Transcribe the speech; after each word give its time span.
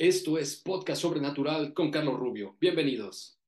Esto 0.00 0.38
es 0.38 0.54
Podcast 0.54 1.02
Sobrenatural 1.02 1.74
con 1.74 1.90
Carlos 1.90 2.20
Rubio. 2.20 2.56
Bienvenidos. 2.60 3.40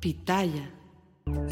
Pitaya. 0.00 0.81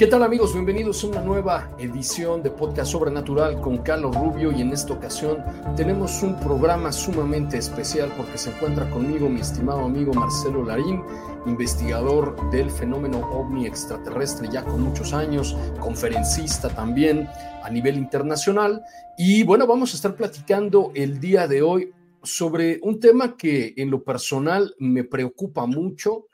¿Qué 0.00 0.06
tal 0.06 0.22
amigos? 0.22 0.54
Bienvenidos 0.54 1.04
a 1.04 1.08
una 1.08 1.20
nueva 1.20 1.76
edición 1.78 2.42
de 2.42 2.50
Podcast 2.50 2.92
Sobrenatural 2.92 3.60
con 3.60 3.78
Carlos 3.78 4.16
Rubio 4.16 4.50
y 4.50 4.62
en 4.62 4.72
esta 4.72 4.94
ocasión 4.94 5.44
tenemos 5.76 6.22
un 6.22 6.40
programa 6.40 6.90
sumamente 6.90 7.58
especial 7.58 8.10
porque 8.16 8.38
se 8.38 8.50
encuentra 8.50 8.88
conmigo 8.90 9.28
mi 9.28 9.40
estimado 9.40 9.80
amigo 9.80 10.14
Marcelo 10.14 10.64
Larín, 10.64 11.02
investigador 11.46 12.50
del 12.50 12.70
fenómeno 12.70 13.18
ovni 13.30 13.66
extraterrestre 13.66 14.48
ya 14.50 14.64
con 14.64 14.80
muchos 14.80 15.12
años, 15.12 15.56
conferencista 15.80 16.68
también 16.70 17.28
a 17.62 17.68
nivel 17.68 17.96
internacional 17.96 18.82
y 19.18 19.42
bueno, 19.42 19.66
vamos 19.66 19.92
a 19.92 19.96
estar 19.96 20.14
platicando 20.14 20.92
el 20.94 21.20
día 21.20 21.46
de 21.46 21.60
hoy 21.60 21.92
sobre 22.22 22.80
un 22.82 23.00
tema 23.00 23.36
que 23.36 23.74
en 23.76 23.90
lo 23.90 24.02
personal 24.02 24.74
me 24.78 25.04
preocupa 25.04 25.66
mucho 25.66 26.26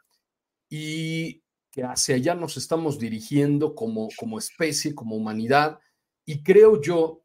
y 0.68 1.42
que 1.76 1.84
hacia 1.84 2.14
allá 2.14 2.34
nos 2.34 2.56
estamos 2.56 2.98
dirigiendo 2.98 3.74
como, 3.74 4.08
como 4.16 4.38
especie, 4.38 4.94
como 4.94 5.14
humanidad, 5.14 5.78
y 6.24 6.42
creo 6.42 6.80
yo 6.80 7.22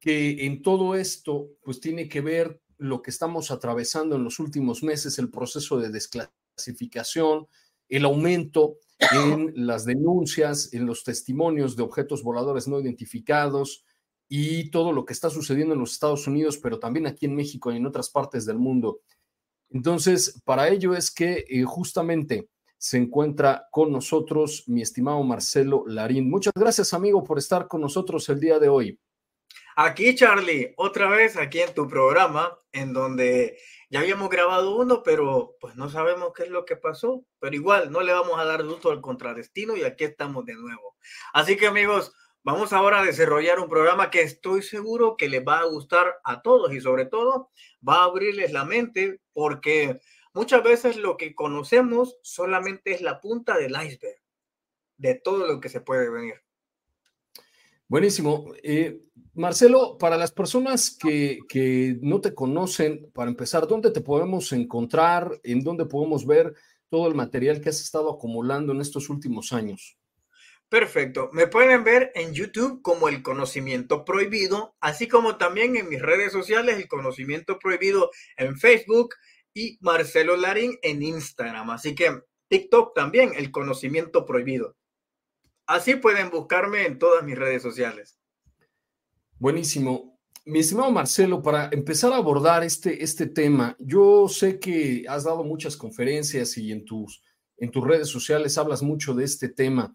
que 0.00 0.44
en 0.44 0.60
todo 0.60 0.96
esto, 0.96 1.50
pues 1.62 1.78
tiene 1.78 2.08
que 2.08 2.20
ver 2.20 2.60
lo 2.78 3.00
que 3.00 3.12
estamos 3.12 3.52
atravesando 3.52 4.16
en 4.16 4.24
los 4.24 4.40
últimos 4.40 4.82
meses, 4.82 5.20
el 5.20 5.30
proceso 5.30 5.78
de 5.78 5.90
desclasificación, 5.90 7.46
el 7.88 8.04
aumento 8.04 8.78
en 9.12 9.52
las 9.54 9.84
denuncias, 9.84 10.74
en 10.74 10.84
los 10.84 11.04
testimonios 11.04 11.76
de 11.76 11.84
objetos 11.84 12.24
voladores 12.24 12.66
no 12.66 12.80
identificados 12.80 13.84
y 14.28 14.68
todo 14.70 14.92
lo 14.92 15.04
que 15.04 15.12
está 15.12 15.30
sucediendo 15.30 15.74
en 15.74 15.80
los 15.80 15.92
Estados 15.92 16.26
Unidos, 16.26 16.58
pero 16.60 16.80
también 16.80 17.06
aquí 17.06 17.26
en 17.26 17.36
México 17.36 17.70
y 17.70 17.76
en 17.76 17.86
otras 17.86 18.10
partes 18.10 18.46
del 18.46 18.58
mundo. 18.58 19.02
Entonces, 19.70 20.42
para 20.44 20.68
ello 20.70 20.92
es 20.92 21.12
que 21.12 21.44
eh, 21.48 21.62
justamente 21.62 22.48
se 22.82 22.96
encuentra 22.96 23.68
con 23.70 23.92
nosotros 23.92 24.64
mi 24.66 24.82
estimado 24.82 25.22
Marcelo 25.22 25.84
Larín. 25.86 26.28
Muchas 26.28 26.52
gracias, 26.52 26.92
amigo, 26.92 27.22
por 27.22 27.38
estar 27.38 27.68
con 27.68 27.80
nosotros 27.80 28.28
el 28.28 28.40
día 28.40 28.58
de 28.58 28.68
hoy. 28.68 28.98
Aquí, 29.76 30.16
Charlie, 30.16 30.74
otra 30.76 31.08
vez 31.08 31.36
aquí 31.36 31.60
en 31.60 31.72
tu 31.74 31.86
programa, 31.86 32.58
en 32.72 32.92
donde 32.92 33.56
ya 33.88 34.00
habíamos 34.00 34.28
grabado 34.30 34.76
uno, 34.76 35.04
pero 35.04 35.54
pues 35.60 35.76
no 35.76 35.88
sabemos 35.90 36.32
qué 36.34 36.42
es 36.42 36.48
lo 36.48 36.64
que 36.64 36.74
pasó, 36.74 37.24
pero 37.38 37.54
igual 37.54 37.92
no 37.92 38.00
le 38.00 38.12
vamos 38.12 38.36
a 38.40 38.44
dar 38.44 38.64
gusto 38.64 38.90
al 38.90 39.00
contradestino 39.00 39.76
y 39.76 39.84
aquí 39.84 40.02
estamos 40.02 40.44
de 40.44 40.54
nuevo. 40.54 40.96
Así 41.32 41.56
que 41.56 41.68
amigos, 41.68 42.12
vamos 42.42 42.72
ahora 42.72 43.02
a 43.02 43.04
desarrollar 43.04 43.60
un 43.60 43.68
programa 43.68 44.10
que 44.10 44.22
estoy 44.22 44.60
seguro 44.60 45.16
que 45.16 45.28
les 45.28 45.46
va 45.46 45.60
a 45.60 45.66
gustar 45.66 46.16
a 46.24 46.42
todos 46.42 46.74
y 46.74 46.80
sobre 46.80 47.06
todo 47.06 47.48
va 47.88 47.98
a 47.98 48.04
abrirles 48.06 48.50
la 48.50 48.64
mente 48.64 49.20
porque 49.32 50.00
Muchas 50.34 50.62
veces 50.62 50.96
lo 50.96 51.16
que 51.16 51.34
conocemos 51.34 52.18
solamente 52.22 52.92
es 52.92 53.02
la 53.02 53.20
punta 53.20 53.56
del 53.58 53.72
iceberg 53.72 54.20
de 54.96 55.14
todo 55.16 55.46
lo 55.46 55.60
que 55.60 55.68
se 55.68 55.80
puede 55.80 56.08
venir. 56.10 56.34
Buenísimo. 57.88 58.54
Eh, 58.62 59.02
Marcelo, 59.34 59.98
para 59.98 60.16
las 60.16 60.32
personas 60.32 60.96
que, 60.98 61.40
que, 61.48 61.98
no 62.00 62.20
te 62.22 62.34
conocen, 62.34 63.10
para 63.12 63.30
empezar, 63.30 63.66
¿dónde 63.66 63.90
te 63.90 64.00
podemos 64.00 64.50
encontrar? 64.52 65.38
¿En 65.42 65.62
dónde 65.62 65.84
podemos 65.84 66.26
ver 66.26 66.54
todo 66.88 67.08
el 67.08 67.14
material 67.14 67.60
que 67.60 67.68
has 67.68 67.80
estado 67.80 68.10
acumulando 68.10 68.72
en 68.72 68.80
estos 68.80 69.10
últimos 69.10 69.52
años? 69.52 69.98
Perfecto. 70.72 71.28
Me 71.34 71.48
pueden 71.48 71.84
ver 71.84 72.12
en 72.14 72.32
YouTube 72.32 72.80
como 72.80 73.10
El 73.10 73.22
Conocimiento 73.22 74.06
Prohibido, 74.06 74.74
así 74.80 75.06
como 75.06 75.36
también 75.36 75.76
en 75.76 75.90
mis 75.90 76.00
redes 76.00 76.32
sociales, 76.32 76.78
El 76.78 76.88
Conocimiento 76.88 77.58
Prohibido 77.58 78.10
en 78.38 78.56
Facebook, 78.56 79.14
y 79.54 79.78
Marcelo 79.80 80.36
Larín 80.36 80.78
en 80.82 81.02
Instagram. 81.02 81.70
Así 81.70 81.94
que 81.94 82.22
TikTok 82.48 82.94
también, 82.94 83.32
el 83.36 83.50
conocimiento 83.50 84.26
prohibido. 84.26 84.76
Así 85.66 85.94
pueden 85.96 86.30
buscarme 86.30 86.86
en 86.86 86.98
todas 86.98 87.24
mis 87.24 87.38
redes 87.38 87.62
sociales. 87.62 88.18
Buenísimo. 89.38 90.18
Mi 90.44 90.58
estimado 90.58 90.90
Marcelo, 90.90 91.40
para 91.40 91.68
empezar 91.72 92.12
a 92.12 92.16
abordar 92.16 92.64
este, 92.64 93.02
este 93.02 93.26
tema, 93.26 93.76
yo 93.78 94.28
sé 94.28 94.58
que 94.58 95.04
has 95.08 95.24
dado 95.24 95.44
muchas 95.44 95.76
conferencias 95.76 96.58
y 96.58 96.72
en 96.72 96.84
tus, 96.84 97.22
en 97.56 97.70
tus 97.70 97.86
redes 97.86 98.08
sociales 98.08 98.58
hablas 98.58 98.82
mucho 98.82 99.14
de 99.14 99.24
este 99.24 99.48
tema. 99.48 99.94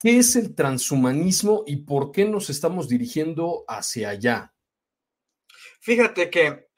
¿Qué 0.00 0.18
es 0.18 0.36
el 0.36 0.54
transhumanismo 0.54 1.62
y 1.66 1.76
por 1.76 2.10
qué 2.10 2.24
nos 2.24 2.50
estamos 2.50 2.88
dirigiendo 2.88 3.64
hacia 3.68 4.10
allá? 4.10 4.52
Fíjate 5.80 6.30
que 6.30 6.68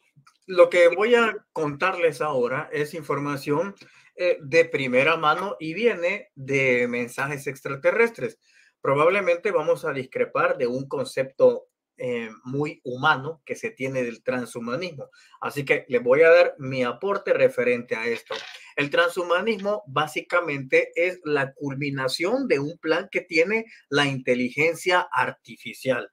lo 0.46 0.70
que 0.70 0.88
voy 0.88 1.14
a 1.14 1.36
contarles 1.52 2.20
ahora 2.20 2.68
es 2.72 2.94
información 2.94 3.74
eh, 4.14 4.38
de 4.40 4.64
primera 4.64 5.16
mano 5.16 5.56
y 5.58 5.74
viene 5.74 6.30
de 6.34 6.86
mensajes 6.88 7.46
extraterrestres. 7.46 8.38
Probablemente 8.80 9.50
vamos 9.50 9.84
a 9.84 9.92
discrepar 9.92 10.56
de 10.56 10.68
un 10.68 10.88
concepto 10.88 11.66
eh, 11.98 12.30
muy 12.44 12.80
humano 12.84 13.42
que 13.44 13.56
se 13.56 13.70
tiene 13.70 14.04
del 14.04 14.22
transhumanismo. 14.22 15.10
Así 15.40 15.64
que 15.64 15.84
les 15.88 16.02
voy 16.02 16.22
a 16.22 16.30
dar 16.30 16.54
mi 16.58 16.84
aporte 16.84 17.32
referente 17.32 17.96
a 17.96 18.06
esto. 18.06 18.34
El 18.76 18.90
transhumanismo 18.90 19.82
básicamente 19.86 20.92
es 20.94 21.20
la 21.24 21.52
culminación 21.54 22.46
de 22.46 22.60
un 22.60 22.78
plan 22.78 23.08
que 23.10 23.22
tiene 23.22 23.64
la 23.88 24.06
inteligencia 24.06 25.08
artificial. 25.10 26.10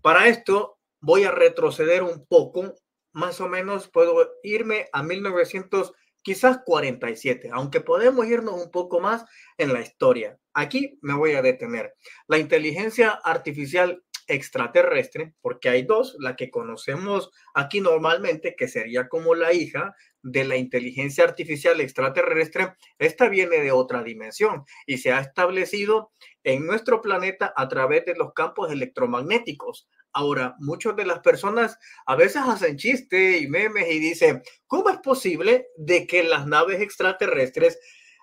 Para 0.00 0.28
esto 0.28 0.78
voy 1.00 1.24
a 1.24 1.30
retroceder 1.30 2.02
un 2.02 2.26
poco 2.26 2.74
más 3.12 3.40
o 3.40 3.48
menos 3.48 3.88
puedo 3.88 4.30
irme 4.42 4.88
a 4.92 5.02
1900, 5.02 5.92
quizás 6.22 6.60
47, 6.64 7.50
aunque 7.52 7.80
podemos 7.80 8.26
irnos 8.26 8.54
un 8.54 8.70
poco 8.70 9.00
más 9.00 9.24
en 9.58 9.72
la 9.72 9.80
historia. 9.80 10.38
Aquí 10.54 10.98
me 11.02 11.14
voy 11.14 11.32
a 11.32 11.42
detener. 11.42 11.94
La 12.26 12.38
inteligencia 12.38 13.10
artificial 13.10 14.02
extraterrestre, 14.28 15.34
porque 15.40 15.68
hay 15.68 15.82
dos, 15.82 16.16
la 16.18 16.36
que 16.36 16.50
conocemos 16.50 17.30
aquí 17.54 17.80
normalmente, 17.80 18.54
que 18.56 18.68
sería 18.68 19.08
como 19.08 19.34
la 19.34 19.52
hija 19.52 19.94
de 20.22 20.44
la 20.44 20.56
inteligencia 20.56 21.24
artificial 21.24 21.80
extraterrestre, 21.80 22.74
esta 22.98 23.28
viene 23.28 23.60
de 23.60 23.72
otra 23.72 24.02
dimensión 24.02 24.64
y 24.86 24.98
se 24.98 25.12
ha 25.12 25.20
establecido 25.20 26.12
en 26.44 26.66
nuestro 26.66 27.00
planeta 27.02 27.52
a 27.56 27.68
través 27.68 28.04
de 28.04 28.14
los 28.14 28.32
campos 28.32 28.70
electromagnéticos. 28.70 29.88
Ahora, 30.12 30.56
muchas 30.58 30.94
de 30.96 31.06
las 31.06 31.20
personas 31.20 31.78
a 32.06 32.16
veces 32.16 32.42
hacen 32.44 32.76
chistes 32.76 33.40
y 33.40 33.48
memes 33.48 33.90
y 33.90 33.98
dicen, 33.98 34.42
¿cómo 34.66 34.90
es 34.90 34.98
posible 34.98 35.68
de 35.76 36.06
que 36.06 36.22
las 36.22 36.46
naves 36.46 36.80
extraterrestres 36.80 37.78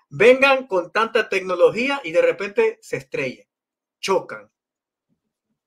vengan 0.08 0.66
con 0.66 0.92
tanta 0.92 1.28
tecnología 1.28 2.00
y 2.04 2.12
de 2.12 2.22
repente 2.22 2.78
se 2.80 2.98
estrellen, 2.98 3.46
chocan? 4.00 4.50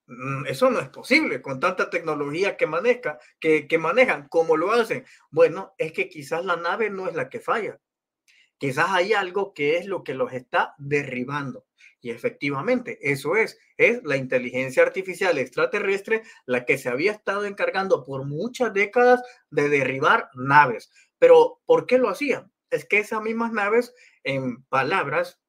Mm, 0.06 0.46
eso 0.48 0.70
no 0.70 0.80
es 0.80 0.90
posible 0.90 1.42
con 1.42 1.60
tanta 1.60 1.90
tecnología 1.90 2.58
que, 2.58 2.68
maneja, 2.68 3.20
que, 3.40 3.68
que 3.68 3.78
manejan. 3.78 4.28
¿Cómo 4.30 4.58
lo 4.58 4.72
hacen? 4.72 5.06
Bueno, 5.30 5.74
es 5.78 5.92
que 5.92 6.10
quizás 6.10 6.46
la 6.46 6.56
nave 6.56 6.90
no 6.90 7.08
es 7.08 7.16
la 7.16 7.30
que 7.30 7.40
falla. 7.40 7.80
Quizás 8.58 8.90
hay 8.92 9.14
algo 9.14 9.54
que 9.54 9.78
es 9.78 9.88
lo 9.88 10.04
que 10.04 10.14
los 10.14 10.32
está 10.32 10.74
derribando. 10.78 11.66
Y 12.04 12.12
efectivamente, 12.12 13.00
eso 13.02 13.38
es, 13.38 13.58
es 13.78 14.04
la 14.04 14.18
inteligencia 14.18 14.84
artificial 14.84 15.38
extraterrestre 15.38 16.24
la 16.46 16.66
que 16.66 16.78
se 16.78 16.90
había 16.90 17.14
estado 17.14 17.46
encargando 17.46 18.04
por 18.04 18.26
muchas 18.26 18.74
décadas 18.74 19.24
de 19.50 19.70
derribar 19.70 20.28
naves. 20.34 20.92
Pero, 21.18 21.62
¿por 21.66 21.86
qué 21.86 21.98
lo 21.98 22.10
hacían? 22.10 22.52
Es 22.70 22.84
que 22.84 23.00
esas 23.00 23.22
mismas 23.22 23.54
naves, 23.54 23.94
en 24.26 24.64
palabras 24.66 25.40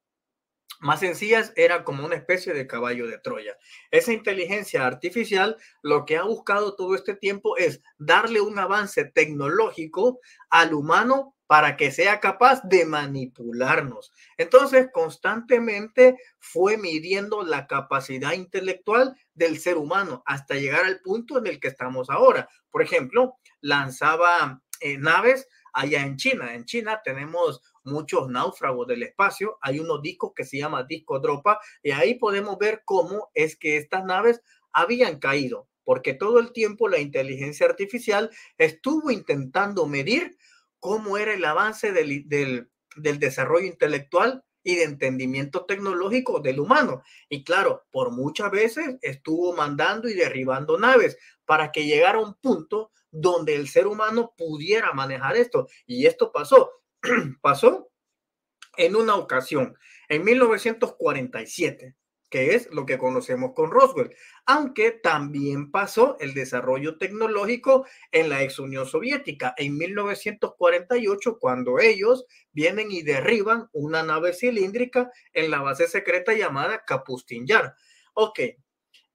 más 0.78 1.00
sencillas, 1.00 1.52
era 1.56 1.82
como 1.82 2.06
una 2.06 2.14
especie 2.14 2.54
de 2.54 2.68
caballo 2.68 3.08
de 3.08 3.18
Troya. 3.18 3.58
Esa 3.90 4.12
inteligencia 4.12 4.86
artificial 4.86 5.56
lo 5.82 6.04
que 6.04 6.16
ha 6.16 6.22
buscado 6.22 6.76
todo 6.76 6.94
este 6.94 7.16
tiempo 7.16 7.56
es 7.56 7.82
darle 7.98 8.40
un 8.40 8.60
avance 8.60 9.04
tecnológico 9.06 10.20
al 10.50 10.72
humano 10.72 11.34
para 11.46 11.76
que 11.76 11.90
sea 11.90 12.20
capaz 12.20 12.62
de 12.64 12.84
manipularnos. 12.84 14.12
Entonces, 14.36 14.88
constantemente 14.92 16.16
fue 16.38 16.76
midiendo 16.76 17.42
la 17.42 17.66
capacidad 17.66 18.32
intelectual 18.32 19.16
del 19.34 19.58
ser 19.58 19.76
humano 19.76 20.22
hasta 20.26 20.54
llegar 20.54 20.84
al 20.84 21.00
punto 21.00 21.38
en 21.38 21.46
el 21.46 21.60
que 21.60 21.68
estamos 21.68 22.10
ahora. 22.10 22.48
Por 22.70 22.82
ejemplo, 22.82 23.36
lanzaba 23.60 24.62
eh, 24.80 24.98
naves 24.98 25.46
allá 25.72 26.02
en 26.02 26.16
China. 26.16 26.54
En 26.54 26.64
China 26.64 27.00
tenemos 27.04 27.60
muchos 27.84 28.28
náufragos 28.28 28.86
del 28.86 29.02
espacio. 29.02 29.58
Hay 29.60 29.80
unos 29.80 30.00
discos 30.00 30.32
que 30.34 30.44
se 30.44 30.58
llama 30.58 30.84
disco 30.84 31.20
dropa 31.20 31.60
y 31.82 31.90
ahí 31.90 32.14
podemos 32.14 32.56
ver 32.58 32.82
cómo 32.84 33.30
es 33.34 33.56
que 33.56 33.76
estas 33.76 34.04
naves 34.04 34.40
habían 34.72 35.18
caído, 35.18 35.68
porque 35.84 36.14
todo 36.14 36.38
el 36.38 36.52
tiempo 36.52 36.88
la 36.88 36.98
inteligencia 36.98 37.66
artificial 37.66 38.30
estuvo 38.56 39.10
intentando 39.10 39.86
medir 39.86 40.36
cómo 40.84 41.16
era 41.16 41.32
el 41.32 41.42
avance 41.46 41.92
del, 41.92 42.28
del, 42.28 43.18
desarrollo 43.18 43.66
intelectual 43.66 44.44
y 44.62 44.74
de 44.76 44.84
entendimiento 44.84 45.64
tecnológico 45.64 46.40
del 46.40 46.60
humano. 46.60 47.02
Y 47.30 47.42
claro, 47.42 47.86
por 47.90 48.10
muchas 48.10 48.50
veces 48.50 48.98
estuvo 49.00 49.54
mandando 49.54 50.10
y 50.10 50.12
derribando 50.12 50.78
naves 50.78 51.16
para 51.46 51.72
que 51.72 51.86
llegara 51.86 52.20
un 52.20 52.34
punto 52.34 52.92
donde 53.10 53.54
el 53.54 53.68
ser 53.68 53.86
humano 53.86 54.34
pudiera 54.36 54.92
manejar 54.92 55.36
esto. 55.36 55.68
Y 55.86 56.04
esto 56.04 56.30
pasó. 56.30 56.70
pasó 57.40 57.88
en 58.76 58.94
una 58.94 59.14
ocasión, 59.14 59.78
en 60.10 60.22
1947 60.22 61.96
que 62.34 62.56
es 62.56 62.68
lo 62.72 62.84
que 62.84 62.98
conocemos 62.98 63.52
con 63.54 63.70
Roswell, 63.70 64.12
aunque 64.44 64.90
también 64.90 65.70
pasó 65.70 66.16
el 66.18 66.34
desarrollo 66.34 66.98
tecnológico 66.98 67.86
en 68.10 68.28
la 68.28 68.42
ex 68.42 68.58
Unión 68.58 68.86
Soviética 68.86 69.54
en 69.56 69.78
1948, 69.78 71.38
cuando 71.38 71.78
ellos 71.78 72.26
vienen 72.50 72.90
y 72.90 73.02
derriban 73.02 73.68
una 73.72 74.02
nave 74.02 74.32
cilíndrica 74.32 75.12
en 75.32 75.48
la 75.48 75.60
base 75.60 75.86
secreta 75.86 76.32
llamada 76.32 76.82
Kapustin 76.84 77.46
Yar. 77.46 77.76
Ok, 78.14 78.40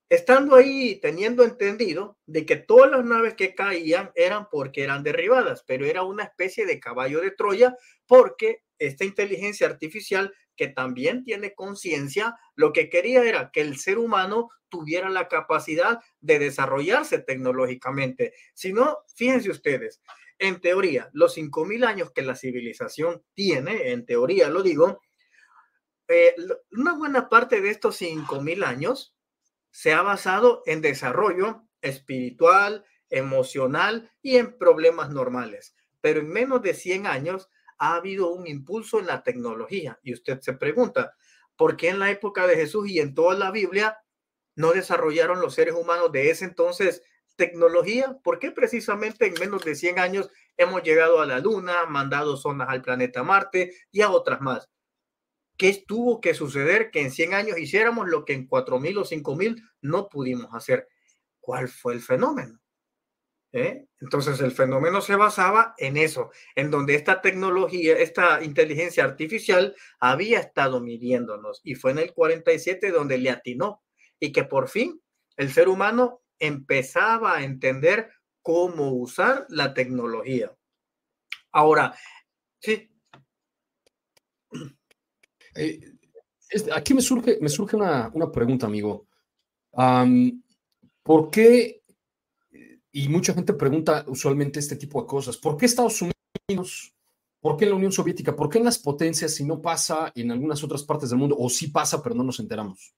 estando 0.07 0.55
ahí 0.55 0.97
teniendo 1.01 1.43
entendido 1.43 2.17
de 2.25 2.45
que 2.45 2.55
todas 2.55 2.89
las 2.89 3.03
naves 3.03 3.33
que 3.33 3.53
caían 3.53 4.11
eran 4.15 4.47
porque 4.49 4.81
eran 4.81 5.03
derribadas, 5.03 5.65
pero 5.67 5.85
era 5.85 6.03
una 6.03 6.23
especie 6.23 6.65
de 6.65 6.79
caballo 6.79 7.19
de 7.19 7.31
Troya 7.31 7.75
porque 8.07 8.63
esta 8.79 9.05
inteligencia 9.05 9.67
artificial 9.67 10.33
que 10.55 10.67
también 10.67 11.23
tiene 11.23 11.53
conciencia, 11.53 12.35
lo 12.55 12.73
que 12.73 12.89
quería 12.89 13.23
era 13.23 13.51
que 13.51 13.61
el 13.61 13.77
ser 13.77 13.97
humano 13.97 14.49
tuviera 14.69 15.09
la 15.09 15.27
capacidad 15.27 15.99
de 16.19 16.39
desarrollarse 16.39 17.19
tecnológicamente. 17.19 18.33
Si 18.53 18.73
no, 18.73 18.99
fíjense 19.15 19.49
ustedes, 19.49 20.01
en 20.37 20.61
teoría, 20.61 21.09
los 21.13 21.37
5.000 21.37 21.85
años 21.85 22.11
que 22.11 22.21
la 22.21 22.35
civilización 22.35 23.23
tiene, 23.33 23.91
en 23.91 24.05
teoría 24.05 24.49
lo 24.49 24.63
digo, 24.63 25.01
eh, 26.07 26.33
una 26.71 26.93
buena 26.93 27.29
parte 27.29 27.61
de 27.61 27.69
estos 27.69 28.01
5.000 28.01 28.65
años 28.65 29.15
se 29.71 29.93
ha 29.93 30.01
basado 30.01 30.63
en 30.65 30.81
desarrollo 30.81 31.63
espiritual, 31.81 32.85
emocional 33.09 34.11
y 34.21 34.37
en 34.37 34.57
problemas 34.57 35.09
normales. 35.09 35.75
Pero 36.01 36.21
en 36.21 36.29
menos 36.29 36.61
de 36.61 36.73
100 36.73 37.07
años 37.07 37.49
ha 37.79 37.95
habido 37.95 38.31
un 38.31 38.45
impulso 38.45 38.99
en 38.99 39.07
la 39.07 39.23
tecnología. 39.23 39.99
Y 40.03 40.13
usted 40.13 40.39
se 40.41 40.53
pregunta, 40.53 41.15
¿por 41.55 41.77
qué 41.77 41.89
en 41.89 41.99
la 41.99 42.11
época 42.11 42.45
de 42.45 42.55
Jesús 42.55 42.89
y 42.89 42.99
en 42.99 43.15
toda 43.15 43.35
la 43.35 43.51
Biblia 43.51 43.97
no 44.55 44.73
desarrollaron 44.73 45.41
los 45.41 45.55
seres 45.55 45.73
humanos 45.73 46.11
de 46.11 46.29
ese 46.29 46.45
entonces 46.45 47.01
tecnología? 47.35 48.19
¿Por 48.21 48.37
qué 48.39 48.51
precisamente 48.51 49.25
en 49.25 49.33
menos 49.39 49.63
de 49.63 49.75
100 49.75 49.97
años 49.99 50.29
hemos 50.57 50.83
llegado 50.83 51.21
a 51.21 51.25
la 51.25 51.39
Luna, 51.39 51.85
mandado 51.85 52.37
zonas 52.37 52.69
al 52.69 52.81
planeta 52.81 53.23
Marte 53.23 53.73
y 53.91 54.01
a 54.01 54.11
otras 54.11 54.41
más? 54.41 54.69
¿Qué 55.57 55.83
tuvo 55.87 56.21
que 56.21 56.33
suceder 56.33 56.91
que 56.91 57.01
en 57.01 57.11
100 57.11 57.33
años 57.33 57.57
hiciéramos 57.57 58.07
lo 58.07 58.23
que 58.25 58.33
en 58.33 58.47
4.000 58.47 58.99
o 58.99 59.05
5.000 59.05 59.61
no 59.81 60.09
pudimos 60.09 60.53
hacer? 60.53 60.87
¿Cuál 61.39 61.67
fue 61.67 61.93
el 61.93 62.01
fenómeno? 62.01 62.59
¿Eh? 63.51 63.85
Entonces 63.99 64.39
el 64.41 64.51
fenómeno 64.51 65.01
se 65.01 65.15
basaba 65.15 65.73
en 65.77 65.97
eso, 65.97 66.31
en 66.55 66.71
donde 66.71 66.95
esta 66.95 67.21
tecnología, 67.21 67.97
esta 67.97 68.43
inteligencia 68.43 69.03
artificial 69.03 69.75
había 69.99 70.39
estado 70.39 70.79
midiéndonos 70.79 71.61
y 71.63 71.75
fue 71.75 71.91
en 71.91 71.99
el 71.99 72.13
47 72.13 72.91
donde 72.91 73.17
le 73.17 73.29
atinó 73.29 73.83
y 74.19 74.31
que 74.31 74.43
por 74.43 74.69
fin 74.69 75.01
el 75.37 75.51
ser 75.51 75.69
humano 75.69 76.21
empezaba 76.37 77.37
a 77.37 77.43
entender 77.43 78.11
cómo 78.41 78.91
usar 78.93 79.45
la 79.49 79.73
tecnología. 79.73 80.55
Ahora, 81.51 81.95
sí. 82.59 82.89
Eh, 85.55 85.79
aquí 86.73 86.93
me 86.93 87.01
surge, 87.01 87.37
me 87.41 87.49
surge 87.49 87.75
una, 87.75 88.11
pregunta, 88.31 88.65
amigo. 88.65 89.07
¿Por 91.03 91.31
qué 91.31 91.78
y 92.91 93.09
mucha 93.09 93.33
gente 93.33 93.53
pregunta 93.53 94.03
usualmente 94.07 94.59
este 94.59 94.75
tipo 94.75 95.01
de 95.01 95.07
cosas. 95.07 95.37
¿Por 95.37 95.57
qué 95.57 95.65
Estados 95.65 96.01
Unidos? 96.01 96.93
¿Por 97.39 97.55
qué 97.55 97.65
la 97.65 97.75
Unión 97.75 97.91
Soviética? 97.91 98.35
¿Por 98.35 98.49
qué 98.49 98.57
en 98.57 98.65
las 98.65 98.79
potencias 98.79 99.33
si 99.35 99.45
no 99.45 99.61
pasa 99.61 100.11
en 100.15 100.31
algunas 100.31 100.63
otras 100.63 100.83
partes 100.83 101.09
del 101.09 101.19
mundo? 101.19 101.35
O 101.39 101.49
sí 101.49 101.67
pasa, 101.67 102.03
pero 102.03 102.15
no 102.15 102.23
nos 102.23 102.39
enteramos. 102.39 102.93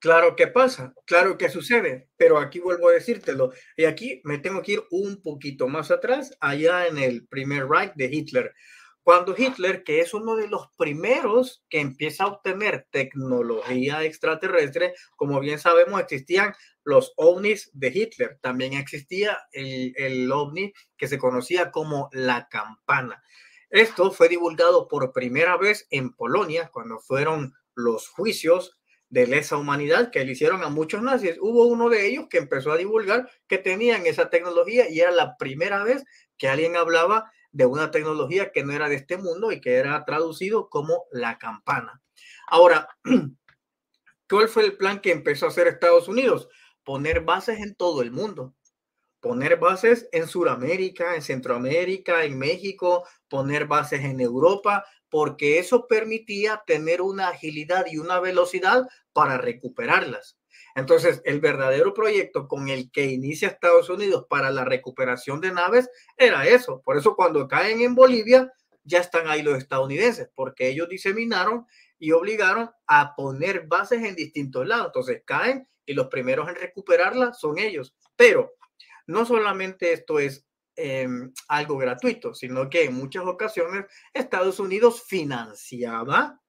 Claro 0.00 0.36
que 0.36 0.46
pasa, 0.46 0.94
claro 1.06 1.36
que 1.36 1.48
sucede, 1.48 2.08
pero 2.16 2.38
aquí 2.38 2.60
vuelvo 2.60 2.88
a 2.88 2.92
decírtelo. 2.92 3.52
Y 3.76 3.84
aquí 3.84 4.20
me 4.22 4.38
tengo 4.38 4.62
que 4.62 4.74
ir 4.74 4.82
un 4.90 5.20
poquito 5.20 5.66
más 5.66 5.90
atrás, 5.90 6.36
allá 6.40 6.86
en 6.86 6.98
el 6.98 7.26
primer 7.26 7.66
Reich 7.66 7.94
de 7.94 8.06
Hitler. 8.06 8.54
Cuando 9.02 9.34
Hitler, 9.36 9.82
que 9.82 10.00
es 10.00 10.14
uno 10.14 10.36
de 10.36 10.48
los 10.48 10.68
primeros 10.76 11.64
que 11.68 11.80
empieza 11.80 12.24
a 12.24 12.26
obtener 12.28 12.86
tecnología 12.90 14.04
extraterrestre, 14.04 14.94
como 15.16 15.40
bien 15.40 15.58
sabemos, 15.58 16.00
existían 16.00 16.54
los 16.88 17.12
ovnis 17.16 17.70
de 17.74 17.88
Hitler. 17.88 18.38
También 18.40 18.72
existía 18.72 19.36
el, 19.52 19.92
el 19.96 20.32
ovni 20.32 20.72
que 20.96 21.06
se 21.06 21.18
conocía 21.18 21.70
como 21.70 22.08
la 22.12 22.48
campana. 22.48 23.22
Esto 23.68 24.10
fue 24.10 24.30
divulgado 24.30 24.88
por 24.88 25.12
primera 25.12 25.58
vez 25.58 25.86
en 25.90 26.14
Polonia 26.14 26.70
cuando 26.72 26.98
fueron 26.98 27.52
los 27.74 28.08
juicios 28.08 28.78
de 29.10 29.26
lesa 29.26 29.58
humanidad 29.58 30.10
que 30.10 30.24
le 30.24 30.32
hicieron 30.32 30.62
a 30.62 30.70
muchos 30.70 31.02
nazis. 31.02 31.36
Hubo 31.42 31.66
uno 31.66 31.90
de 31.90 32.06
ellos 32.06 32.24
que 32.30 32.38
empezó 32.38 32.72
a 32.72 32.78
divulgar 32.78 33.30
que 33.46 33.58
tenían 33.58 34.06
esa 34.06 34.30
tecnología 34.30 34.88
y 34.88 35.00
era 35.00 35.10
la 35.10 35.36
primera 35.36 35.84
vez 35.84 36.04
que 36.38 36.48
alguien 36.48 36.74
hablaba 36.74 37.30
de 37.52 37.66
una 37.66 37.90
tecnología 37.90 38.50
que 38.50 38.64
no 38.64 38.72
era 38.72 38.88
de 38.88 38.94
este 38.94 39.18
mundo 39.18 39.52
y 39.52 39.60
que 39.60 39.74
era 39.74 40.06
traducido 40.06 40.70
como 40.70 41.04
la 41.12 41.36
campana. 41.36 42.00
Ahora, 42.46 42.88
¿cuál 44.30 44.48
fue 44.48 44.64
el 44.64 44.78
plan 44.78 45.02
que 45.02 45.12
empezó 45.12 45.44
a 45.44 45.50
hacer 45.50 45.66
Estados 45.66 46.08
Unidos? 46.08 46.48
Poner 46.88 47.20
bases 47.20 47.60
en 47.60 47.74
todo 47.74 48.00
el 48.00 48.12
mundo. 48.12 48.54
Poner 49.20 49.58
bases 49.58 50.08
en 50.10 50.26
Sudamérica, 50.26 51.16
en 51.16 51.20
Centroamérica, 51.20 52.24
en 52.24 52.38
México, 52.38 53.06
poner 53.28 53.66
bases 53.66 54.00
en 54.04 54.22
Europa, 54.22 54.86
porque 55.10 55.58
eso 55.58 55.86
permitía 55.86 56.62
tener 56.66 57.02
una 57.02 57.28
agilidad 57.28 57.84
y 57.92 57.98
una 57.98 58.20
velocidad 58.20 58.88
para 59.12 59.36
recuperarlas. 59.36 60.38
Entonces, 60.74 61.20
el 61.26 61.40
verdadero 61.40 61.92
proyecto 61.92 62.48
con 62.48 62.70
el 62.70 62.90
que 62.90 63.04
inicia 63.04 63.48
Estados 63.48 63.90
Unidos 63.90 64.24
para 64.26 64.50
la 64.50 64.64
recuperación 64.64 65.42
de 65.42 65.52
naves 65.52 65.90
era 66.16 66.48
eso. 66.48 66.80
Por 66.82 66.96
eso 66.96 67.14
cuando 67.16 67.48
caen 67.48 67.82
en 67.82 67.94
Bolivia, 67.94 68.50
ya 68.84 69.00
están 69.00 69.28
ahí 69.28 69.42
los 69.42 69.58
estadounidenses, 69.58 70.30
porque 70.34 70.68
ellos 70.68 70.88
diseminaron 70.88 71.66
y 71.98 72.12
obligaron 72.12 72.70
a 72.86 73.14
poner 73.14 73.66
bases 73.66 74.02
en 74.04 74.16
distintos 74.16 74.66
lados. 74.66 74.86
Entonces 74.86 75.20
caen 75.26 75.68
y 75.88 75.94
los 75.94 76.08
primeros 76.08 76.48
en 76.48 76.54
recuperarla 76.54 77.32
son 77.32 77.58
ellos. 77.58 77.94
Pero 78.14 78.54
no 79.06 79.24
solamente 79.24 79.92
esto 79.92 80.18
es 80.18 80.46
em, 80.76 81.32
algo 81.48 81.78
gratuito, 81.78 82.34
sino 82.34 82.68
que 82.68 82.84
en 82.84 82.94
muchas 82.94 83.24
ocasiones 83.24 83.86
Estados 84.12 84.60
Unidos 84.60 85.02
financiaba 85.06 86.40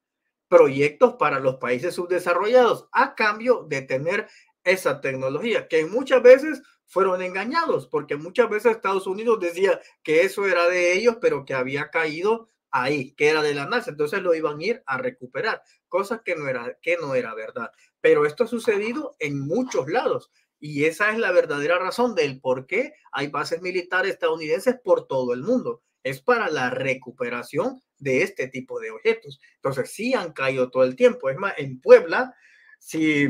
proyectos 0.50 1.14
para 1.14 1.40
los 1.40 1.56
países 1.56 1.96
subdesarrollados 1.96 2.90
a 2.92 3.16
cambio 3.16 3.66
de 3.70 3.82
tener 3.84 4.28
esa 4.64 5.00
tecnología, 5.00 5.68
que 5.68 5.86
muchas 5.86 6.22
veces 6.22 6.62
fueron 6.86 7.22
engañados, 7.22 7.88
porque 7.88 8.18
muchas 8.18 8.50
veces 8.50 8.74
Estados 8.74 9.08
Unidos 9.08 9.40
decía 9.40 9.80
que 10.04 10.24
eso 10.24 10.46
era 10.46 10.68
de 10.68 10.94
ellos, 10.94 11.18
pero 11.22 11.46
que 11.46 11.54
había 11.54 11.90
caído 11.92 12.50
ahí, 12.72 13.14
que 13.14 13.30
era 13.30 13.42
de 13.42 13.54
la 13.54 13.68
NASA, 13.68 13.92
entonces 13.92 14.22
lo 14.22 14.34
iban 14.34 14.60
a 14.60 14.64
ir 14.64 14.84
a 14.86 14.98
recuperar, 14.98 15.62
cosa 15.88 16.22
que 16.24 16.36
no 16.36 16.48
era, 16.48 16.78
que 16.82 16.98
no 16.98 17.16
era 17.16 17.34
verdad. 17.34 17.72
Pero 18.02 18.26
esto 18.26 18.44
ha 18.44 18.48
sucedido 18.48 19.16
en 19.20 19.40
muchos 19.40 19.88
lados 19.88 20.32
y 20.60 20.86
esa 20.86 21.12
es 21.12 21.18
la 21.18 21.32
verdadera 21.32 21.80
razón 21.80 22.16
del 22.16 22.42
por 22.42 22.66
qué 22.66 22.94
hay 23.12 23.28
bases 23.28 23.62
militares 23.62 24.14
estadounidenses 24.14 24.76
por 24.84 25.08
todo 25.08 25.34
el 25.34 25.44
mundo. 25.44 25.84
Es 26.04 26.22
para 26.22 26.50
la 26.50 26.70
recuperación 26.70 27.82
de 27.98 28.24
este 28.24 28.48
tipo 28.48 28.80
de 28.80 28.92
objetos. 28.92 29.40
Entonces, 29.56 29.92
sí 29.92 30.14
han 30.14 30.34
caído 30.34 30.70
todo 30.70 30.84
el 30.84 30.96
tiempo. 30.96 31.30
Es 31.30 31.38
más, 31.38 31.54
en 31.58 31.80
Puebla, 31.82 32.36
si 32.78 33.28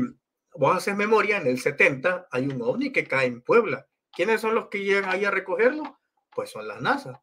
vos 0.54 0.76
haces 0.76 0.96
memoria, 0.96 1.38
en 1.38 1.46
el 1.46 1.60
70 1.60 2.28
hay 2.30 2.46
un 2.46 2.62
ovni 2.62 2.92
que 2.92 3.06
cae 3.06 3.26
en 3.26 3.42
Puebla. 3.42 3.86
¿Quiénes 4.12 4.40
son 4.40 4.54
los 4.54 4.68
que 4.68 4.84
llegan 4.84 5.10
ahí 5.10 5.24
a 5.24 5.30
recogerlo? 5.30 6.00
Pues 6.34 6.50
son 6.50 6.66
las 6.66 6.80
NASA 6.80 7.22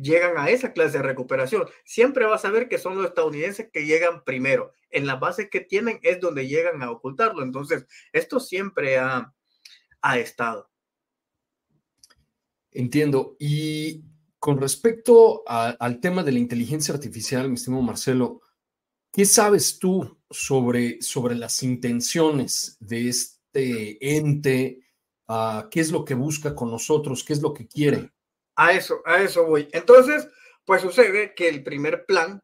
llegan 0.00 0.38
a 0.38 0.50
esa 0.50 0.72
clase 0.72 0.98
de 0.98 1.04
recuperación. 1.04 1.64
Siempre 1.84 2.24
vas 2.24 2.44
a 2.44 2.50
ver 2.50 2.68
que 2.68 2.78
son 2.78 2.96
los 2.96 3.06
estadounidenses 3.06 3.70
que 3.72 3.86
llegan 3.86 4.24
primero. 4.24 4.72
En 4.90 5.06
las 5.06 5.20
bases 5.20 5.48
que 5.50 5.60
tienen 5.60 6.00
es 6.02 6.20
donde 6.20 6.48
llegan 6.48 6.82
a 6.82 6.90
ocultarlo. 6.90 7.42
Entonces, 7.42 7.86
esto 8.12 8.40
siempre 8.40 8.98
ha, 8.98 9.32
ha 10.00 10.18
estado. 10.18 10.70
Entiendo. 12.72 13.36
Y 13.38 14.04
con 14.38 14.60
respecto 14.60 15.42
al 15.46 16.00
tema 16.00 16.22
de 16.22 16.32
la 16.32 16.38
inteligencia 16.38 16.94
artificial, 16.94 17.48
mi 17.48 17.54
estimado 17.54 17.82
Marcelo, 17.82 18.40
¿qué 19.12 19.24
sabes 19.24 19.78
tú 19.78 20.18
sobre, 20.30 21.02
sobre 21.02 21.34
las 21.34 21.62
intenciones 21.62 22.76
de 22.80 23.08
este 23.08 24.16
ente? 24.16 24.80
Ah, 25.28 25.68
¿Qué 25.70 25.80
es 25.80 25.92
lo 25.92 26.04
que 26.04 26.14
busca 26.14 26.54
con 26.54 26.70
nosotros? 26.70 27.22
¿Qué 27.22 27.32
es 27.32 27.42
lo 27.42 27.52
que 27.52 27.66
quiere? 27.66 28.10
A 28.60 28.72
eso, 28.72 29.00
a 29.06 29.22
eso 29.22 29.46
voy. 29.46 29.70
Entonces, 29.72 30.28
pues 30.66 30.82
sucede 30.82 31.32
que 31.34 31.48
el 31.48 31.64
primer 31.64 32.04
plan, 32.04 32.40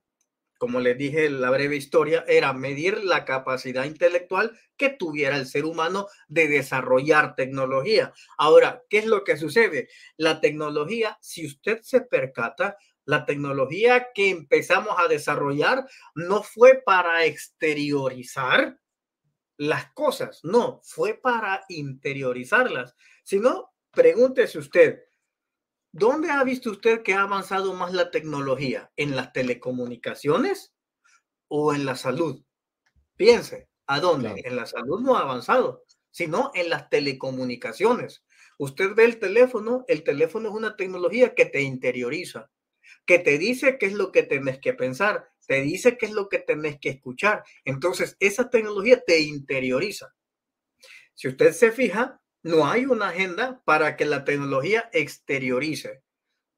como 0.56 0.80
les 0.80 0.96
dije 0.96 1.26
en 1.26 1.42
la 1.42 1.50
breve 1.50 1.76
historia, 1.76 2.24
era 2.26 2.54
medir 2.54 3.04
la 3.04 3.26
capacidad 3.26 3.84
intelectual 3.84 4.58
que 4.78 4.88
tuviera 4.88 5.36
el 5.36 5.46
ser 5.46 5.66
humano 5.66 6.06
de 6.26 6.48
desarrollar 6.48 7.34
tecnología. 7.34 8.14
Ahora, 8.38 8.82
¿qué 8.88 8.96
es 9.00 9.04
lo 9.04 9.24
que 9.24 9.36
sucede? 9.36 9.90
La 10.16 10.40
tecnología, 10.40 11.18
si 11.20 11.44
usted 11.44 11.82
se 11.82 12.00
percata, 12.00 12.78
la 13.04 13.26
tecnología 13.26 14.08
que 14.14 14.30
empezamos 14.30 14.96
a 14.96 15.08
desarrollar 15.08 15.86
no 16.14 16.42
fue 16.42 16.80
para 16.82 17.26
exteriorizar 17.26 18.80
las 19.58 19.92
cosas, 19.92 20.40
no, 20.44 20.80
fue 20.82 21.12
para 21.12 21.66
interiorizarlas. 21.68 22.94
Si 23.22 23.38
no, 23.38 23.74
pregúntese 23.90 24.58
usted, 24.58 25.02
¿Dónde 25.98 26.30
ha 26.30 26.44
visto 26.44 26.72
usted 26.72 27.02
que 27.02 27.14
ha 27.14 27.22
avanzado 27.22 27.72
más 27.72 27.94
la 27.94 28.10
tecnología? 28.10 28.92
¿En 28.96 29.16
las 29.16 29.32
telecomunicaciones 29.32 30.74
o 31.48 31.72
en 31.72 31.86
la 31.86 31.96
salud? 31.96 32.44
Piense, 33.16 33.70
¿a 33.86 33.98
dónde? 34.00 34.42
En 34.44 34.56
la 34.56 34.66
salud 34.66 35.00
no 35.00 35.16
ha 35.16 35.22
avanzado, 35.22 35.84
sino 36.10 36.50
en 36.54 36.68
las 36.68 36.90
telecomunicaciones. 36.90 38.26
Usted 38.58 38.94
ve 38.94 39.06
el 39.06 39.18
teléfono, 39.18 39.86
el 39.88 40.04
teléfono 40.04 40.50
es 40.50 40.54
una 40.54 40.76
tecnología 40.76 41.34
que 41.34 41.46
te 41.46 41.62
interioriza, 41.62 42.50
que 43.06 43.18
te 43.18 43.38
dice 43.38 43.78
qué 43.78 43.86
es 43.86 43.94
lo 43.94 44.12
que 44.12 44.22
tenés 44.22 44.58
que 44.58 44.74
pensar, 44.74 45.30
te 45.46 45.62
dice 45.62 45.96
qué 45.96 46.04
es 46.04 46.12
lo 46.12 46.28
que 46.28 46.40
tenés 46.40 46.78
que 46.78 46.90
escuchar. 46.90 47.42
Entonces, 47.64 48.18
esa 48.20 48.50
tecnología 48.50 49.02
te 49.02 49.20
interioriza. 49.20 50.14
Si 51.14 51.26
usted 51.28 51.52
se 51.52 51.72
fija, 51.72 52.20
no 52.46 52.68
hay 52.68 52.86
una 52.86 53.08
agenda 53.08 53.60
para 53.64 53.96
que 53.96 54.04
la 54.04 54.24
tecnología 54.24 54.88
exteriorice. 54.92 56.04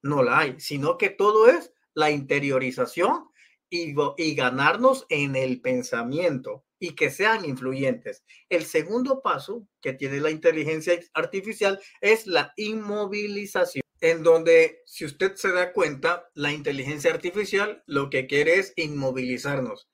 No 0.03 0.23
la 0.23 0.41
hay, 0.41 0.61
sino 0.61 0.99
que 0.99 1.09
todo 1.09 1.49
es 1.49 1.73
la 1.95 2.11
interiorización 2.11 3.31
y, 3.71 3.95
ganarnos 4.35 5.07
en 5.09 5.35
el 5.35 5.63
pensamiento 5.63 6.67
y 6.79 6.95
que 6.95 7.11
sean 7.11 7.47
influyentes. 7.47 8.23
El 8.51 8.67
segundo 8.67 9.23
paso 9.23 9.67
que 9.81 9.95
tiene 9.95 10.21
la 10.21 10.31
inteligencia 10.31 11.01
artificial 11.15 11.81
es 12.03 12.27
la 12.27 12.53
inmovilización, 12.57 13.83
en 14.03 14.23
donde, 14.23 14.83
si 14.85 15.07
usted 15.07 15.37
se 15.37 15.53
da 15.53 15.73
cuenta, 15.73 16.29
la 16.35 16.53
inteligencia 16.53 17.11
artificial 17.11 17.83
lo 17.87 18.11
que 18.11 18.27
quiere 18.27 18.59
es 18.59 18.75
inmovilizarnos. 18.77 19.89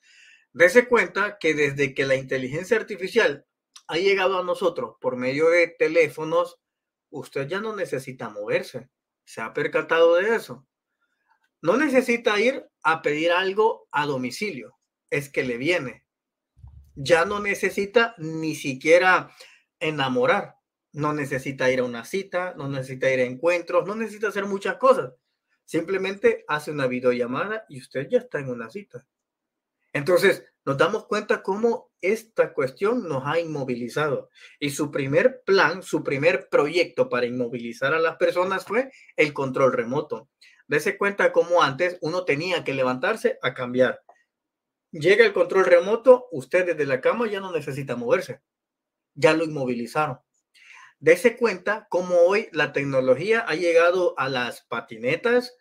Dese 0.52 0.88
cuenta 0.88 1.38
que 1.38 1.54
desde 1.54 1.94
que 1.94 2.04
la 2.04 2.16
inteligencia 2.16 2.76
artificial 2.76 3.46
ha 3.86 3.96
llegado 3.96 4.38
a 4.38 4.44
nosotros 4.44 4.96
por 5.00 5.16
medio 5.16 5.50
de 5.50 5.68
teléfonos, 5.68 6.60
usted 7.10 7.48
ya 7.48 7.60
no 7.60 7.74
necesita 7.76 8.28
moverse. 8.28 8.88
¿Se 9.24 9.40
ha 9.40 9.52
percatado 9.52 10.16
de 10.16 10.34
eso? 10.34 10.66
No 11.62 11.76
necesita 11.76 12.38
ir 12.40 12.66
a 12.82 13.00
pedir 13.02 13.32
algo 13.32 13.88
a 13.90 14.06
domicilio, 14.06 14.78
es 15.10 15.30
que 15.30 15.44
le 15.44 15.56
viene. 15.56 16.04
Ya 16.94 17.24
no 17.24 17.40
necesita 17.40 18.14
ni 18.18 18.54
siquiera 18.54 19.30
enamorar, 19.80 20.56
no 20.92 21.12
necesita 21.12 21.70
ir 21.70 21.80
a 21.80 21.84
una 21.84 22.04
cita, 22.04 22.54
no 22.56 22.68
necesita 22.68 23.10
ir 23.10 23.20
a 23.20 23.24
encuentros, 23.24 23.86
no 23.86 23.94
necesita 23.94 24.28
hacer 24.28 24.44
muchas 24.44 24.76
cosas. 24.76 25.14
Simplemente 25.64 26.44
hace 26.46 26.70
una 26.70 26.86
videollamada 26.86 27.64
y 27.68 27.80
usted 27.80 28.08
ya 28.10 28.18
está 28.18 28.38
en 28.38 28.50
una 28.50 28.68
cita. 28.68 29.06
Entonces, 29.94 30.44
nos 30.64 30.76
damos 30.76 31.06
cuenta 31.06 31.42
cómo 31.42 31.92
esta 32.00 32.52
cuestión 32.52 33.08
nos 33.08 33.22
ha 33.26 33.38
inmovilizado. 33.38 34.28
Y 34.58 34.70
su 34.70 34.90
primer 34.90 35.42
plan, 35.46 35.82
su 35.82 36.02
primer 36.02 36.48
proyecto 36.50 37.08
para 37.08 37.26
inmovilizar 37.26 37.94
a 37.94 38.00
las 38.00 38.16
personas 38.16 38.64
fue 38.64 38.90
el 39.16 39.32
control 39.32 39.72
remoto. 39.72 40.28
Dese 40.66 40.98
cuenta 40.98 41.32
cómo 41.32 41.62
antes 41.62 41.96
uno 42.00 42.24
tenía 42.24 42.64
que 42.64 42.74
levantarse 42.74 43.38
a 43.40 43.54
cambiar. 43.54 44.02
Llega 44.90 45.24
el 45.24 45.32
control 45.32 45.64
remoto, 45.64 46.26
usted 46.32 46.66
desde 46.66 46.86
la 46.86 47.00
cama 47.00 47.28
ya 47.28 47.40
no 47.40 47.52
necesita 47.52 47.94
moverse. 47.94 48.40
Ya 49.14 49.32
lo 49.32 49.44
inmovilizaron. 49.44 50.18
Dese 50.98 51.36
cuenta 51.36 51.86
cómo 51.88 52.16
hoy 52.16 52.48
la 52.50 52.72
tecnología 52.72 53.44
ha 53.46 53.54
llegado 53.54 54.18
a 54.18 54.28
las 54.28 54.62
patinetas, 54.62 55.54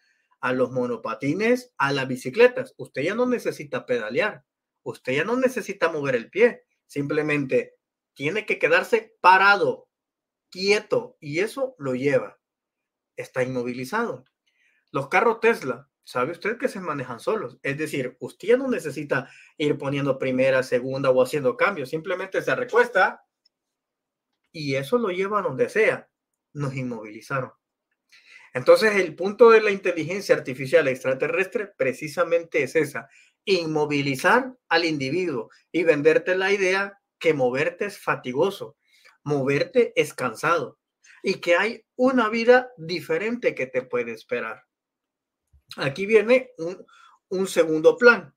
a 0.44 0.52
los 0.52 0.72
monopatines, 0.72 1.74
a 1.78 1.94
las 1.94 2.06
bicicletas. 2.06 2.74
Usted 2.76 3.04
ya 3.04 3.16
no 3.16 3.26
necesita 3.26 3.86
pedalear, 3.86 4.44
usted 4.84 5.14
ya 5.14 5.24
no 5.24 5.38
necesita 5.38 5.90
mover 5.90 6.16
el 6.16 6.30
pie, 6.30 6.66
simplemente 6.86 7.76
tiene 8.14 8.46
que 8.46 8.60
quedarse 8.60 9.16
parado, 9.22 9.88
quieto, 10.52 11.16
y 11.22 11.40
eso 11.40 11.76
lo 11.80 11.96
lleva. 11.96 12.42
Está 13.16 13.42
inmovilizado. 13.42 14.26
Los 14.92 15.08
carros 15.08 15.40
Tesla, 15.40 15.90
sabe 16.04 16.34
usted 16.34 16.58
que 16.58 16.68
se 16.68 16.82
manejan 16.82 17.22
solos. 17.22 17.58
Es 17.64 17.78
decir, 17.78 18.18
usted 18.20 18.50
ya 18.50 18.58
no 18.58 18.68
necesita 18.68 19.30
ir 19.58 19.78
poniendo 19.78 20.20
primera, 20.20 20.62
segunda 20.62 21.10
o 21.10 21.24
haciendo 21.24 21.56
cambios, 21.56 21.90
simplemente 21.90 22.42
se 22.42 22.54
recuesta 22.54 23.24
y 24.52 24.76
eso 24.76 24.98
lo 24.98 25.08
lleva 25.08 25.40
a 25.40 25.44
donde 25.44 25.70
sea. 25.70 26.10
Nos 26.52 26.76
inmovilizaron. 26.76 27.54
Entonces, 28.54 28.96
el 28.96 29.16
punto 29.16 29.50
de 29.50 29.62
la 29.62 29.72
inteligencia 29.72 30.36
artificial 30.36 30.88
extraterrestre 30.88 31.72
precisamente 31.76 32.62
es 32.64 32.76
esa, 32.76 33.10
inmovilizar 33.46 34.54
al 34.70 34.86
individuo 34.86 35.50
y 35.72 35.84
venderte 35.84 36.36
la 36.36 36.52
idea 36.52 37.00
que 37.20 37.34
moverte 37.34 37.86
es 37.86 38.00
fatigoso, 38.00 38.78
moverte 39.24 39.92
es 39.96 40.14
cansado 40.14 40.80
y 41.24 41.36
que 41.36 41.56
hay 41.56 41.86
una 41.96 42.30
vida 42.30 42.72
diferente 42.78 43.56
que 43.56 43.66
te 43.66 43.82
puede 43.82 44.12
esperar. 44.12 44.64
Aquí 45.78 46.06
viene 46.06 46.52
un, 46.58 46.86
un 47.30 47.48
segundo 47.48 47.98
plan. 47.98 48.36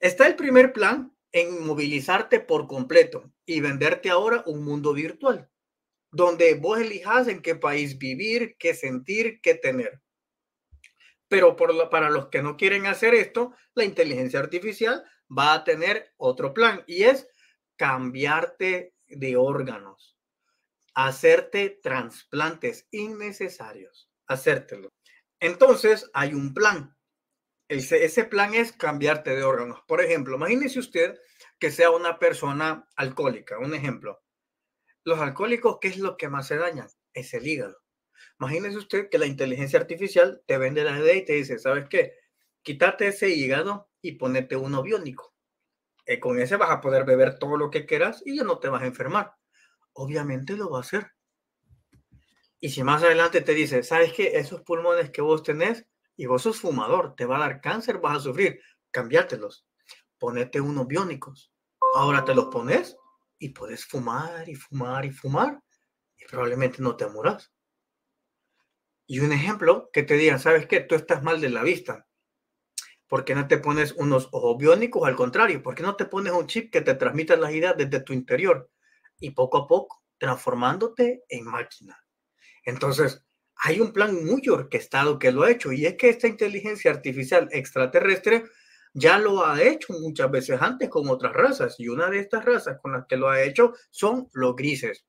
Está 0.00 0.26
el 0.26 0.36
primer 0.36 0.72
plan 0.74 1.16
en 1.32 1.64
movilizarte 1.64 2.40
por 2.40 2.66
completo 2.66 3.32
y 3.46 3.60
venderte 3.60 4.10
ahora 4.10 4.42
un 4.46 4.64
mundo 4.64 4.92
virtual 4.92 5.48
donde 6.10 6.54
vos 6.54 6.80
elijas 6.80 7.28
en 7.28 7.42
qué 7.42 7.54
país 7.54 7.98
vivir, 7.98 8.56
qué 8.58 8.74
sentir, 8.74 9.40
qué 9.42 9.54
tener. 9.54 10.00
Pero 11.28 11.56
por 11.56 11.90
para 11.90 12.10
los 12.10 12.28
que 12.28 12.42
no 12.42 12.56
quieren 12.56 12.86
hacer 12.86 13.14
esto, 13.14 13.54
la 13.74 13.84
inteligencia 13.84 14.40
artificial 14.40 15.04
va 15.36 15.52
a 15.52 15.64
tener 15.64 16.14
otro 16.16 16.54
plan 16.54 16.82
y 16.86 17.04
es 17.04 17.28
cambiarte 17.76 18.94
de 19.06 19.36
órganos, 19.36 20.16
hacerte 20.94 21.78
trasplantes 21.82 22.88
innecesarios, 22.90 24.10
hacértelo. 24.26 24.88
Entonces 25.40 26.10
hay 26.14 26.32
un 26.32 26.54
plan. 26.54 26.96
Ese, 27.68 28.02
ese 28.04 28.24
plan 28.24 28.54
es 28.54 28.72
cambiarte 28.72 29.36
de 29.36 29.44
órganos. 29.44 29.82
Por 29.86 30.00
ejemplo, 30.00 30.36
imagínese 30.36 30.78
usted 30.78 31.18
que 31.58 31.70
sea 31.70 31.90
una 31.90 32.18
persona 32.18 32.88
alcohólica, 32.96 33.58
un 33.58 33.74
ejemplo 33.74 34.22
los 35.08 35.18
alcohólicos, 35.20 35.78
¿qué 35.80 35.88
es 35.88 35.98
lo 35.98 36.16
que 36.16 36.28
más 36.28 36.46
se 36.46 36.56
daña? 36.56 36.86
Es 37.14 37.32
el 37.32 37.46
hígado. 37.46 37.78
Imagínese 38.38 38.76
usted 38.76 39.08
que 39.08 39.18
la 39.18 39.26
inteligencia 39.26 39.80
artificial 39.80 40.42
te 40.46 40.58
vende 40.58 40.84
la 40.84 40.98
idea 40.98 41.14
y 41.14 41.24
te 41.24 41.32
dice, 41.32 41.58
¿sabes 41.58 41.86
qué? 41.88 42.12
Quítate 42.62 43.08
ese 43.08 43.30
hígado 43.30 43.88
y 44.02 44.12
ponete 44.12 44.54
uno 44.54 44.82
biónico. 44.82 45.34
Eh, 46.04 46.20
con 46.20 46.38
ese 46.38 46.56
vas 46.56 46.70
a 46.70 46.80
poder 46.82 47.04
beber 47.04 47.38
todo 47.38 47.56
lo 47.56 47.70
que 47.70 47.86
quieras 47.86 48.22
y 48.24 48.36
ya 48.36 48.44
no 48.44 48.58
te 48.58 48.68
vas 48.68 48.82
a 48.82 48.86
enfermar. 48.86 49.34
Obviamente 49.94 50.56
lo 50.56 50.70
va 50.70 50.78
a 50.78 50.82
hacer. 50.82 51.12
Y 52.60 52.68
si 52.68 52.82
más 52.82 53.02
adelante 53.02 53.40
te 53.40 53.54
dice, 53.54 53.82
¿sabes 53.82 54.12
qué? 54.12 54.36
Esos 54.38 54.60
pulmones 54.60 55.10
que 55.10 55.22
vos 55.22 55.42
tenés 55.42 55.86
y 56.16 56.26
vos 56.26 56.42
sos 56.42 56.60
fumador, 56.60 57.14
te 57.16 57.24
va 57.24 57.36
a 57.36 57.40
dar 57.40 57.60
cáncer, 57.62 57.98
vas 57.98 58.18
a 58.18 58.20
sufrir, 58.20 58.60
cambiártelos, 58.90 59.64
ponete 60.18 60.60
unos 60.60 60.86
biónicos. 60.86 61.50
Ahora 61.94 62.26
te 62.26 62.34
los 62.34 62.46
pones 62.46 62.97
y 63.38 63.50
puedes 63.50 63.84
fumar 63.84 64.48
y 64.48 64.54
fumar 64.54 65.04
y 65.04 65.10
fumar 65.10 65.60
y 66.16 66.24
probablemente 66.26 66.82
no 66.82 66.96
te 66.96 67.06
muras. 67.06 67.52
Y 69.06 69.20
un 69.20 69.32
ejemplo 69.32 69.90
que 69.92 70.02
te 70.02 70.14
digan, 70.14 70.40
¿sabes 70.40 70.66
qué? 70.66 70.80
Tú 70.80 70.94
estás 70.94 71.22
mal 71.22 71.40
de 71.40 71.48
la 71.48 71.62
vista. 71.62 72.06
¿Por 73.06 73.24
qué 73.24 73.34
no 73.34 73.48
te 73.48 73.56
pones 73.56 73.92
unos 73.92 74.28
ojos 74.32 74.58
biónicos? 74.58 75.08
Al 75.08 75.16
contrario, 75.16 75.62
¿por 75.62 75.74
qué 75.74 75.82
no 75.82 75.96
te 75.96 76.04
pones 76.04 76.32
un 76.32 76.46
chip 76.46 76.70
que 76.70 76.82
te 76.82 76.94
transmita 76.94 77.36
las 77.36 77.52
ideas 77.52 77.74
desde 77.76 78.00
tu 78.00 78.12
interior? 78.12 78.70
Y 79.18 79.30
poco 79.30 79.58
a 79.58 79.66
poco, 79.66 80.04
transformándote 80.18 81.24
en 81.28 81.44
máquina. 81.44 82.04
Entonces, 82.64 83.24
hay 83.56 83.80
un 83.80 83.92
plan 83.92 84.24
muy 84.26 84.46
orquestado 84.48 85.18
que 85.18 85.32
lo 85.32 85.42
ha 85.42 85.50
hecho 85.50 85.72
y 85.72 85.86
es 85.86 85.96
que 85.96 86.10
esta 86.10 86.28
inteligencia 86.28 86.90
artificial 86.90 87.48
extraterrestre 87.50 88.44
ya 88.94 89.18
lo 89.18 89.44
ha 89.44 89.62
hecho 89.62 89.92
muchas 89.94 90.30
veces 90.30 90.60
antes 90.60 90.88
con 90.88 91.08
otras 91.08 91.32
razas 91.32 91.78
y 91.78 91.88
una 91.88 92.08
de 92.08 92.20
estas 92.20 92.44
razas 92.44 92.78
con 92.80 92.92
las 92.92 93.06
que 93.06 93.16
lo 93.16 93.28
ha 93.28 93.42
hecho 93.42 93.74
son 93.90 94.28
los 94.32 94.56
grises. 94.56 95.04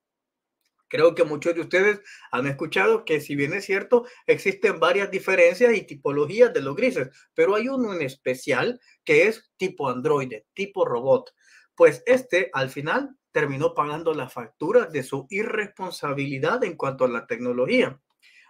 Creo 0.90 1.14
que 1.14 1.24
muchos 1.24 1.54
de 1.54 1.62
ustedes 1.62 2.02
han 2.32 2.48
escuchado 2.48 3.06
que 3.06 3.22
si 3.22 3.36
bien 3.36 3.54
es 3.54 3.66
cierto, 3.66 4.06
existen 4.26 4.80
varias 4.80 5.12
diferencias 5.12 5.76
y 5.76 5.84
tipologías 5.84 6.52
de 6.52 6.62
los 6.62 6.76
grises, 6.76 7.10
pero 7.36 7.56
hay 7.56 7.68
uno 7.68 7.94
en 7.94 8.02
especial 8.02 8.82
que 9.06 9.28
es 9.28 9.52
tipo 9.58 9.88
androide, 9.90 10.48
tipo 10.56 10.86
robot. 10.86 11.32
Pues 11.76 12.02
este 12.08 12.50
al 12.54 12.72
final 12.72 13.16
terminó 13.32 13.76
pagando 13.76 14.14
la 14.14 14.30
factura 14.30 14.86
de 14.86 15.04
su 15.04 15.28
irresponsabilidad 15.30 16.64
en 16.64 16.76
cuanto 16.76 17.06
a 17.06 17.10
la 17.10 17.28
tecnología. 17.28 18.02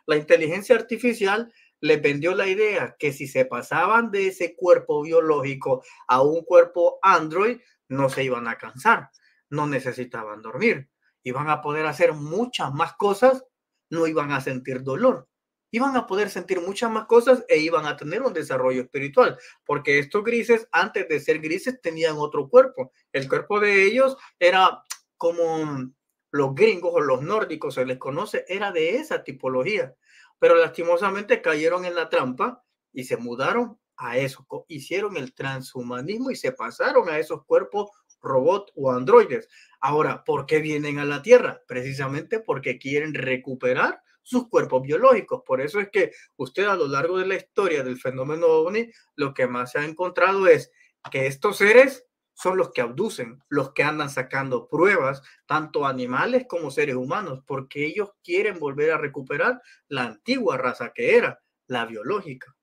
La 0.05 0.15
inteligencia 0.15 0.75
artificial 0.75 1.51
le 1.81 1.98
vendió 1.98 2.36
la 2.36 2.48
idea 2.48 2.95
que 2.98 3.13
si 3.13 3.27
se 3.27 3.45
pasaban 3.45 4.12
de 4.12 4.27
ese 4.27 4.55
cuerpo 4.55 5.01
biológico 5.03 5.83
a 6.07 6.21
un 6.21 6.43
cuerpo 6.43 7.00
android, 7.01 7.59
no 7.88 8.09
se 8.09 8.24
iban 8.24 8.48
a 8.48 8.57
cansar, 8.57 9.09
no 9.50 9.67
necesitaban 9.67 10.41
dormir, 10.41 10.89
iban 11.24 11.50
a 11.50 11.62
poder 11.62 11.86
hacer 11.86 12.13
muchas 12.13 12.74
más 12.74 12.93
cosas, 12.93 13.45
no 13.89 14.07
iban 14.07 14.31
a 14.31 14.41
sentir 14.41 14.83
dolor, 14.83 15.27
iban 15.71 15.95
a 15.95 16.05
poder 16.05 16.29
sentir 16.29 16.62
muchas 16.62 16.91
más 16.91 17.05
cosas 17.05 17.43
e 17.48 17.57
iban 17.57 17.86
a 17.86 17.98
tener 17.98 18.21
un 18.21 18.33
desarrollo 18.33 18.81
espiritual, 18.81 19.38
porque 19.65 20.00
estos 20.00 20.24
grises, 20.24 20.67
antes 20.71 21.07
de 21.07 21.19
ser 21.19 21.39
grises, 21.39 21.81
tenían 21.81 22.15
otro 22.17 22.50
cuerpo. 22.50 22.91
El 23.12 23.27
cuerpo 23.27 23.59
de 23.59 23.83
ellos 23.83 24.17
era 24.39 24.83
como 25.17 25.91
los 26.31 26.55
gringos 26.55 26.91
o 26.93 27.01
los 27.01 27.21
nórdicos 27.21 27.75
se 27.75 27.86
les 27.86 27.98
conoce, 27.98 28.45
era 28.48 28.71
de 28.71 28.98
esa 28.98 29.24
tipología 29.24 29.95
pero 30.39 30.55
lastimosamente 30.55 31.41
cayeron 31.41 31.86
en 31.86 31.96
la 31.96 32.10
trampa 32.10 32.63
y 32.91 33.03
se 33.03 33.17
mudaron 33.17 33.77
a 33.98 34.17
eso, 34.17 34.48
hicieron 34.69 35.17
el 35.17 35.34
transhumanismo 35.34 36.31
y 36.31 36.36
se 36.36 36.53
pasaron 36.53 37.10
a 37.10 37.19
esos 37.19 37.43
cuerpos 37.43 37.91
robot 38.22 38.72
o 38.75 38.91
androides. 38.91 39.48
Ahora, 39.81 40.24
¿por 40.24 40.46
qué 40.46 40.60
vienen 40.60 41.00
a 41.00 41.05
la 41.05 41.22
Tierra? 41.22 41.62
Precisamente 41.67 42.39
porque 42.39 42.77
quieren 42.77 43.13
recuperar 43.13 44.01
sus 44.22 44.48
cuerpos 44.48 44.84
biológicos. 44.84 45.41
Por 45.46 45.62
eso 45.62 45.79
es 45.79 45.89
que 45.89 46.12
usted 46.38 46.65
a 46.65 46.75
lo 46.75 46.88
largo 46.88 47.17
de 47.17 47.27
la 47.27 47.36
historia 47.36 47.84
del 47.84 48.00
fenómeno 48.00 48.48
ovni, 48.48 48.89
lo 49.15 49.34
que 49.34 49.48
más 49.48 49.72
se 49.72 49.79
ha 49.79 49.86
encontrado 49.86 50.48
es 50.48 50.72
que 51.12 51.27
estos 51.27 51.58
seres 51.58 52.05
son 52.41 52.58
los 52.58 52.72
que 52.72 52.81
abducen, 52.81 53.43
los 53.50 53.74
que 53.74 53.84
andan 53.84 54.10
sacando 54.10 54.69
pruebas, 54.69 55.22
tanto 55.46 55.86
animales 55.86 56.46
como 56.48 56.72
seres 56.72 56.96
humanos, 56.96 57.41
porque 57.46 57.86
ellos 57.86 58.12
quieren 58.24 58.60
volver 58.60 58.91
a 58.91 58.98
recuperar 58.98 59.62
la 59.89 60.03
antigua 60.03 60.58
raza 60.58 60.93
que 60.93 61.17
era, 61.17 61.41
la 61.67 61.86
biológica. 61.86 62.55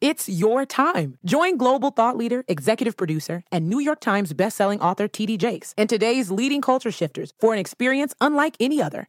It's 0.00 0.28
your 0.28 0.64
time. 0.64 1.18
Join 1.24 1.56
global 1.56 1.90
thought 1.90 2.16
leader, 2.16 2.44
executive 2.46 2.96
producer, 2.96 3.42
and 3.50 3.68
New 3.68 3.80
York 3.80 4.00
Times 4.00 4.32
bestselling 4.32 4.80
author 4.80 5.08
TD 5.08 5.36
Jakes 5.36 5.74
and 5.76 5.88
today's 5.88 6.30
leading 6.30 6.60
culture 6.60 6.92
shifters 6.92 7.32
for 7.40 7.52
an 7.52 7.58
experience 7.58 8.14
unlike 8.20 8.56
any 8.60 8.80
other. 8.80 9.08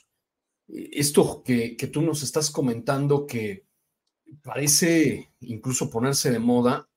esto 0.73 1.43
que, 1.43 1.75
que 1.75 1.87
tú 1.87 2.01
nos 2.01 2.23
estás 2.23 2.49
comentando 2.49 3.27
que 3.27 3.65
parece 4.41 5.31
incluso 5.41 5.89
ponerse 5.89 6.31
de 6.31 6.39
moda, 6.39 6.87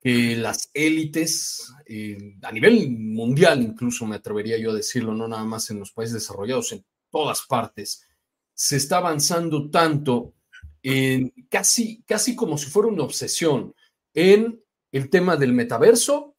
que 0.00 0.36
las 0.36 0.70
élites 0.74 1.72
eh, 1.86 2.36
a 2.42 2.52
nivel 2.52 2.90
mundial, 2.90 3.62
incluso 3.62 4.06
me 4.06 4.16
atrevería 4.16 4.58
yo 4.58 4.70
a 4.70 4.74
decirlo, 4.74 5.14
no 5.14 5.26
nada 5.26 5.44
más 5.44 5.70
en 5.70 5.80
los 5.80 5.92
países 5.92 6.14
desarrollados, 6.14 6.72
en 6.72 6.84
todas 7.10 7.42
partes, 7.46 8.06
se 8.54 8.76
está 8.76 8.98
avanzando 8.98 9.70
tanto 9.70 10.34
en 10.82 11.32
casi, 11.48 12.02
casi 12.02 12.36
como 12.36 12.58
si 12.58 12.66
fuera 12.70 12.88
una 12.88 13.02
obsesión 13.02 13.74
en 14.14 14.62
el 14.92 15.10
tema 15.10 15.36
del 15.36 15.52
metaverso, 15.52 16.36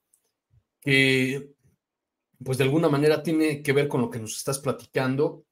que 0.81 1.53
pues 2.43 2.57
de 2.57 2.63
alguna 2.63 2.87
manera 2.87 3.21
tiene 3.21 3.61
que 3.61 3.73
ver 3.73 3.89
con 3.89 4.01
lo 4.01 4.09
que 4.09 4.19
nos 4.19 4.37
estás 4.37 4.59
platicando, 4.59 5.43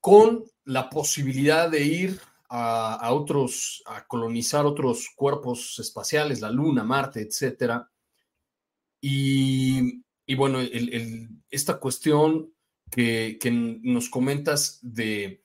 con 0.00 0.44
la 0.64 0.90
posibilidad 0.90 1.70
de 1.70 1.84
ir 1.84 2.20
a, 2.48 3.12
otros, 3.12 3.82
a 3.86 4.06
colonizar 4.06 4.66
otros 4.66 5.08
cuerpos 5.14 5.78
espaciales, 5.78 6.40
la 6.40 6.50
Luna, 6.50 6.82
Marte, 6.82 7.20
etcétera. 7.20 7.88
Y, 9.00 10.02
bueno, 10.36 10.58
esta 11.50 11.78
cuestión 11.78 12.52
que, 12.90 13.38
que, 13.40 13.50
nos 13.50 14.10
comentas 14.10 14.78
de 14.82 15.44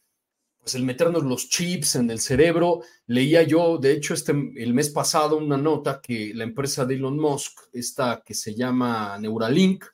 pues 0.66 0.74
el 0.74 0.84
meternos 0.84 1.24
los 1.24 1.48
chips 1.48 1.96
en 1.96 2.10
el 2.10 2.20
cerebro. 2.20 2.82
Leía 3.06 3.44
yo, 3.44 3.78
de 3.78 3.92
hecho, 3.92 4.16
este, 4.16 4.32
el 4.32 4.74
mes 4.74 4.90
pasado 4.90 5.38
una 5.38 5.58
nota 5.58 6.02
que 6.02 6.34
la 6.34 6.44
empresa 6.44 6.86
de 6.86 6.96
Elon 6.96 7.20
Musk, 7.20 7.70
esta 7.72 8.24
que 8.26 8.34
se 8.34 8.56
llama 8.56 9.16
Neuralink, 9.20 9.86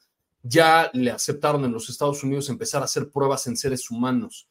ya 0.43 0.89
le 0.93 1.11
aceptaron 1.11 1.65
en 1.65 1.71
los 1.71 1.89
Estados 1.89 2.23
Unidos 2.23 2.49
empezar 2.49 2.81
a 2.81 2.85
hacer 2.85 3.09
pruebas 3.11 3.47
en 3.47 3.57
seres 3.57 3.89
humanos. 3.91 4.47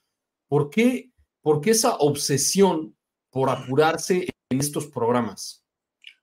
¿Por 0.49 0.71
qué, 0.71 1.11
¿Por 1.41 1.61
qué 1.61 1.71
esa 1.71 1.97
obsesión 1.97 2.97
por 3.31 3.51
apurarse 3.51 4.29
en 4.51 4.61
estos 4.61 4.87
programas? 4.87 5.65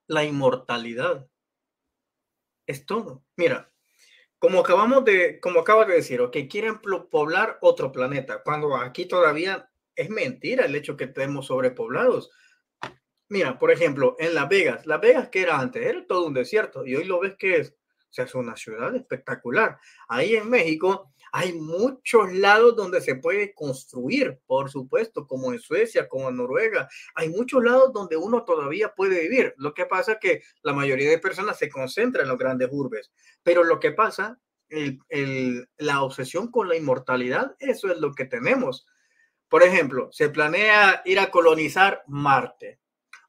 La 0.07 0.23
inmortalidad. 0.23 1.27
Es 2.65 2.85
todo. 2.85 3.23
Mira, 3.35 3.71
como 4.39 4.59
acabamos 4.59 5.03
de, 5.05 5.39
como 5.39 5.61
acabas 5.61 5.87
de 5.87 5.95
decir, 5.95 6.21
que 6.31 6.47
quieren 6.47 6.79
poblar 6.79 7.57
otro 7.61 7.91
planeta, 7.91 8.43
cuando 8.43 8.75
aquí 8.75 9.05
todavía 9.05 9.69
es 9.95 10.09
mentira 10.09 10.65
el 10.65 10.75
hecho 10.75 10.95
que 10.95 11.05
estemos 11.05 11.47
sobrepoblados. 11.47 12.29
Mira, 13.29 13.57
por 13.57 13.71
ejemplo, 13.71 14.15
en 14.19 14.35
Las 14.35 14.47
Vegas, 14.47 14.85
Las 14.85 15.01
Vegas 15.01 15.29
que 15.29 15.41
era 15.41 15.59
antes, 15.59 15.85
era 15.85 16.05
todo 16.05 16.27
un 16.27 16.33
desierto 16.33 16.85
y 16.85 16.95
hoy 16.95 17.03
lo 17.05 17.19
ves 17.19 17.35
que 17.37 17.57
es, 17.57 17.75
sea, 18.17 18.25
es 18.25 18.35
una 18.35 18.55
ciudad 18.55 18.95
espectacular. 18.95 19.77
Ahí 20.07 20.35
en 20.35 20.49
México 20.49 21.11
hay 21.31 21.53
muchos 21.53 22.33
lados 22.33 22.75
donde 22.75 23.01
se 23.01 23.15
puede 23.15 23.53
construir, 23.53 24.39
por 24.45 24.69
supuesto, 24.69 25.27
como 25.27 25.53
en 25.53 25.59
Suecia, 25.59 26.07
como 26.07 26.29
en 26.29 26.37
Noruega. 26.37 26.87
Hay 27.15 27.29
muchos 27.29 27.63
lados 27.63 27.93
donde 27.93 28.17
uno 28.17 28.43
todavía 28.43 28.93
puede 28.95 29.21
vivir. 29.21 29.53
Lo 29.57 29.73
que 29.73 29.85
pasa 29.85 30.13
es 30.13 30.17
que 30.19 30.41
la 30.63 30.73
mayoría 30.73 31.09
de 31.09 31.19
personas 31.19 31.57
se 31.57 31.69
concentra 31.69 32.23
en 32.23 32.29
los 32.29 32.37
grandes 32.37 32.69
urbes, 32.71 33.11
pero 33.43 33.63
lo 33.63 33.79
que 33.79 33.91
pasa, 33.91 34.39
el, 34.69 35.69
la 35.77 36.01
obsesión 36.01 36.49
con 36.49 36.67
la 36.67 36.75
inmortalidad, 36.75 37.55
eso 37.59 37.91
es 37.91 37.99
lo 37.99 38.13
que 38.13 38.25
tenemos. 38.25 38.87
Por 39.49 39.63
ejemplo, 39.63 40.09
se 40.11 40.29
planea 40.29 41.01
ir 41.05 41.19
a 41.19 41.31
colonizar 41.31 42.03
Marte 42.07 42.79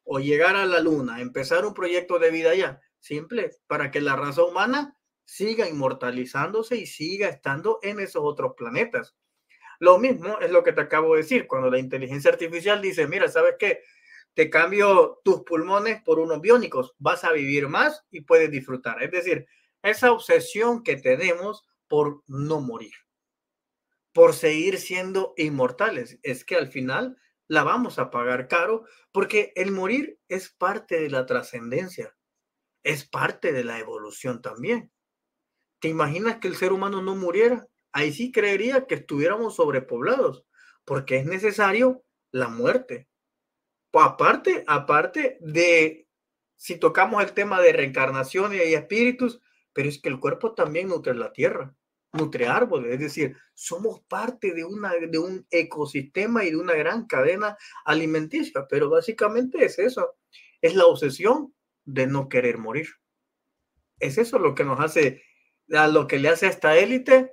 o 0.04 0.18
llegar 0.18 0.56
a 0.56 0.64
la 0.64 0.80
Luna, 0.80 1.20
empezar 1.20 1.66
un 1.66 1.74
proyecto 1.74 2.18
de 2.18 2.30
vida 2.30 2.50
allá, 2.50 2.80
simple, 3.00 3.50
para 3.66 3.90
que 3.90 4.00
la 4.00 4.16
raza 4.16 4.42
humana 4.42 4.96
siga 5.24 5.68
inmortalizándose 5.68 6.76
y 6.76 6.86
siga 6.86 7.28
estando 7.28 7.78
en 7.82 8.00
esos 8.00 8.22
otros 8.24 8.54
planetas. 8.56 9.16
Lo 9.78 9.98
mismo 9.98 10.38
es 10.40 10.50
lo 10.50 10.64
que 10.64 10.72
te 10.72 10.80
acabo 10.80 11.14
de 11.14 11.22
decir, 11.22 11.46
cuando 11.46 11.70
la 11.70 11.78
inteligencia 11.78 12.30
artificial 12.30 12.82
dice, 12.82 13.06
mira, 13.06 13.28
¿sabes 13.28 13.56
qué? 13.58 13.82
Te 14.34 14.50
cambio 14.50 15.20
tus 15.24 15.42
pulmones 15.42 16.02
por 16.02 16.18
unos 16.18 16.40
biónicos, 16.40 16.94
vas 16.98 17.24
a 17.24 17.32
vivir 17.32 17.68
más 17.68 18.04
y 18.10 18.22
puedes 18.22 18.50
disfrutar. 18.50 19.02
Es 19.02 19.10
decir, 19.10 19.46
esa 19.82 20.12
obsesión 20.12 20.82
que 20.82 20.96
tenemos 20.96 21.66
por 21.86 22.22
no 22.26 22.60
morir 22.60 22.92
por 24.18 24.34
seguir 24.34 24.78
siendo 24.78 25.32
inmortales. 25.36 26.18
Es 26.24 26.44
que 26.44 26.56
al 26.56 26.66
final 26.66 27.16
la 27.46 27.62
vamos 27.62 28.00
a 28.00 28.10
pagar 28.10 28.48
caro 28.48 28.84
porque 29.12 29.52
el 29.54 29.70
morir 29.70 30.18
es 30.28 30.50
parte 30.50 31.00
de 31.00 31.08
la 31.08 31.24
trascendencia, 31.24 32.16
es 32.82 33.08
parte 33.08 33.52
de 33.52 33.64
la 33.64 33.78
evolución 33.78 34.42
también. 34.42 34.90
¿Te 35.80 35.88
imaginas 35.88 36.38
que 36.38 36.48
el 36.48 36.56
ser 36.56 36.72
humano 36.72 37.02
no 37.02 37.14
muriera? 37.16 37.66
Ahí 37.92 38.12
sí 38.12 38.32
creería 38.32 38.86
que 38.86 38.96
estuviéramos 38.96 39.56
sobrepoblados, 39.56 40.44
porque 40.84 41.18
es 41.18 41.26
necesario 41.26 42.04
la 42.30 42.48
muerte. 42.48 43.08
Aparte, 43.92 44.64
aparte 44.66 45.38
de 45.40 46.06
si 46.56 46.78
tocamos 46.78 47.22
el 47.22 47.32
tema 47.32 47.60
de 47.60 47.72
reencarnación 47.72 48.54
y 48.54 48.58
espíritus, 48.58 49.40
pero 49.72 49.88
es 49.88 50.00
que 50.00 50.08
el 50.08 50.20
cuerpo 50.20 50.54
también 50.54 50.88
nutre 50.88 51.14
la 51.14 51.32
tierra 51.32 51.74
nutre 52.12 52.46
árboles, 52.46 52.94
es 52.94 53.00
decir, 53.00 53.36
somos 53.54 54.00
parte 54.08 54.54
de, 54.54 54.64
una, 54.64 54.92
de 54.94 55.18
un 55.18 55.46
ecosistema 55.50 56.44
y 56.44 56.50
de 56.50 56.56
una 56.56 56.74
gran 56.74 57.06
cadena 57.06 57.56
alimenticia, 57.84 58.66
pero 58.68 58.88
básicamente 58.88 59.64
es 59.64 59.78
eso, 59.78 60.16
es 60.60 60.74
la 60.74 60.86
obsesión 60.86 61.54
de 61.88 62.06
no 62.06 62.28
querer 62.28 62.58
morir. 62.58 62.88
Es 63.98 64.18
eso 64.18 64.38
lo 64.38 64.54
que 64.54 64.64
nos 64.64 64.78
hace, 64.78 65.22
a 65.72 65.88
lo 65.88 66.06
que 66.06 66.18
le 66.18 66.28
hace 66.28 66.46
a 66.46 66.50
esta 66.50 66.76
élite 66.76 67.32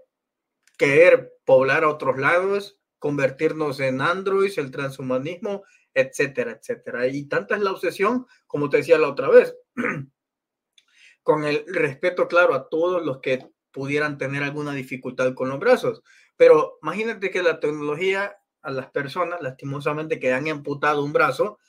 querer 0.78 1.34
poblar 1.44 1.84
a 1.84 1.90
otros 1.90 2.18
lados, 2.18 2.80
convertirnos 2.98 3.82
en 3.82 4.02
androids, 4.02 4.58
el 4.58 4.72
transhumanismo, 4.72 5.64
etcétera, 5.94 6.54
etcétera. 6.54 7.08
Y 7.08 7.28
tanta 7.28 7.56
es 7.56 7.62
la 7.62 7.72
obsesión, 7.72 8.26
como 8.48 8.70
te 8.70 8.78
decía 8.78 8.98
la 8.98 9.10
otra 9.10 9.30
vez, 9.30 9.56
con 11.24 11.44
el 11.44 11.66
respeto 11.68 12.28
claro 12.28 12.54
a 12.54 12.70
todos 12.70 13.06
los 13.06 13.20
que 13.20 13.46
pudieran 13.72 14.18
tener 14.18 14.42
alguna 14.42 14.74
dificultad 14.74 15.34
con 15.34 15.50
los 15.50 15.60
brazos. 15.60 16.02
Pero 16.38 16.80
imagínate 16.82 17.30
que 17.30 17.44
la 17.44 17.60
tecnología 17.60 18.38
a 18.62 18.72
las 18.72 18.90
personas, 18.90 19.42
lastimosamente, 19.42 20.20
que 20.20 20.34
han 20.34 20.48
amputado 20.48 21.04
un 21.04 21.14
brazo, 21.14 21.60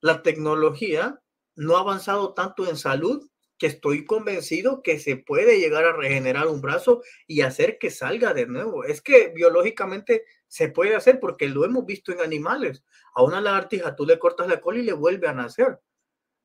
la 0.00 0.22
tecnología 0.22 1.20
no 1.58 1.76
ha 1.76 1.80
avanzado 1.80 2.34
tanto 2.34 2.68
en 2.68 2.76
salud 2.76 3.28
que 3.58 3.66
estoy 3.66 4.04
convencido 4.06 4.80
que 4.80 5.00
se 5.00 5.16
puede 5.16 5.58
llegar 5.58 5.84
a 5.84 5.92
regenerar 5.92 6.46
un 6.46 6.60
brazo 6.60 7.02
y 7.26 7.40
hacer 7.40 7.78
que 7.78 7.90
salga 7.90 8.32
de 8.32 8.46
nuevo. 8.46 8.84
Es 8.84 9.02
que 9.02 9.32
biológicamente 9.34 10.24
se 10.46 10.68
puede 10.68 10.94
hacer 10.94 11.18
porque 11.18 11.48
lo 11.48 11.64
hemos 11.64 11.84
visto 11.84 12.12
en 12.12 12.20
animales. 12.20 12.84
A 13.12 13.24
una 13.24 13.40
lagartija 13.40 13.96
tú 13.96 14.06
le 14.06 14.20
cortas 14.20 14.46
la 14.46 14.60
cola 14.60 14.78
y 14.78 14.82
le 14.82 14.92
vuelve 14.92 15.26
a 15.26 15.32
nacer. 15.32 15.80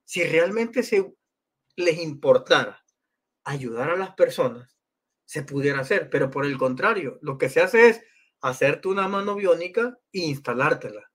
Si 0.04 0.24
realmente 0.24 0.82
se 0.82 1.14
les 1.76 2.00
importara 2.00 2.84
ayudar 3.44 3.92
a 3.92 3.96
las 3.96 4.16
personas, 4.16 4.76
se 5.26 5.44
pudiera 5.44 5.82
hacer, 5.82 6.10
pero 6.10 6.32
por 6.32 6.46
el 6.46 6.58
contrario, 6.58 7.20
lo 7.22 7.38
que 7.38 7.50
se 7.50 7.62
hace 7.62 7.90
es 7.90 8.02
hacerte 8.42 8.88
una 8.88 9.08
mano 9.08 9.36
biónica 9.36 10.00
e 10.12 10.22
instalártela. 10.22 11.13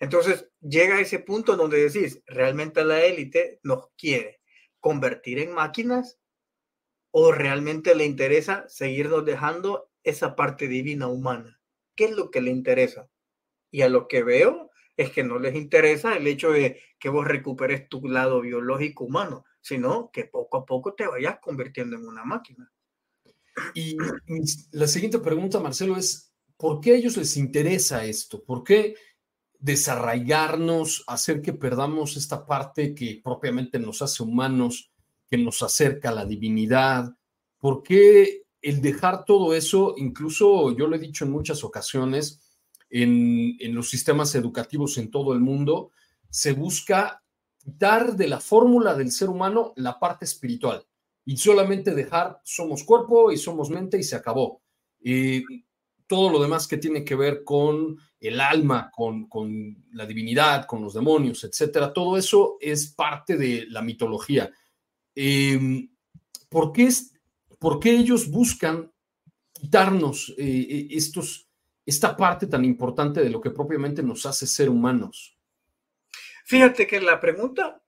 Entonces 0.00 0.48
llega 0.60 0.96
a 0.96 1.00
ese 1.00 1.18
punto 1.18 1.56
donde 1.56 1.88
decís, 1.88 2.22
realmente 2.26 2.84
la 2.84 3.04
élite 3.04 3.60
nos 3.62 3.88
quiere 3.96 4.40
convertir 4.80 5.38
en 5.38 5.52
máquinas 5.52 6.18
o 7.10 7.32
realmente 7.32 7.94
le 7.94 8.04
interesa 8.04 8.64
seguirnos 8.68 9.24
dejando 9.24 9.90
esa 10.02 10.36
parte 10.36 10.68
divina 10.68 11.08
humana. 11.08 11.60
¿Qué 11.94 12.04
es 12.04 12.10
lo 12.12 12.30
que 12.30 12.40
le 12.40 12.50
interesa? 12.50 13.08
Y 13.70 13.82
a 13.82 13.88
lo 13.88 14.06
que 14.06 14.22
veo 14.22 14.70
es 14.96 15.10
que 15.10 15.24
no 15.24 15.38
les 15.38 15.54
interesa 15.54 16.16
el 16.16 16.26
hecho 16.26 16.52
de 16.52 16.80
que 16.98 17.08
vos 17.08 17.26
recuperes 17.26 17.88
tu 17.88 18.06
lado 18.06 18.40
biológico 18.40 19.04
humano, 19.04 19.44
sino 19.60 20.10
que 20.12 20.24
poco 20.24 20.58
a 20.58 20.66
poco 20.66 20.94
te 20.94 21.06
vayas 21.06 21.38
convirtiendo 21.40 21.96
en 21.96 22.06
una 22.06 22.24
máquina. 22.24 22.70
Y 23.74 23.96
la 24.72 24.86
siguiente 24.86 25.18
pregunta, 25.18 25.60
Marcelo, 25.60 25.96
es, 25.96 26.32
¿por 26.56 26.80
qué 26.80 26.92
a 26.92 26.94
ellos 26.96 27.16
les 27.16 27.36
interesa 27.36 28.04
esto? 28.04 28.44
¿Por 28.44 28.62
qué 28.62 28.94
desarraigarnos, 29.66 31.02
hacer 31.08 31.42
que 31.42 31.52
perdamos 31.52 32.16
esta 32.16 32.46
parte 32.46 32.94
que 32.94 33.20
propiamente 33.22 33.80
nos 33.80 34.00
hace 34.00 34.22
humanos, 34.22 34.92
que 35.28 35.36
nos 35.36 35.60
acerca 35.60 36.10
a 36.10 36.14
la 36.14 36.24
divinidad? 36.24 37.16
¿Por 37.58 37.82
qué 37.82 38.44
el 38.62 38.80
dejar 38.80 39.24
todo 39.24 39.54
eso, 39.54 39.94
incluso 39.96 40.76
yo 40.76 40.86
lo 40.86 40.94
he 40.94 41.00
dicho 41.00 41.24
en 41.24 41.32
muchas 41.32 41.64
ocasiones, 41.64 42.40
en, 42.88 43.56
los 43.74 43.90
sistemas 43.90 44.36
educativos 44.36 44.98
en 44.98 45.10
todo 45.10 45.32
el 45.32 45.40
mundo, 45.40 45.90
se 46.30 46.52
busca 46.52 47.24
quitar 47.58 48.14
de 48.14 48.28
la 48.28 48.38
fórmula 48.38 48.94
del 48.94 49.10
ser 49.10 49.28
humano 49.28 49.72
la 49.74 49.98
parte 49.98 50.26
espiritual 50.26 50.86
y 51.24 51.36
solamente 51.36 51.92
dejar 51.92 52.40
somos 52.44 52.84
cuerpo 52.84 53.32
y 53.32 53.36
somos 53.36 53.68
mente 53.68 53.98
y 53.98 54.04
se 54.04 54.14
acabó. 54.14 54.62
Y 55.00 55.42
todo 56.06 56.30
lo 56.30 56.40
demás 56.40 56.66
que 56.66 56.76
tiene 56.76 57.04
que 57.04 57.14
ver 57.14 57.44
con 57.44 57.98
el 58.20 58.40
alma, 58.40 58.90
con, 58.92 59.28
con 59.28 59.84
la 59.92 60.06
divinidad, 60.06 60.66
con 60.66 60.82
los 60.82 60.94
demonios, 60.94 61.44
etcétera, 61.44 61.92
todo 61.92 62.16
eso 62.16 62.56
es 62.60 62.88
parte 62.88 63.36
de 63.36 63.66
la 63.68 63.82
mitología. 63.82 64.50
Em, 65.14 65.88
¿por, 66.48 66.72
qué 66.72 66.84
es, 66.84 67.12
¿por, 67.58 67.80
qué 67.80 67.96
ellos 67.96 68.30
buscan 68.30 68.92
quitarnos 69.52 70.34
eh, 70.38 70.66
eh, 70.68 70.88
estos, 70.90 71.48
esta 71.84 72.16
parte 72.16 72.46
tan 72.46 72.64
importante 72.64 73.20
de 73.20 73.30
lo 73.30 73.40
que 73.40 73.50
propiamente 73.50 74.02
nos 74.02 74.26
hace 74.26 74.46
ser 74.46 74.68
humanos? 74.68 75.36
Fíjate 76.44 76.86
que 76.86 77.00
la 77.00 77.20
pregunta 77.20 77.82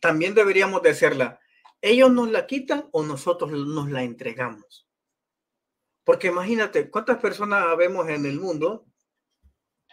también 0.00 0.34
deberíamos 0.34 0.82
de 0.82 0.90
hacerla 0.90 1.40
ellos 1.80 2.10
nos 2.12 2.30
la 2.30 2.46
quitan 2.46 2.88
o 2.92 3.04
nosotros 3.04 3.52
nos 3.52 3.90
la 3.90 4.02
entregamos. 4.02 4.87
Porque 6.08 6.28
imagínate, 6.28 6.88
¿cuántas 6.88 7.18
personas 7.18 7.76
vemos 7.76 8.08
en 8.08 8.24
el 8.24 8.40
mundo 8.40 8.86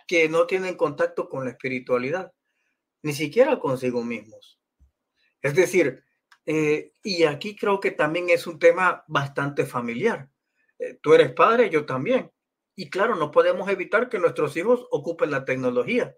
que 0.08 0.30
no 0.30 0.48
tienen 0.48 0.78
contacto 0.78 1.28
con 1.28 1.44
la 1.44 1.52
espiritualidad? 1.52 2.32
Ni 3.04 3.12
siquiera 3.12 3.60
consigo 3.60 4.02
mismos. 4.02 4.58
Es 5.42 5.56
decir, 5.56 6.06
eh, 6.46 6.94
y 7.04 7.26
aquí 7.26 7.58
creo 7.58 7.82
que 7.82 7.92
también 7.92 8.30
es 8.30 8.48
un 8.48 8.60
tema 8.60 9.04
bastante 9.10 9.66
familiar. 9.66 10.30
Eh, 10.80 10.98
tú 11.02 11.14
eres 11.14 11.34
padre, 11.34 11.70
yo 11.70 11.86
también. 11.86 12.32
Y 12.78 12.90
claro, 12.90 13.18
no 13.18 13.30
podemos 13.30 13.68
evitar 13.68 14.08
que 14.08 14.18
nuestros 14.18 14.56
hijos 14.56 14.88
ocupen 14.92 15.32
la 15.32 15.44
tecnología, 15.44 16.16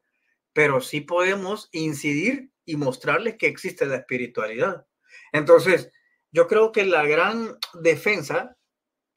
pero 0.54 0.80
sí 0.80 1.02
podemos 1.02 1.70
incidir 1.72 2.52
y 2.66 2.76
mostrarles 2.76 3.38
que 3.38 3.48
existe 3.48 3.88
la 3.88 3.96
espiritualidad. 3.96 4.86
Entonces, 5.32 5.92
yo 6.32 6.48
creo 6.48 6.72
que 6.72 6.86
la 6.86 7.04
gran 7.04 7.58
defensa 7.82 8.57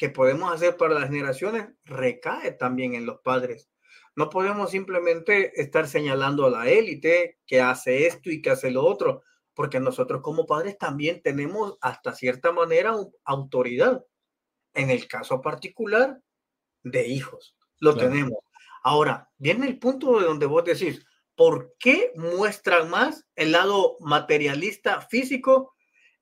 que 0.01 0.09
podemos 0.09 0.51
hacer 0.51 0.79
para 0.79 0.95
las 0.95 1.11
generaciones 1.11 1.69
recae 1.85 2.53
también 2.53 2.95
en 2.95 3.05
los 3.05 3.21
padres. 3.21 3.69
No 4.17 4.31
podemos 4.31 4.71
simplemente 4.71 5.61
estar 5.61 5.87
señalando 5.87 6.47
a 6.47 6.51
la 6.51 6.71
élite 6.71 7.39
que 7.47 7.61
hace 7.61 8.07
esto 8.07 8.31
y 8.31 8.41
que 8.41 8.49
hace 8.49 8.71
lo 8.71 8.83
otro, 8.83 9.23
porque 9.53 9.79
nosotros 9.79 10.23
como 10.23 10.47
padres 10.47 10.79
también 10.79 11.21
tenemos 11.21 11.77
hasta 11.83 12.15
cierta 12.15 12.51
manera 12.51 12.95
autoridad. 13.25 14.03
En 14.73 14.89
el 14.89 15.07
caso 15.07 15.43
particular 15.43 16.19
de 16.83 17.07
hijos, 17.07 17.55
lo 17.79 17.95
tenemos. 17.95 18.39
Ahora, 18.83 19.29
viene 19.37 19.67
el 19.67 19.79
punto 19.79 20.19
de 20.19 20.25
donde 20.25 20.47
vos 20.47 20.65
decís, 20.65 21.05
¿por 21.35 21.75
qué 21.79 22.13
muestran 22.15 22.89
más 22.89 23.27
el 23.37 23.53
lado 23.53 23.97
materialista 24.01 25.03
físico 25.03 25.75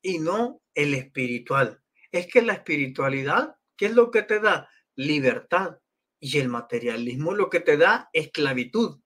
y 0.02 0.18
no 0.18 0.62
el 0.74 0.94
espiritual. 0.94 1.80
Es 2.10 2.26
que 2.26 2.42
la 2.42 2.54
espiritualidad, 2.54 3.54
¿qué 3.78 3.86
es 3.86 3.94
lo 3.94 4.10
que 4.10 4.22
te 4.22 4.40
da? 4.40 4.68
Libertad. 4.94 5.78
Y 6.20 6.38
el 6.38 6.48
materialismo 6.48 7.32
lo 7.34 7.48
que 7.48 7.60
te 7.60 7.78
da 7.78 8.10
esclavitud. 8.12 9.00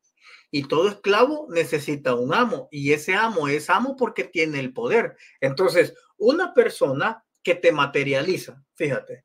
Y 0.51 0.67
todo 0.67 0.89
esclavo 0.89 1.47
necesita 1.51 2.15
un 2.15 2.35
amo. 2.35 2.69
Y 2.71 2.93
ese 2.93 3.15
amo 3.15 3.49
es 3.49 3.71
amo 3.71 3.97
porque 3.97 4.25
tiene 4.25 4.59
el 4.59 4.73
poder. 4.73 5.17
Entonces, 5.41 5.95
una 6.17 6.55
persona 6.55 7.25
que 7.43 7.55
te 7.55 7.71
materializa, 7.71 8.65
fíjate, 8.75 9.25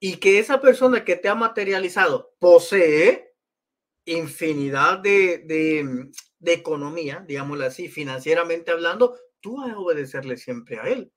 y 0.00 0.16
que 0.16 0.38
esa 0.38 0.60
persona 0.60 1.04
que 1.04 1.16
te 1.16 1.28
ha 1.28 1.34
materializado 1.34 2.34
posee 2.38 3.34
infinidad 4.04 4.98
de, 4.98 5.38
de, 5.38 6.10
de 6.38 6.52
economía, 6.52 7.24
digámoslo 7.26 7.66
así, 7.66 7.88
financieramente 7.88 8.70
hablando, 8.70 9.18
tú 9.40 9.58
vas 9.58 9.72
a 9.72 9.78
obedecerle 9.78 10.36
siempre 10.36 10.78
a 10.78 10.84
él. 10.84 11.12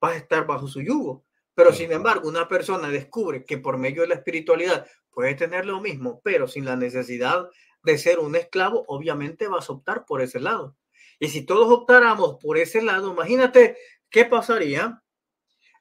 Vas 0.00 0.12
a 0.12 0.18
estar 0.18 0.46
bajo 0.46 0.68
su 0.68 0.80
yugo. 0.80 1.27
Pero 1.58 1.72
sin 1.72 1.90
embargo, 1.90 2.28
una 2.28 2.46
persona 2.46 2.88
descubre 2.88 3.44
que 3.44 3.58
por 3.58 3.78
medio 3.78 4.02
de 4.02 4.06
la 4.06 4.14
espiritualidad 4.14 4.86
puede 5.10 5.34
tener 5.34 5.66
lo 5.66 5.80
mismo, 5.80 6.20
pero 6.22 6.46
sin 6.46 6.64
la 6.64 6.76
necesidad 6.76 7.50
de 7.82 7.98
ser 7.98 8.20
un 8.20 8.36
esclavo, 8.36 8.84
obviamente 8.86 9.48
vas 9.48 9.68
a 9.68 9.72
optar 9.72 10.04
por 10.06 10.22
ese 10.22 10.38
lado. 10.38 10.76
Y 11.18 11.26
si 11.26 11.44
todos 11.44 11.68
optáramos 11.68 12.36
por 12.40 12.58
ese 12.58 12.80
lado, 12.80 13.10
imagínate 13.10 13.76
qué 14.08 14.24
pasaría. 14.24 15.02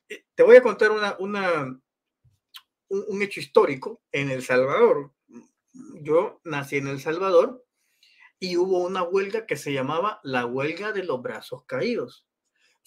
Eh, 0.10 0.26
te 0.34 0.42
voy 0.42 0.56
a 0.56 0.64
contar 0.64 0.90
una, 0.90 1.16
una, 1.20 1.80
un 2.90 3.22
hecho 3.22 3.40
histórico 3.40 4.02
en 4.12 4.32
El 4.32 4.42
Salvador. 4.42 5.14
Yo 6.02 6.42
nací 6.44 6.78
en 6.78 6.88
El 6.88 7.00
Salvador 7.00 7.64
y 8.40 8.58
hubo 8.58 8.80
una 8.80 9.04
huelga 9.04 9.46
que 9.46 9.56
se 9.56 9.74
llamaba 9.74 10.22
la 10.24 10.48
huelga 10.48 10.92
de 10.92 11.04
los 11.04 11.22
brazos 11.22 11.66
caídos. 11.68 12.27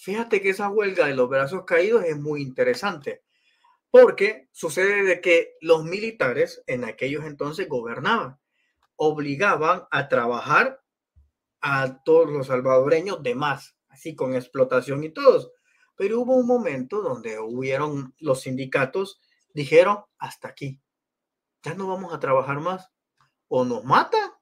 Fíjate 0.03 0.41
que 0.41 0.49
esa 0.49 0.71
huelga 0.71 1.07
de 1.07 1.15
los 1.15 1.29
brazos 1.29 1.65
caídos 1.67 2.05
es 2.05 2.19
muy 2.19 2.41
interesante 2.41 3.23
porque 3.91 4.49
sucede 4.51 5.03
de 5.05 5.21
que 5.21 5.57
los 5.61 5.85
militares 5.85 6.63
en 6.67 6.85
aquellos 6.85 7.25
entonces 7.27 7.69
gobernaban. 7.69 8.39
obligaban 8.97 9.85
a 9.91 10.09
trabajar 10.09 10.83
a 11.61 12.03
todos 12.03 12.31
los 12.31 12.47
salvadoreños 12.47 13.23
de 13.23 13.35
más, 13.35 13.77
así 13.89 14.15
con 14.15 14.35
explotación 14.35 15.05
y 15.05 15.11
todos. 15.11 15.53
Pero 15.97 16.21
hubo 16.21 16.35
un 16.37 16.47
momento 16.47 17.03
donde 17.03 17.39
hubieron 17.39 18.15
los 18.19 18.43
sindicatos, 18.43 19.21
dijeron, 19.55 20.05
hasta 20.19 20.49
aquí, 20.49 20.81
ya 21.63 21.75
no 21.75 21.89
vamos 21.89 22.13
a 22.15 22.21
trabajar 22.21 22.61
más. 22.61 22.91
O 23.49 23.65
nos 23.65 23.85
mata, 23.85 24.41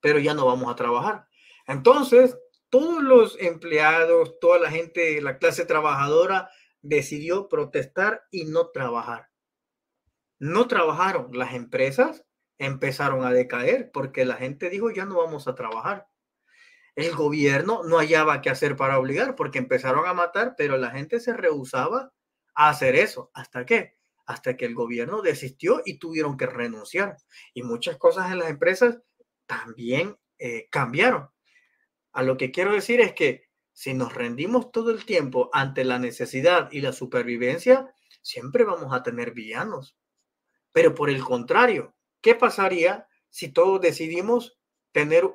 pero 0.00 0.18
ya 0.18 0.34
no 0.34 0.46
vamos 0.46 0.72
a 0.72 0.76
trabajar. 0.76 1.26
Entonces, 1.66 2.38
todos 2.72 3.02
los 3.02 3.36
empleados, 3.38 4.40
toda 4.40 4.58
la 4.58 4.70
gente, 4.70 5.20
la 5.20 5.36
clase 5.36 5.66
trabajadora 5.66 6.48
decidió 6.80 7.46
protestar 7.46 8.22
y 8.30 8.46
no 8.46 8.70
trabajar. 8.70 9.28
No 10.38 10.66
trabajaron. 10.68 11.28
Las 11.34 11.52
empresas 11.52 12.24
empezaron 12.56 13.26
a 13.26 13.30
decaer 13.30 13.90
porque 13.92 14.24
la 14.24 14.36
gente 14.36 14.70
dijo 14.70 14.90
ya 14.90 15.04
no 15.04 15.18
vamos 15.18 15.48
a 15.48 15.54
trabajar. 15.54 16.08
El 16.96 17.14
gobierno 17.14 17.82
no 17.84 17.98
hallaba 17.98 18.40
qué 18.40 18.48
hacer 18.48 18.74
para 18.74 18.98
obligar 18.98 19.36
porque 19.36 19.58
empezaron 19.58 20.06
a 20.06 20.14
matar, 20.14 20.54
pero 20.56 20.78
la 20.78 20.92
gente 20.92 21.20
se 21.20 21.34
rehusaba 21.34 22.14
a 22.54 22.70
hacer 22.70 22.96
eso. 22.96 23.30
¿Hasta 23.34 23.66
qué? 23.66 23.98
Hasta 24.24 24.56
que 24.56 24.64
el 24.64 24.74
gobierno 24.74 25.20
desistió 25.20 25.82
y 25.84 25.98
tuvieron 25.98 26.38
que 26.38 26.46
renunciar. 26.46 27.18
Y 27.52 27.64
muchas 27.64 27.98
cosas 27.98 28.32
en 28.32 28.38
las 28.38 28.48
empresas 28.48 28.98
también 29.44 30.16
eh, 30.38 30.68
cambiaron. 30.70 31.28
A 32.12 32.22
lo 32.22 32.36
que 32.36 32.50
quiero 32.50 32.72
decir 32.72 33.00
es 33.00 33.12
que 33.14 33.48
si 33.72 33.94
nos 33.94 34.14
rendimos 34.14 34.70
todo 34.70 34.90
el 34.90 35.04
tiempo 35.04 35.50
ante 35.52 35.84
la 35.84 35.98
necesidad 35.98 36.70
y 36.70 36.80
la 36.80 36.92
supervivencia, 36.92 37.94
siempre 38.20 38.64
vamos 38.64 38.94
a 38.94 39.02
tener 39.02 39.32
villanos. 39.32 39.96
Pero 40.72 40.94
por 40.94 41.10
el 41.10 41.22
contrario, 41.22 41.94
¿qué 42.20 42.34
pasaría 42.34 43.06
si 43.30 43.52
todos 43.52 43.80
decidimos 43.80 44.58
tener 44.92 45.30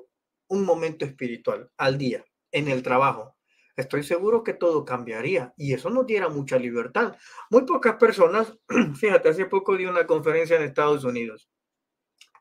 un 0.47 0.65
momento 0.65 1.05
espiritual 1.05 1.71
al 1.77 1.97
día 1.97 2.25
en 2.51 2.67
el 2.67 2.83
trabajo? 2.83 3.35
Estoy 3.75 4.03
seguro 4.03 4.43
que 4.43 4.53
todo 4.53 4.85
cambiaría 4.85 5.53
y 5.55 5.73
eso 5.73 5.89
nos 5.89 6.07
diera 6.07 6.29
mucha 6.29 6.57
libertad. 6.57 7.15
Muy 7.51 7.63
pocas 7.65 7.95
personas, 7.97 8.53
fíjate, 8.99 9.29
hace 9.29 9.45
poco 9.45 9.77
di 9.77 9.85
una 9.85 10.07
conferencia 10.07 10.57
en 10.57 10.63
Estados 10.63 11.03
Unidos 11.03 11.47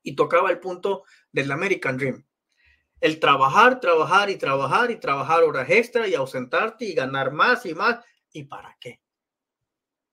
y 0.03 0.15
tocaba 0.15 0.51
el 0.51 0.61
punto 0.61 1.05
del 1.33 1.51
American 1.51 1.99
Dream. 1.99 2.26
El 3.01 3.21
trabajar, 3.21 3.81
trabajar 3.81 4.31
y 4.31 4.37
trabajar 4.37 4.91
y 4.91 4.97
trabajar 4.97 5.45
horas 5.45 5.69
extra 5.69 6.09
y 6.09 6.15
ausentarte 6.15 6.87
y 6.87 6.95
ganar 6.95 7.33
más 7.33 7.67
y 7.67 7.75
más. 7.75 8.05
¿Y 8.33 8.45
para 8.45 8.77
qué? 8.81 9.01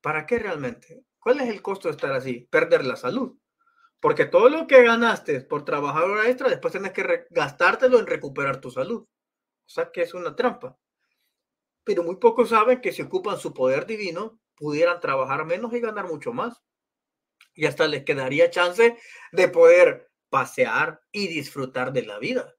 ¿Para 0.02 0.26
qué 0.26 0.40
realmente? 0.40 1.06
¿Cuál 1.18 1.40
es 1.40 1.50
el 1.50 1.62
costo 1.62 1.88
de 1.88 1.94
estar 1.94 2.12
así? 2.12 2.48
Perder 2.52 2.86
la 2.86 2.98
salud. 2.98 3.38
Porque 4.02 4.26
todo 4.26 4.50
lo 4.50 4.68
que 4.68 4.84
ganaste 4.84 5.40
por 5.42 5.64
trabajar 5.64 6.04
hora 6.04 6.28
extra, 6.28 6.50
después 6.50 6.74
tienes 6.74 6.92
que 6.92 7.26
gastártelo 7.30 8.00
en 8.00 8.08
recuperar 8.08 8.60
tu 8.60 8.70
salud. 8.70 9.04
O 9.04 9.70
sea 9.70 9.90
que 9.92 10.02
es 10.02 10.14
una 10.14 10.36
trampa. 10.36 10.78
Pero 11.86 12.04
muy 12.04 12.18
pocos 12.18 12.50
saben 12.50 12.82
que 12.82 12.92
si 12.92 13.02
ocupan 13.02 13.40
su 13.40 13.54
poder 13.54 13.86
divino, 13.86 14.42
pudieran 14.56 15.00
trabajar 15.00 15.46
menos 15.46 15.74
y 15.74 15.80
ganar 15.80 16.08
mucho 16.08 16.34
más. 16.34 16.62
Y 17.54 17.66
hasta 17.66 17.88
les 17.88 18.04
quedaría 18.04 18.50
chance 18.50 18.98
de 19.32 19.48
poder 19.48 20.12
pasear 20.30 21.02
y 21.12 21.28
disfrutar 21.28 21.94
de 21.94 22.06
la 22.06 22.20
vida. 22.20 22.56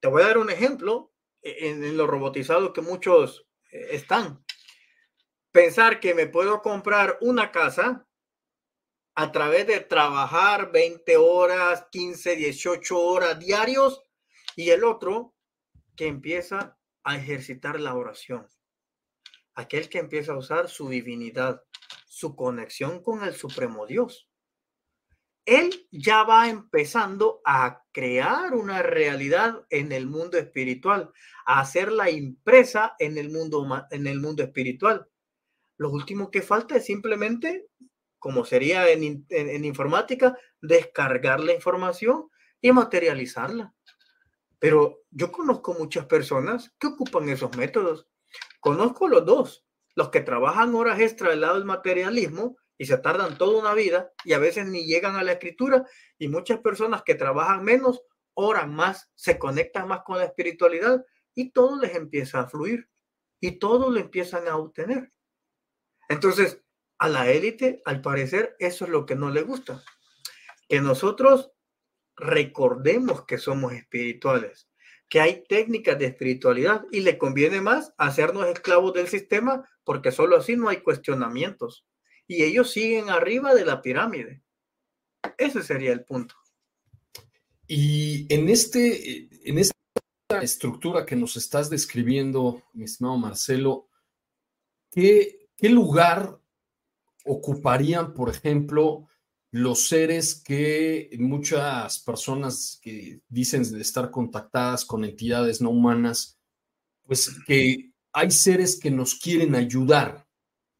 Te 0.00 0.08
voy 0.08 0.22
a 0.22 0.26
dar 0.26 0.38
un 0.38 0.50
ejemplo 0.50 1.12
e-, 1.42 1.68
en, 1.68 1.84
en 1.84 1.96
lo 1.96 2.06
robotizado 2.06 2.72
que 2.72 2.80
muchos 2.80 3.46
eh, 3.72 3.88
están 3.92 4.44
pensar 5.56 6.00
que 6.00 6.12
me 6.12 6.26
puedo 6.26 6.60
comprar 6.60 7.16
una 7.22 7.50
casa 7.50 8.06
a 9.14 9.32
través 9.32 9.66
de 9.66 9.80
trabajar 9.80 10.70
20 10.70 11.16
horas, 11.16 11.86
15, 11.90 12.36
18 12.36 12.98
horas 12.98 13.38
diarios 13.38 14.02
y 14.54 14.68
el 14.68 14.84
otro 14.84 15.34
que 15.96 16.08
empieza 16.08 16.78
a 17.04 17.16
ejercitar 17.16 17.80
la 17.80 17.94
oración. 17.94 18.46
Aquel 19.54 19.88
que 19.88 19.98
empieza 19.98 20.34
a 20.34 20.36
usar 20.36 20.68
su 20.68 20.90
divinidad, 20.90 21.62
su 22.06 22.36
conexión 22.36 23.02
con 23.02 23.24
el 23.24 23.34
Supremo 23.34 23.86
Dios. 23.86 24.28
Él 25.46 25.86
ya 25.92 26.24
va 26.24 26.48
empezando 26.48 27.40
a 27.44 27.84
crear 27.92 28.52
una 28.52 28.82
realidad 28.82 29.64
en 29.70 29.92
el 29.92 30.08
mundo 30.08 30.38
espiritual, 30.38 31.12
a 31.46 31.60
hacerla 31.60 32.10
impresa 32.10 32.96
en 32.98 33.16
el 33.16 33.30
mundo, 33.30 33.64
en 33.92 34.08
el 34.08 34.20
mundo 34.20 34.42
espiritual. 34.42 35.08
Lo 35.78 35.90
último 35.90 36.32
que 36.32 36.42
falta 36.42 36.76
es 36.76 36.86
simplemente, 36.86 37.68
como 38.18 38.44
sería 38.44 38.90
en, 38.90 39.64
informática, 39.64 40.36
descargar 40.60 41.38
la 41.38 41.54
información 41.54 42.28
y 42.60 42.72
materializarla. 42.72 43.72
Pero 44.58 45.02
yo 45.12 45.30
conozco 45.30 45.74
muchas 45.74 46.06
personas 46.06 46.74
que 46.80 46.88
ocupan 46.88 47.28
esos 47.28 47.56
métodos. 47.56 48.08
Conozco 48.58 49.06
los 49.06 49.24
dos, 49.24 49.64
los 49.94 50.08
que 50.08 50.22
trabajan 50.22 50.74
horas 50.74 50.98
extra 50.98 51.30
del 51.30 51.42
lado 51.42 51.54
del 51.54 51.66
materialismo 51.66 52.56
y 52.78 52.86
se 52.86 52.98
tardan 52.98 53.38
toda 53.38 53.58
una 53.58 53.74
vida 53.74 54.12
y 54.24 54.32
a 54.32 54.38
veces 54.38 54.66
ni 54.66 54.84
llegan 54.84 55.16
a 55.16 55.22
la 55.22 55.32
escritura 55.32 55.86
y 56.18 56.28
muchas 56.28 56.60
personas 56.60 57.02
que 57.02 57.14
trabajan 57.14 57.64
menos 57.64 58.02
oran 58.34 58.74
más, 58.74 59.10
se 59.14 59.38
conectan 59.38 59.88
más 59.88 60.02
con 60.04 60.18
la 60.18 60.24
espiritualidad 60.24 61.04
y 61.34 61.50
todo 61.50 61.80
les 61.80 61.94
empieza 61.94 62.40
a 62.40 62.48
fluir 62.48 62.88
y 63.40 63.58
todo 63.58 63.90
lo 63.90 63.98
empiezan 63.98 64.46
a 64.48 64.56
obtener. 64.56 65.10
Entonces, 66.08 66.62
a 66.98 67.08
la 67.08 67.30
élite, 67.30 67.82
al 67.84 68.00
parecer, 68.00 68.56
eso 68.58 68.84
es 68.84 68.90
lo 68.90 69.06
que 69.06 69.16
no 69.16 69.30
le 69.30 69.42
gusta. 69.42 69.82
Que 70.68 70.80
nosotros 70.80 71.52
recordemos 72.16 73.24
que 73.24 73.38
somos 73.38 73.72
espirituales, 73.72 74.68
que 75.08 75.20
hay 75.20 75.44
técnicas 75.44 75.98
de 75.98 76.06
espiritualidad 76.06 76.84
y 76.90 77.00
le 77.00 77.18
conviene 77.18 77.60
más 77.60 77.94
hacernos 77.98 78.46
esclavos 78.46 78.94
del 78.94 79.08
sistema 79.08 79.68
porque 79.84 80.10
solo 80.10 80.36
así 80.36 80.56
no 80.56 80.68
hay 80.68 80.78
cuestionamientos. 80.78 81.86
Y 82.26 82.42
ellos 82.42 82.70
siguen 82.70 83.10
arriba 83.10 83.54
de 83.54 83.64
la 83.64 83.82
pirámide. 83.82 84.42
Ese 85.38 85.62
sería 85.62 85.92
el 85.92 86.04
punto. 86.04 86.34
Y 87.66 88.32
en, 88.32 88.48
este, 88.48 89.28
en 89.48 89.58
esta 89.58 89.74
estructura 90.40 91.04
que 91.04 91.16
nos 91.16 91.36
estás 91.36 91.70
describiendo, 91.70 92.62
mi 92.72 92.84
estimado 92.84 93.16
Marcelo, 93.16 93.88
¿qué, 94.90 95.46
¿Qué 95.56 95.70
lugar 95.70 96.38
ocuparían, 97.24 98.12
por 98.12 98.28
ejemplo, 98.28 99.08
los 99.50 99.88
seres 99.88 100.34
que 100.34 101.10
muchas 101.18 101.98
personas 102.00 102.78
que 102.82 103.20
dicen 103.28 103.62
de 103.70 103.80
estar 103.80 104.10
contactadas 104.10 104.84
con 104.84 105.04
entidades 105.04 105.62
no 105.62 105.70
humanas, 105.70 106.38
pues 107.04 107.34
que 107.46 107.92
hay 108.12 108.30
seres 108.30 108.78
que 108.78 108.90
nos 108.90 109.14
quieren 109.14 109.54
ayudar? 109.54 110.25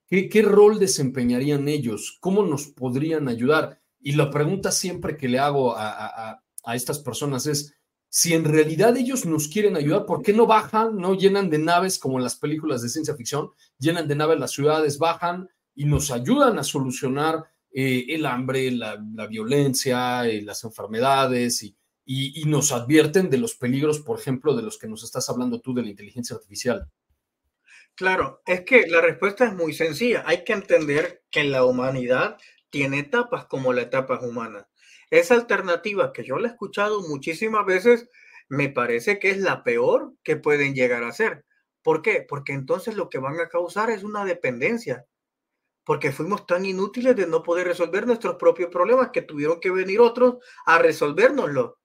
¿Qué, 0.08 0.42
rol 0.42 0.78
desempeñarían 0.78 1.68
ellos? 1.68 2.18
¿Cómo 2.20 2.44
nos 2.44 2.68
podrían 2.68 3.28
ayudar? 3.28 3.80
Y 4.00 4.12
la 4.12 4.30
pregunta 4.30 4.70
siempre 4.70 5.16
que 5.16 5.28
le 5.28 5.38
hago 5.38 5.76
a, 5.76 6.40
a 6.64 6.74
estas 6.76 6.98
personas 6.98 7.46
es, 7.46 7.76
si 8.08 8.34
en 8.34 8.44
realidad 8.44 8.96
ellos 8.96 9.26
nos 9.26 9.48
quieren 9.48 9.76
ayudar, 9.76 10.06
¿por 10.06 10.22
qué 10.22 10.32
no 10.32 10.46
bajan, 10.46 10.96
no 10.96 11.14
llenan 11.14 11.50
de 11.50 11.58
naves 11.58 11.98
como 11.98 12.18
en 12.18 12.24
las 12.24 12.36
películas 12.36 12.82
de 12.82 12.88
ciencia 12.88 13.14
ficción? 13.14 13.50
Llenan 13.78 14.08
de 14.08 14.16
naves 14.16 14.38
las 14.38 14.52
ciudades, 14.52 14.98
bajan 14.98 15.48
y 15.74 15.84
nos 15.84 16.10
ayudan 16.10 16.58
a 16.58 16.64
solucionar 16.64 17.44
eh, 17.72 18.06
el 18.08 18.24
hambre, 18.24 18.70
la, 18.70 18.96
violencia, 19.28 20.26
eh, 20.26 20.40
las 20.40 20.64
enfermedades 20.64 21.62
y, 21.62 21.76
y, 22.06 22.44
nos 22.46 22.72
advierten 22.72 23.28
de 23.28 23.36
los 23.36 23.54
peligros, 23.54 23.98
por 24.00 24.18
ejemplo, 24.18 24.56
de 24.56 24.62
los 24.62 24.78
que 24.78 24.88
nos 24.88 25.04
estás 25.04 25.28
hablando 25.28 25.60
tú 25.60 25.74
de 25.74 25.82
la 25.82 25.90
inteligencia 25.90 26.36
artificial. 26.36 26.90
Claro, 27.96 28.42
es 28.46 28.60
que 28.62 28.86
la 28.88 29.00
respuesta 29.00 29.46
es 29.46 29.54
muy 29.54 29.72
sencilla. 29.72 30.22
Hay 30.26 30.44
que 30.44 30.52
entender 30.52 31.22
que 31.30 31.44
la 31.44 31.64
humanidad 31.64 32.36
tiene 32.70 32.98
etapas 32.98 33.46
como 33.46 33.72
la 33.72 33.82
etapa 33.82 34.20
humana. 34.20 34.68
Esa 35.10 35.34
alternativa 35.34 36.12
que 36.12 36.24
yo 36.24 36.38
la 36.38 36.48
he 36.48 36.50
escuchado 36.50 37.00
muchísimas 37.08 37.64
veces, 37.64 38.08
me 38.48 38.68
parece 38.68 39.18
que 39.18 39.30
es 39.30 39.38
la 39.38 39.64
peor 39.64 40.12
que 40.22 40.36
pueden 40.36 40.74
llegar 40.74 41.04
a 41.04 41.12
ser. 41.12 41.44
¿Por 41.82 42.02
qué? 42.02 42.24
Porque 42.28 42.52
entonces 42.52 42.96
lo 42.96 43.08
que 43.08 43.18
van 43.18 43.40
a 43.40 43.48
causar 43.48 43.88
es 43.90 44.04
una 44.04 44.24
dependencia. 44.24 45.06
Porque 45.84 46.12
fuimos 46.12 46.46
tan 46.46 46.66
inútiles 46.66 47.16
de 47.16 47.26
no 47.26 47.42
poder 47.42 47.66
resolver 47.68 48.06
nuestros 48.06 48.36
propios 48.36 48.70
problemas 48.70 49.10
que 49.12 49.22
tuvieron 49.22 49.60
que 49.60 49.70
venir 49.70 50.00
otros 50.00 50.36
a 50.66 50.78
resolvérnoslo. 50.78 51.78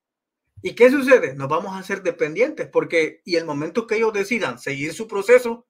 ¿Y 0.62 0.76
qué 0.76 0.90
sucede? 0.92 1.36
Nos 1.36 1.50
vamos 1.50 1.74
a 1.76 1.80
hacer 1.80 2.04
dependientes 2.04 2.68
porque 2.72 3.22
y 3.26 3.36
el 3.38 3.46
momento 3.46 3.88
que 3.88 3.98
ellos 3.98 4.14
decidan 4.14 4.60
seguir 4.60 4.94
su 4.94 5.08
proceso, 5.08 5.68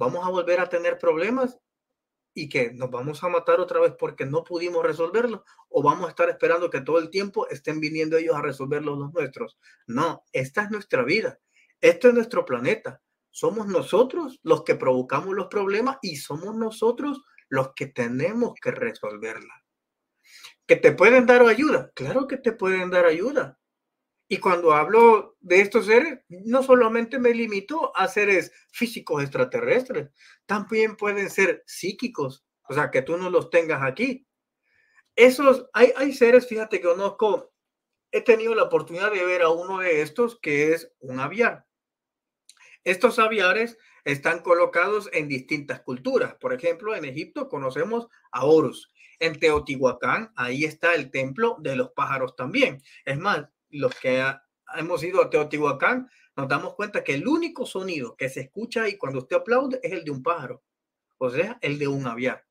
vamos 0.00 0.26
a 0.26 0.30
volver 0.30 0.60
a 0.60 0.68
tener 0.70 0.98
problemas 0.98 1.58
y 2.32 2.48
que 2.48 2.72
nos 2.72 2.90
vamos 2.90 3.22
a 3.22 3.28
matar 3.28 3.60
otra 3.60 3.80
vez 3.80 3.92
porque 3.98 4.24
no 4.24 4.44
pudimos 4.44 4.82
resolverlo 4.82 5.44
o 5.68 5.82
vamos 5.82 6.06
a 6.06 6.10
estar 6.10 6.30
esperando 6.30 6.70
que 6.70 6.80
todo 6.80 6.98
el 6.98 7.10
tiempo 7.10 7.46
estén 7.50 7.80
viniendo 7.80 8.16
ellos 8.16 8.34
a 8.34 8.40
resolverlo 8.40 8.96
los 8.96 9.12
nuestros. 9.12 9.58
No, 9.86 10.24
esta 10.32 10.62
es 10.62 10.70
nuestra 10.70 11.02
vida, 11.02 11.38
esto 11.82 12.08
es 12.08 12.14
nuestro 12.14 12.46
planeta. 12.46 13.02
Somos 13.30 13.66
nosotros 13.66 14.40
los 14.42 14.64
que 14.64 14.74
provocamos 14.74 15.34
los 15.34 15.48
problemas 15.48 15.98
y 16.00 16.16
somos 16.16 16.56
nosotros 16.56 17.20
los 17.50 17.74
que 17.74 17.86
tenemos 17.86 18.54
que 18.60 18.70
resolverla. 18.70 19.54
¿Que 20.66 20.76
te 20.76 20.92
pueden 20.92 21.26
dar 21.26 21.42
ayuda? 21.42 21.90
Claro 21.94 22.26
que 22.26 22.38
te 22.38 22.52
pueden 22.52 22.90
dar 22.90 23.04
ayuda. 23.04 23.59
Y 24.32 24.38
cuando 24.38 24.72
hablo 24.72 25.36
de 25.40 25.60
estos 25.60 25.86
seres, 25.86 26.20
no 26.28 26.62
solamente 26.62 27.18
me 27.18 27.34
limito 27.34 27.90
a 27.96 28.06
seres 28.06 28.52
físicos 28.70 29.24
extraterrestres, 29.24 30.10
también 30.46 30.94
pueden 30.94 31.28
ser 31.28 31.64
psíquicos, 31.66 32.46
o 32.68 32.72
sea, 32.72 32.92
que 32.92 33.02
tú 33.02 33.16
no 33.16 33.28
los 33.28 33.50
tengas 33.50 33.82
aquí. 33.82 34.24
Esos, 35.16 35.68
hay, 35.72 35.92
hay 35.96 36.12
seres, 36.12 36.46
fíjate 36.46 36.80
que 36.80 36.86
conozco, 36.86 37.52
he 38.12 38.20
tenido 38.20 38.54
la 38.54 38.62
oportunidad 38.62 39.10
de 39.10 39.24
ver 39.24 39.42
a 39.42 39.48
uno 39.48 39.80
de 39.80 40.00
estos 40.00 40.38
que 40.38 40.74
es 40.74 40.92
un 41.00 41.18
aviar. 41.18 41.66
Estos 42.84 43.18
aviares 43.18 43.78
están 44.04 44.42
colocados 44.42 45.10
en 45.12 45.26
distintas 45.26 45.80
culturas. 45.80 46.36
Por 46.36 46.52
ejemplo, 46.52 46.94
en 46.94 47.04
Egipto 47.04 47.48
conocemos 47.48 48.06
a 48.30 48.44
Horus. 48.44 48.92
En 49.18 49.40
Teotihuacán, 49.40 50.32
ahí 50.36 50.64
está 50.64 50.94
el 50.94 51.10
templo 51.10 51.56
de 51.58 51.74
los 51.74 51.90
pájaros 51.90 52.36
también. 52.36 52.80
Es 53.04 53.18
más, 53.18 53.48
los 53.70 53.94
que 53.94 54.24
hemos 54.76 55.02
ido 55.02 55.22
a 55.22 55.30
Teotihuacán, 55.30 56.08
nos 56.36 56.48
damos 56.48 56.74
cuenta 56.74 57.02
que 57.04 57.14
el 57.14 57.26
único 57.26 57.66
sonido 57.66 58.16
que 58.16 58.28
se 58.28 58.40
escucha 58.40 58.84
ahí 58.84 58.96
cuando 58.96 59.20
usted 59.20 59.36
aplaude 59.36 59.80
es 59.82 59.92
el 59.92 60.04
de 60.04 60.10
un 60.10 60.22
pájaro, 60.22 60.62
o 61.18 61.30
sea, 61.30 61.58
el 61.60 61.78
de 61.78 61.88
un 61.88 62.06
aviar. 62.06 62.46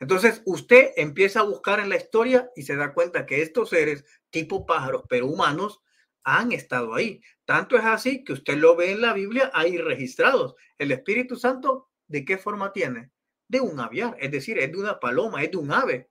Entonces, 0.00 0.42
usted 0.44 0.92
empieza 0.96 1.40
a 1.40 1.44
buscar 1.44 1.80
en 1.80 1.88
la 1.88 1.96
historia 1.96 2.50
y 2.54 2.62
se 2.62 2.76
da 2.76 2.94
cuenta 2.94 3.26
que 3.26 3.42
estos 3.42 3.70
seres 3.70 4.04
tipo 4.30 4.64
pájaros, 4.64 5.02
pero 5.08 5.26
humanos, 5.26 5.80
han 6.24 6.52
estado 6.52 6.94
ahí. 6.94 7.22
Tanto 7.44 7.76
es 7.76 7.84
así 7.84 8.22
que 8.22 8.34
usted 8.34 8.58
lo 8.58 8.76
ve 8.76 8.92
en 8.92 9.00
la 9.00 9.14
Biblia 9.14 9.50
ahí 9.54 9.78
registrados. 9.78 10.54
El 10.76 10.92
Espíritu 10.92 11.36
Santo, 11.36 11.88
¿de 12.06 12.24
qué 12.24 12.38
forma 12.38 12.72
tiene? 12.72 13.10
De 13.48 13.60
un 13.60 13.80
aviar, 13.80 14.16
es 14.20 14.30
decir, 14.30 14.58
es 14.58 14.70
de 14.70 14.78
una 14.78 15.00
paloma, 15.00 15.42
es 15.42 15.50
de 15.50 15.56
un 15.56 15.72
ave. 15.72 16.10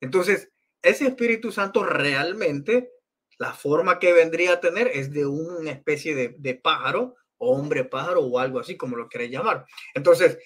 Entonces, 0.00 0.50
ese 0.82 1.06
Espíritu 1.06 1.52
Santo 1.52 1.84
realmente, 1.84 2.90
la 3.38 3.52
forma 3.52 3.98
que 3.98 4.12
vendría 4.12 4.54
a 4.54 4.60
tener 4.60 4.88
es 4.88 5.12
de 5.12 5.26
una 5.26 5.70
especie 5.70 6.14
de, 6.14 6.54
pájaro, 6.54 7.16
hombre 7.38 7.84
pájaro 7.84 8.20
o 8.20 8.38
algo 8.38 8.58
así, 8.58 8.76
como 8.76 8.96
lo 8.96 9.08
quieres 9.08 9.30
llamar. 9.30 9.66
Entonces, 9.94 10.38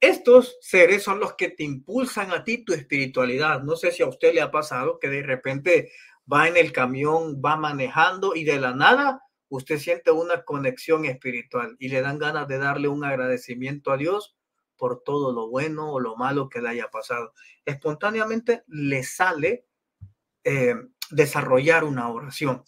estos 0.00 0.56
seres 0.60 1.02
son 1.02 1.20
los 1.20 1.34
que 1.34 1.50
te 1.50 1.62
impulsan 1.62 2.32
a 2.32 2.42
ti 2.42 2.64
tu 2.64 2.72
espiritualidad. 2.72 3.62
No 3.62 3.76
sé 3.76 3.92
si 3.92 4.02
a 4.02 4.08
usted 4.08 4.34
le 4.34 4.40
ha 4.40 4.50
pasado 4.50 4.98
que 4.98 5.08
de 5.08 5.22
repente 5.22 5.92
va 6.30 6.48
en 6.48 6.56
el 6.56 6.72
camión, 6.72 7.40
va 7.44 7.56
manejando 7.56 8.34
y 8.34 8.44
de 8.44 8.58
la 8.58 8.74
nada 8.74 9.22
usted 9.50 9.78
siente 9.78 10.10
una 10.10 10.44
conexión 10.44 11.04
espiritual 11.04 11.76
y 11.78 11.88
le 11.88 12.00
dan 12.00 12.18
ganas 12.18 12.48
de 12.48 12.58
darle 12.58 12.88
un 12.88 13.04
agradecimiento 13.04 13.90
a 13.90 13.96
Dios 13.96 14.36
por 14.76 15.02
todo 15.02 15.32
lo 15.32 15.48
bueno 15.50 15.92
o 15.92 16.00
lo 16.00 16.16
malo 16.16 16.48
que 16.48 16.62
le 16.62 16.70
haya 16.70 16.88
pasado. 16.88 17.34
Espontáneamente 17.64 18.62
le 18.68 19.02
sale 19.02 19.66
eh, 20.44 20.76
desarrollar 21.10 21.84
una 21.84 22.08
oración. 22.08 22.62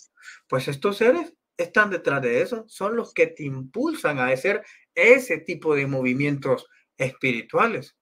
Pues 0.48 0.68
estos 0.68 0.98
seres 0.98 1.34
están 1.56 1.90
detrás 1.90 2.22
de 2.22 2.42
eso, 2.42 2.64
son 2.68 2.96
los 2.96 3.12
que 3.14 3.26
te 3.26 3.44
impulsan 3.44 4.18
a 4.18 4.26
hacer 4.26 4.64
ese 4.94 5.38
tipo 5.38 5.74
de 5.74 5.86
movimientos 5.86 6.66
espirituales. 6.96 7.96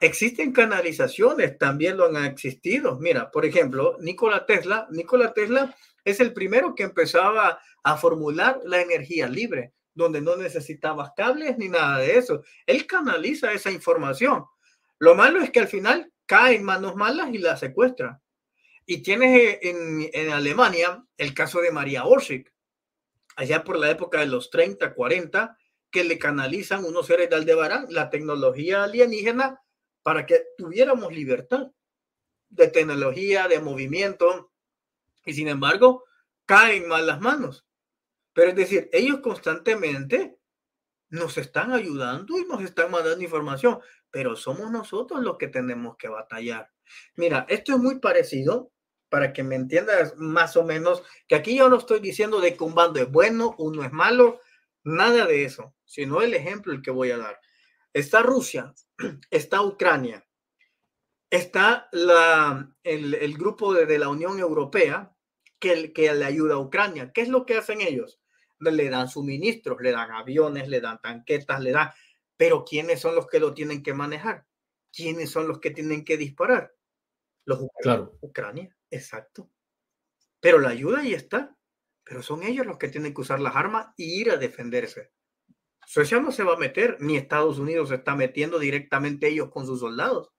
Existen 0.00 0.52
canalizaciones, 0.52 1.56
también 1.56 1.96
lo 1.96 2.06
han 2.06 2.24
existido. 2.24 2.98
Mira, 2.98 3.30
por 3.30 3.46
ejemplo, 3.46 3.96
Nikola 4.00 4.44
Tesla, 4.44 4.86
Nikola 4.90 5.32
Tesla 5.32 5.74
es 6.04 6.20
el 6.20 6.32
primero 6.32 6.74
que 6.74 6.82
empezaba 6.82 7.58
a 7.82 7.96
formular 7.96 8.60
la 8.64 8.82
energía 8.82 9.28
libre, 9.28 9.72
donde 9.94 10.20
no 10.20 10.36
necesitabas 10.36 11.12
cables 11.16 11.56
ni 11.56 11.68
nada 11.68 11.98
de 11.98 12.18
eso. 12.18 12.42
Él 12.66 12.86
canaliza 12.86 13.52
esa 13.52 13.70
información. 13.70 14.44
Lo 14.98 15.14
malo 15.14 15.40
es 15.40 15.50
que 15.50 15.60
al 15.60 15.68
final 15.68 16.12
cae 16.26 16.56
en 16.56 16.64
manos 16.64 16.96
malas 16.96 17.32
y 17.32 17.38
la 17.38 17.56
secuestra. 17.56 18.20
Y 18.86 19.02
tienes 19.02 19.58
en, 19.62 20.10
en 20.12 20.30
Alemania 20.30 21.04
el 21.16 21.34
caso 21.34 21.60
de 21.60 21.70
María 21.70 22.04
Orsic, 22.04 22.52
allá 23.36 23.64
por 23.64 23.78
la 23.78 23.90
época 23.90 24.20
de 24.20 24.26
los 24.26 24.50
30, 24.50 24.94
40, 24.94 25.56
que 25.90 26.04
le 26.04 26.18
canalizan 26.18 26.84
unos 26.84 27.06
seres 27.06 27.30
de 27.30 27.36
Aldebarán 27.36 27.86
la 27.88 28.10
tecnología 28.10 28.84
alienígena 28.84 29.62
para 30.02 30.26
que 30.26 30.42
tuviéramos 30.58 31.12
libertad 31.12 31.70
de 32.48 32.68
tecnología, 32.68 33.48
de 33.48 33.60
movimiento, 33.60 34.52
y 35.24 35.34
sin 35.34 35.48
embargo 35.48 36.04
caen 36.46 36.88
mal 36.88 37.06
las 37.06 37.20
manos. 37.20 37.66
Pero 38.32 38.50
es 38.50 38.56
decir, 38.56 38.90
ellos 38.92 39.20
constantemente 39.20 40.36
nos 41.08 41.38
están 41.38 41.72
ayudando 41.72 42.38
y 42.38 42.44
nos 42.44 42.62
están 42.62 42.90
mandando 42.90 43.22
información, 43.22 43.78
pero 44.10 44.36
somos 44.36 44.70
nosotros 44.70 45.22
los 45.22 45.38
que 45.38 45.48
tenemos 45.48 45.96
que 45.96 46.08
batallar. 46.08 46.70
Mira, 47.14 47.46
esto 47.48 47.72
es 47.72 47.78
muy 47.78 47.98
parecido 48.00 48.72
para 49.08 49.32
que 49.32 49.42
me 49.42 49.54
entiendas 49.54 50.16
más 50.16 50.56
o 50.56 50.64
menos, 50.64 51.02
que 51.28 51.34
aquí 51.34 51.56
yo 51.56 51.68
no 51.68 51.76
estoy 51.78 52.00
diciendo 52.00 52.40
de 52.40 52.56
que 52.56 52.64
un 52.64 52.74
bando 52.74 53.00
es 53.00 53.10
bueno, 53.10 53.54
uno 53.58 53.84
es 53.84 53.92
malo, 53.92 54.40
nada 54.82 55.26
de 55.26 55.44
eso, 55.44 55.74
sino 55.84 56.22
el 56.22 56.34
ejemplo 56.34 56.72
el 56.72 56.82
que 56.82 56.90
voy 56.90 57.10
a 57.10 57.18
dar. 57.18 57.40
Está 57.92 58.22
Rusia, 58.22 58.74
está 59.30 59.62
Ucrania, 59.62 60.26
está 61.30 61.88
la, 61.92 62.72
el, 62.82 63.36
grupo 63.36 63.74
de, 63.74 63.98
la 63.98 64.08
Unión 64.08 64.38
Europea 64.38 65.14
que, 65.58 65.92
que 65.92 66.12
le 66.12 66.24
ayuda 66.24 66.54
a 66.54 66.58
Ucrania. 66.58 67.12
¿Qué 67.12 67.22
es 67.22 67.28
lo 67.28 67.44
que 67.46 67.56
hacen 67.56 67.80
ellos? 67.80 68.20
Le 68.60 68.88
dan 68.88 69.08
suministros, 69.08 69.78
le 69.80 69.90
dan 69.90 70.12
aviones, 70.12 70.68
le 70.68 70.80
dan 70.80 71.00
tanquetas, 71.00 71.60
le 71.60 71.72
dan... 71.72 71.90
Pero 72.36 72.64
¿quiénes 72.64 73.00
son 73.00 73.14
los 73.14 73.26
que 73.26 73.40
lo 73.40 73.52
tienen 73.52 73.82
que 73.82 73.94
manejar? 73.94 74.46
¿Quiénes 74.92 75.30
son 75.30 75.48
los 75.48 75.60
que 75.60 75.70
tienen 75.70 76.04
que 76.04 76.16
disparar? 76.16 76.74
Los 77.44 77.60
Ucrania. 77.60 78.10
Ucrania, 78.20 78.76
exacto. 78.94 79.50
Pero 80.40 80.58
la 80.58 80.70
ayuda 80.70 81.00
ahí 81.00 81.14
está. 81.14 81.56
Pero 82.04 82.22
son 82.22 82.42
ellos 82.42 82.66
los 82.66 82.76
que 82.76 82.88
tienen 82.88 83.14
que 83.14 83.22
usar 83.22 83.40
las 83.40 83.56
armas 83.56 83.88
y 83.96 84.20
ir 84.20 84.30
a 84.30 84.36
defenderse. 84.36 85.10
Suecia 85.86 86.20
no 86.20 86.32
se 86.32 86.44
va 86.44 86.54
a 86.54 86.58
meter, 86.58 86.98
ni 87.00 87.16
Estados 87.16 87.58
Unidos 87.58 87.88
se 87.88 87.96
está 87.96 88.14
metiendo 88.14 88.58
directamente 88.58 89.28
ellos 89.28 89.50
con 89.50 89.66
sus 89.66 89.80
soldados. 89.80 90.30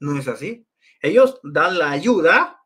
No 0.00 0.18
es 0.18 0.28
así. 0.28 0.66
Ellos 1.00 1.40
dan 1.42 1.78
la 1.78 1.90
ayuda 1.90 2.60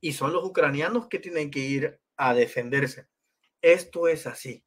y 0.00 0.12
son 0.12 0.32
los 0.32 0.44
ucranianos 0.44 1.08
que 1.08 1.18
tienen 1.18 1.50
que 1.50 1.60
ir 1.60 2.00
a 2.16 2.34
defenderse. 2.34 3.08
Esto 3.60 4.08
es 4.08 4.26
así. 4.26 4.64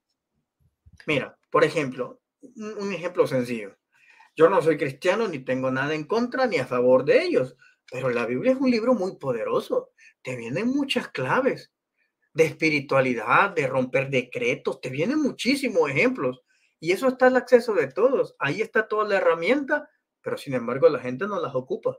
Mira, 1.05 1.37
por 1.51 1.63
ejemplo, 1.63 2.21
un 2.41 2.93
ejemplo 2.93 3.27
sencillo. 3.27 3.77
Yo 4.35 4.49
no 4.49 4.61
soy 4.61 4.77
cristiano 4.77 5.27
ni 5.27 5.39
tengo 5.39 5.71
nada 5.71 5.93
en 5.93 6.05
contra 6.05 6.47
ni 6.47 6.57
a 6.57 6.65
favor 6.65 7.05
de 7.05 7.23
ellos, 7.23 7.55
pero 7.91 8.09
la 8.09 8.25
Biblia 8.25 8.53
es 8.53 8.57
un 8.59 8.71
libro 8.71 8.93
muy 8.93 9.17
poderoso. 9.17 9.91
Te 10.21 10.35
vienen 10.35 10.67
muchas 10.67 11.09
claves 11.09 11.71
de 12.33 12.45
espiritualidad, 12.45 13.51
de 13.51 13.67
romper 13.67 14.09
decretos, 14.09 14.81
te 14.81 14.89
vienen 14.89 15.21
muchísimos 15.21 15.89
ejemplos. 15.89 16.41
Y 16.79 16.91
eso 16.91 17.07
está 17.07 17.27
al 17.27 17.37
acceso 17.37 17.73
de 17.73 17.87
todos. 17.87 18.35
Ahí 18.39 18.61
está 18.61 18.87
toda 18.87 19.07
la 19.07 19.17
herramienta, 19.17 19.89
pero 20.21 20.37
sin 20.37 20.53
embargo 20.53 20.89
la 20.89 20.99
gente 20.99 21.27
no 21.27 21.39
las 21.39 21.55
ocupa. 21.55 21.97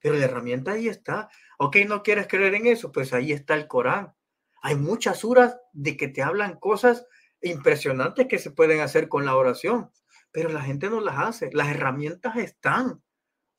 Pero 0.00 0.16
la 0.16 0.26
herramienta 0.26 0.72
ahí 0.72 0.88
está. 0.88 1.30
Ok, 1.58 1.76
no 1.88 2.02
quieres 2.02 2.28
creer 2.28 2.54
en 2.54 2.66
eso, 2.66 2.92
pues 2.92 3.12
ahí 3.12 3.32
está 3.32 3.54
el 3.54 3.66
Corán. 3.66 4.14
Hay 4.62 4.76
muchas 4.76 5.20
suras 5.20 5.56
de 5.72 5.96
que 5.96 6.08
te 6.08 6.22
hablan 6.22 6.58
cosas 6.58 7.06
impresionantes 7.40 8.26
que 8.26 8.38
se 8.38 8.50
pueden 8.50 8.80
hacer 8.80 9.08
con 9.08 9.24
la 9.24 9.36
oración, 9.36 9.90
pero 10.30 10.50
la 10.50 10.62
gente 10.62 10.90
no 10.90 11.00
las 11.00 11.18
hace. 11.18 11.50
Las 11.52 11.68
herramientas 11.68 12.36
están, 12.36 13.02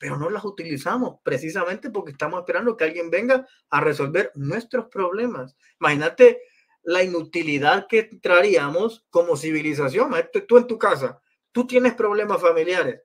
pero 0.00 0.16
no 0.16 0.30
las 0.30 0.46
utilizamos 0.46 1.20
precisamente 1.22 1.90
porque 1.90 2.12
estamos 2.12 2.40
esperando 2.40 2.74
que 2.74 2.84
alguien 2.84 3.10
venga 3.10 3.46
a 3.68 3.80
resolver 3.82 4.32
nuestros 4.34 4.86
problemas. 4.86 5.58
Imagínate 5.78 6.40
la 6.82 7.02
inutilidad 7.02 7.86
que 7.86 8.04
traríamos 8.04 9.04
como 9.10 9.36
civilización. 9.36 10.14
Tú 10.48 10.56
en 10.56 10.66
tu 10.66 10.78
casa, 10.78 11.20
tú 11.52 11.66
tienes 11.66 11.92
problemas 11.92 12.40
familiares 12.40 13.02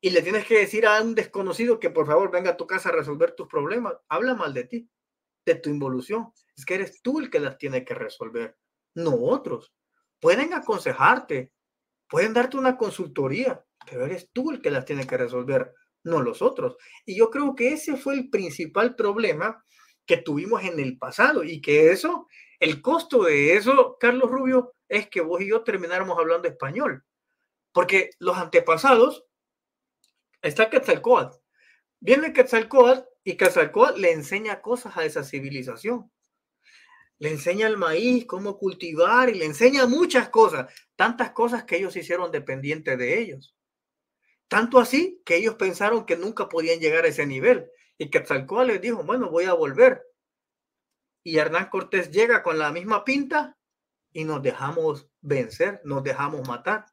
y 0.00 0.10
le 0.10 0.22
tienes 0.22 0.46
que 0.46 0.58
decir 0.58 0.86
a 0.86 1.02
un 1.02 1.16
desconocido 1.16 1.80
que 1.80 1.90
por 1.90 2.06
favor 2.06 2.30
venga 2.30 2.52
a 2.52 2.56
tu 2.56 2.68
casa 2.68 2.90
a 2.90 2.92
resolver 2.92 3.32
tus 3.32 3.48
problemas. 3.48 3.94
Habla 4.08 4.34
mal 4.34 4.54
de 4.54 4.64
ti, 4.64 4.88
de 5.44 5.56
tu 5.56 5.68
involución. 5.68 6.32
Es 6.56 6.64
que 6.64 6.76
eres 6.76 7.02
tú 7.02 7.18
el 7.18 7.28
que 7.28 7.40
las 7.40 7.58
tiene 7.58 7.84
que 7.84 7.94
resolver, 7.94 8.56
no 8.94 9.16
otros. 9.16 9.74
Pueden 10.20 10.54
aconsejarte, 10.54 11.52
pueden 12.08 12.34
darte 12.34 12.56
una 12.56 12.76
consultoría, 12.76 13.64
pero 13.84 14.06
eres 14.06 14.30
tú 14.32 14.52
el 14.52 14.62
que 14.62 14.70
las 14.70 14.84
tiene 14.84 15.08
que 15.08 15.16
resolver, 15.16 15.74
no 16.06 16.22
los 16.22 16.40
otros. 16.40 16.76
Y 17.04 17.16
yo 17.16 17.30
creo 17.30 17.54
que 17.54 17.72
ese 17.72 17.96
fue 17.96 18.14
el 18.14 18.30
principal 18.30 18.94
problema 18.94 19.64
que 20.06 20.16
tuvimos 20.16 20.62
en 20.64 20.78
el 20.80 20.96
pasado 20.98 21.44
y 21.44 21.60
que 21.60 21.90
eso 21.90 22.26
el 22.58 22.80
costo 22.80 23.24
de 23.24 23.54
eso, 23.54 23.96
Carlos 24.00 24.30
Rubio, 24.30 24.74
es 24.88 25.08
que 25.08 25.20
vos 25.20 25.40
y 25.42 25.48
yo 25.48 25.62
termináramos 25.62 26.18
hablando 26.18 26.48
español. 26.48 27.04
Porque 27.72 28.10
los 28.18 28.36
antepasados, 28.38 29.24
está 30.40 30.70
Quetzalcoatl. 30.70 31.36
Viene 32.00 32.32
Quetzalcoatl 32.32 33.06
y 33.24 33.36
Quetzalcoatl 33.36 34.00
le 34.00 34.12
enseña 34.12 34.62
cosas 34.62 34.96
a 34.96 35.04
esa 35.04 35.24
civilización. 35.24 36.10
Le 37.18 37.30
enseña 37.30 37.66
el 37.66 37.76
maíz, 37.76 38.26
cómo 38.26 38.58
cultivar 38.58 39.28
y 39.28 39.34
le 39.34 39.46
enseña 39.46 39.86
muchas 39.86 40.28
cosas, 40.28 40.72
tantas 40.96 41.32
cosas 41.32 41.64
que 41.64 41.76
ellos 41.76 41.96
hicieron 41.96 42.30
dependientes 42.30 42.96
de 42.98 43.18
ellos. 43.18 43.55
Tanto 44.48 44.78
así 44.78 45.22
que 45.24 45.36
ellos 45.36 45.56
pensaron 45.56 46.06
que 46.06 46.16
nunca 46.16 46.48
podían 46.48 46.78
llegar 46.78 47.04
a 47.04 47.08
ese 47.08 47.26
nivel. 47.26 47.70
Y 47.98 48.10
Quetzalcóatl 48.10 48.68
les 48.68 48.80
dijo, 48.80 49.02
bueno, 49.02 49.30
voy 49.30 49.44
a 49.44 49.54
volver. 49.54 50.02
Y 51.24 51.38
Hernán 51.38 51.68
Cortés 51.70 52.10
llega 52.10 52.42
con 52.42 52.58
la 52.58 52.70
misma 52.70 53.04
pinta 53.04 53.58
y 54.12 54.24
nos 54.24 54.42
dejamos 54.42 55.08
vencer, 55.20 55.80
nos 55.84 56.04
dejamos 56.04 56.46
matar. 56.46 56.86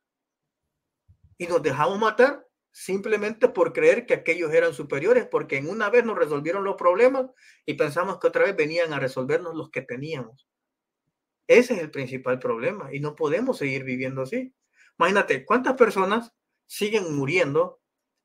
Y 1.37 1.47
nos 1.47 1.61
dejamos 1.61 1.99
matar 1.99 2.47
simplemente 2.71 3.47
por 3.47 3.71
creer 3.71 4.07
que 4.07 4.15
aquellos 4.15 4.51
eran 4.51 4.73
superiores, 4.73 5.27
porque 5.29 5.57
en 5.57 5.69
una 5.69 5.89
vez 5.91 6.03
nos 6.03 6.17
resolvieron 6.17 6.63
los 6.63 6.75
problemas 6.75 7.27
y 7.65 7.75
pensamos 7.75 8.19
que 8.19 8.27
otra 8.27 8.45
vez 8.45 8.55
venían 8.55 8.91
a 8.93 8.99
resolvernos 8.99 9.53
los 9.53 9.69
que 9.69 9.81
teníamos. 9.81 10.47
Ese 11.47 11.75
es 11.75 11.79
el 11.79 11.91
principal 11.91 12.39
problema 12.39 12.93
y 12.93 12.99
no 12.99 13.15
podemos 13.15 13.59
seguir 13.59 13.83
viviendo 13.83 14.23
así. 14.23 14.55
Imagínate, 14.97 15.45
¿cuántas 15.45 15.75
personas 15.75 16.33
siguen 16.67 17.15
muriendo 17.15 17.81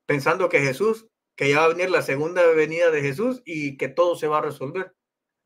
pensando 0.07 0.49
que 0.49 0.61
Jesús, 0.61 1.07
que 1.37 1.51
ya 1.51 1.59
va 1.59 1.65
a 1.67 1.69
venir 1.69 1.91
la 1.91 2.03
segunda 2.03 2.47
venida 2.47 2.91
de 2.91 3.03
Jesús 3.03 3.43
y 3.45 3.77
que 3.77 3.89
todo 3.89 4.17
se 4.17 4.27
va 4.27 4.39
a 4.39 4.43
resolver? 4.43 4.95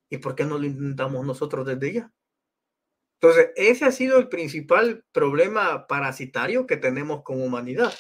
¿Y 0.08 0.18
por 0.18 0.34
qué 0.34 0.44
no 0.44 0.58
lo 0.58 0.66
intentamos 0.66 1.26
nosotros 1.26 1.66
desde 1.66 1.92
ya? 1.92 2.12
Entonces, 3.20 3.50
ese 3.56 3.84
ha 3.84 3.92
sido 3.92 4.18
el 4.18 4.28
principal 4.28 5.04
problema 5.12 5.86
parasitario 5.86 6.66
que 6.66 6.76
tenemos 6.76 7.22
como 7.22 7.44
humanidad. 7.44 7.94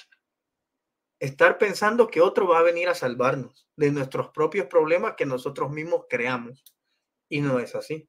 Estar 1.20 1.58
pensando 1.58 2.08
que 2.08 2.20
otro 2.20 2.48
va 2.48 2.58
a 2.58 2.62
venir 2.62 2.88
a 2.88 2.94
salvarnos 2.94 3.68
de 3.76 3.92
nuestros 3.92 4.30
propios 4.30 4.66
problemas 4.66 5.14
que 5.16 5.26
nosotros 5.26 5.70
mismos 5.70 6.06
creamos. 6.08 6.64
Y 7.28 7.40
no 7.40 7.60
es 7.60 7.74
así. 7.74 8.08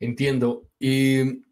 Entiendo. 0.00 0.70
Y, 0.78 1.44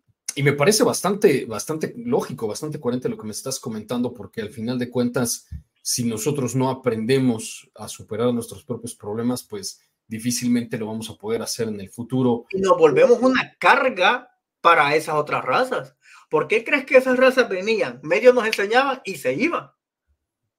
me 0.42 0.52
parece 0.52 0.84
bastante, 0.84 1.44
bastante 1.44 1.94
lógico, 1.96 2.46
bastante 2.46 2.80
coherente 2.80 3.08
lo 3.08 3.18
que 3.18 3.26
me 3.26 3.32
estás 3.32 3.58
comentando, 3.58 4.14
porque 4.14 4.40
al 4.40 4.50
final 4.50 4.78
de 4.78 4.88
cuentas, 4.88 5.46
si 5.82 6.04
nosotros 6.04 6.54
no 6.54 6.70
aprendemos 6.70 7.68
a 7.74 7.88
superar 7.88 8.32
nuestros 8.32 8.64
propios 8.64 8.94
problemas, 8.94 9.42
pues 9.42 9.80
difícilmente 10.06 10.78
lo 10.78 10.86
vamos 10.86 11.10
a 11.10 11.16
poder 11.16 11.42
hacer 11.42 11.68
en 11.68 11.80
el 11.80 11.90
futuro. 11.90 12.46
Y 12.50 12.60
nos 12.60 12.78
volvemos 12.78 13.18
una 13.20 13.56
carga 13.58 14.30
para 14.60 14.94
esas 14.94 15.16
otras 15.16 15.44
razas. 15.44 15.96
¿Por 16.30 16.46
qué 16.46 16.64
crees 16.64 16.84
que 16.84 16.98
esas 16.98 17.16
razas 17.16 17.48
venían? 17.48 18.00
Medios 18.02 18.34
nos 18.34 18.46
enseñaban 18.46 19.00
y 19.04 19.16
se 19.16 19.34
iban. 19.34 19.70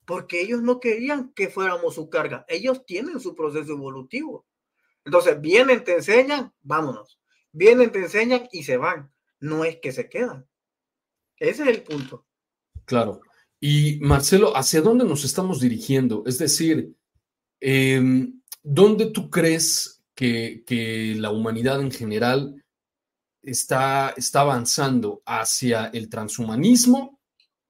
Porque 0.06 0.42
ellos 0.42 0.62
no 0.62 0.80
querían 0.80 1.32
que 1.34 1.48
fuéramos 1.48 1.96
su 1.96 2.10
carga. 2.10 2.44
Ellos 2.48 2.86
tienen 2.86 3.20
su 3.20 3.36
proceso 3.36 3.74
evolutivo. 3.74 4.46
Entonces, 5.06 5.40
vienen, 5.40 5.84
te 5.84 5.96
enseñan, 5.96 6.54
vámonos. 6.62 7.19
Vienen, 7.52 7.92
te 7.92 8.00
enseñan 8.00 8.48
y 8.52 8.64
se 8.64 8.78
van. 8.78 9.12
No 9.40 9.64
es 9.66 9.78
que 9.78 9.92
se 9.92 10.10
quedan. 10.10 10.48
Ese 11.38 11.64
es 11.64 11.70
el 11.70 11.84
punto. 11.84 12.26
Claro. 12.86 13.22
Y 13.60 14.00
Marcelo, 14.02 14.56
¿hacia 14.56 14.82
dónde 14.82 15.06
nos 15.06 15.24
estamos 15.24 15.60
dirigiendo? 15.60 16.24
Es 16.26 16.38
decir, 16.38 16.96
em, 17.60 18.42
¿dónde 18.64 19.08
tú 19.08 19.30
crees 19.30 20.04
que, 20.16 20.64
que, 20.66 21.16
la 21.18 21.32
humanidad 21.32 21.82
en 21.82 21.92
general 21.92 22.64
está, 23.42 24.14
está 24.16 24.42
avanzando? 24.42 25.22
¿Hacia 25.26 25.88
el 25.88 26.10
transhumanismo 26.10 27.20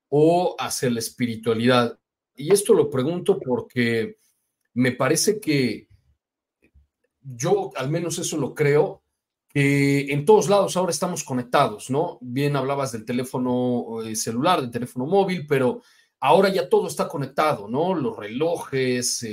o 0.09 0.55
hacia 0.59 0.89
la 0.89 0.99
espiritualidad? 0.99 1.99
Y 2.35 2.53
esto 2.53 2.73
lo 2.73 2.89
pregunto 2.89 3.39
porque 3.39 4.17
me 4.73 4.91
parece 4.91 5.39
que 5.39 5.87
yo 7.21 7.71
al 7.75 7.89
menos 7.89 8.17
eso 8.19 8.37
lo 8.37 8.53
creo, 8.53 9.03
que 9.49 10.11
en 10.13 10.25
todos 10.25 10.47
lados 10.47 10.77
ahora 10.77 10.91
estamos 10.91 11.23
conectados, 11.23 11.89
¿no? 11.89 12.19
Bien 12.21 12.55
hablabas 12.55 12.91
del 12.91 13.03
teléfono 13.03 14.03
eh, 14.03 14.15
celular, 14.15 14.61
del 14.61 14.71
teléfono 14.71 15.05
móvil, 15.05 15.47
pero 15.47 15.81
ahora 16.19 16.49
ya 16.49 16.69
todo 16.69 16.87
está 16.87 17.07
conectado, 17.07 17.67
¿no? 17.67 17.95
Los 17.95 18.15
relojes, 18.15 19.25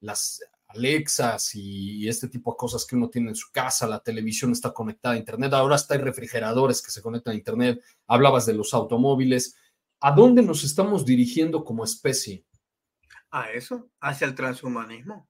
las 0.00 0.40
Alexas 0.68 1.54
y 1.54 2.08
este 2.08 2.28
tipo 2.28 2.52
de 2.52 2.56
cosas 2.56 2.86
que 2.86 2.96
uno 2.96 3.10
tiene 3.10 3.30
en 3.30 3.36
su 3.36 3.50
casa, 3.50 3.86
la 3.86 4.00
televisión 4.00 4.52
está 4.52 4.72
conectada 4.72 5.14
a 5.14 5.18
Internet, 5.18 5.52
ahora 5.52 5.74
hasta 5.74 5.94
hay 5.94 6.00
refrigeradores 6.00 6.80
que 6.80 6.90
se 6.90 7.02
conectan 7.02 7.32
a 7.32 7.36
Internet, 7.36 7.82
hablabas 8.06 8.46
de 8.46 8.54
los 8.54 8.72
automóviles. 8.72 9.56
¿A 10.00 10.12
dónde 10.12 10.42
nos 10.42 10.64
estamos 10.64 11.04
dirigiendo 11.04 11.64
como 11.64 11.84
especie? 11.84 12.44
A 13.30 13.50
eso, 13.50 13.90
hacia 14.00 14.26
el 14.26 14.34
transhumanismo. 14.34 15.28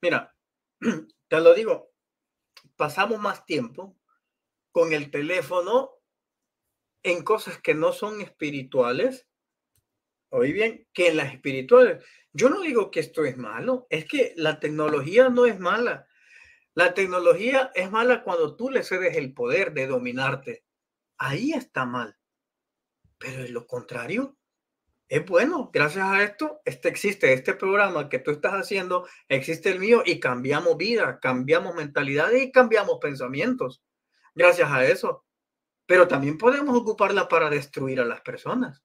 Mira, 0.00 0.34
te 1.28 1.40
lo 1.40 1.54
digo, 1.54 1.89
pasamos 2.80 3.20
más 3.20 3.44
tiempo 3.44 3.94
con 4.72 4.94
el 4.94 5.10
teléfono 5.10 5.90
en 7.02 7.22
cosas 7.22 7.60
que 7.60 7.74
no 7.74 7.92
son 7.92 8.22
espirituales, 8.22 9.28
oí 10.30 10.54
bien, 10.54 10.88
que 10.94 11.08
en 11.08 11.18
las 11.18 11.34
espirituales. 11.34 12.02
Yo 12.32 12.48
no 12.48 12.62
digo 12.62 12.90
que 12.90 13.00
esto 13.00 13.26
es 13.26 13.36
malo, 13.36 13.86
es 13.90 14.06
que 14.06 14.32
la 14.34 14.60
tecnología 14.60 15.28
no 15.28 15.44
es 15.44 15.60
mala. 15.60 16.08
La 16.72 16.94
tecnología 16.94 17.70
es 17.74 17.90
mala 17.90 18.24
cuando 18.24 18.56
tú 18.56 18.70
le 18.70 18.82
cedes 18.82 19.14
el 19.18 19.34
poder 19.34 19.74
de 19.74 19.86
dominarte. 19.86 20.64
Ahí 21.18 21.52
está 21.52 21.84
mal. 21.84 22.16
Pero 23.18 23.44
en 23.44 23.52
lo 23.52 23.66
contrario, 23.66 24.38
es 25.10 25.26
bueno, 25.26 25.70
gracias 25.72 26.06
a 26.06 26.22
esto, 26.22 26.60
este 26.64 26.88
existe 26.88 27.32
este 27.32 27.54
programa 27.54 28.08
que 28.08 28.20
tú 28.20 28.30
estás 28.30 28.52
haciendo, 28.52 29.08
existe 29.28 29.68
el 29.68 29.80
mío 29.80 30.04
y 30.06 30.20
cambiamos 30.20 30.76
vida, 30.76 31.18
cambiamos 31.18 31.74
mentalidades 31.74 32.40
y 32.40 32.52
cambiamos 32.52 32.98
pensamientos. 33.00 33.82
Gracias 34.36 34.70
a 34.70 34.84
eso. 34.84 35.24
Pero 35.86 36.06
también 36.06 36.38
podemos 36.38 36.76
ocuparla 36.76 37.26
para 37.26 37.50
destruir 37.50 38.00
a 38.00 38.04
las 38.04 38.20
personas. 38.20 38.84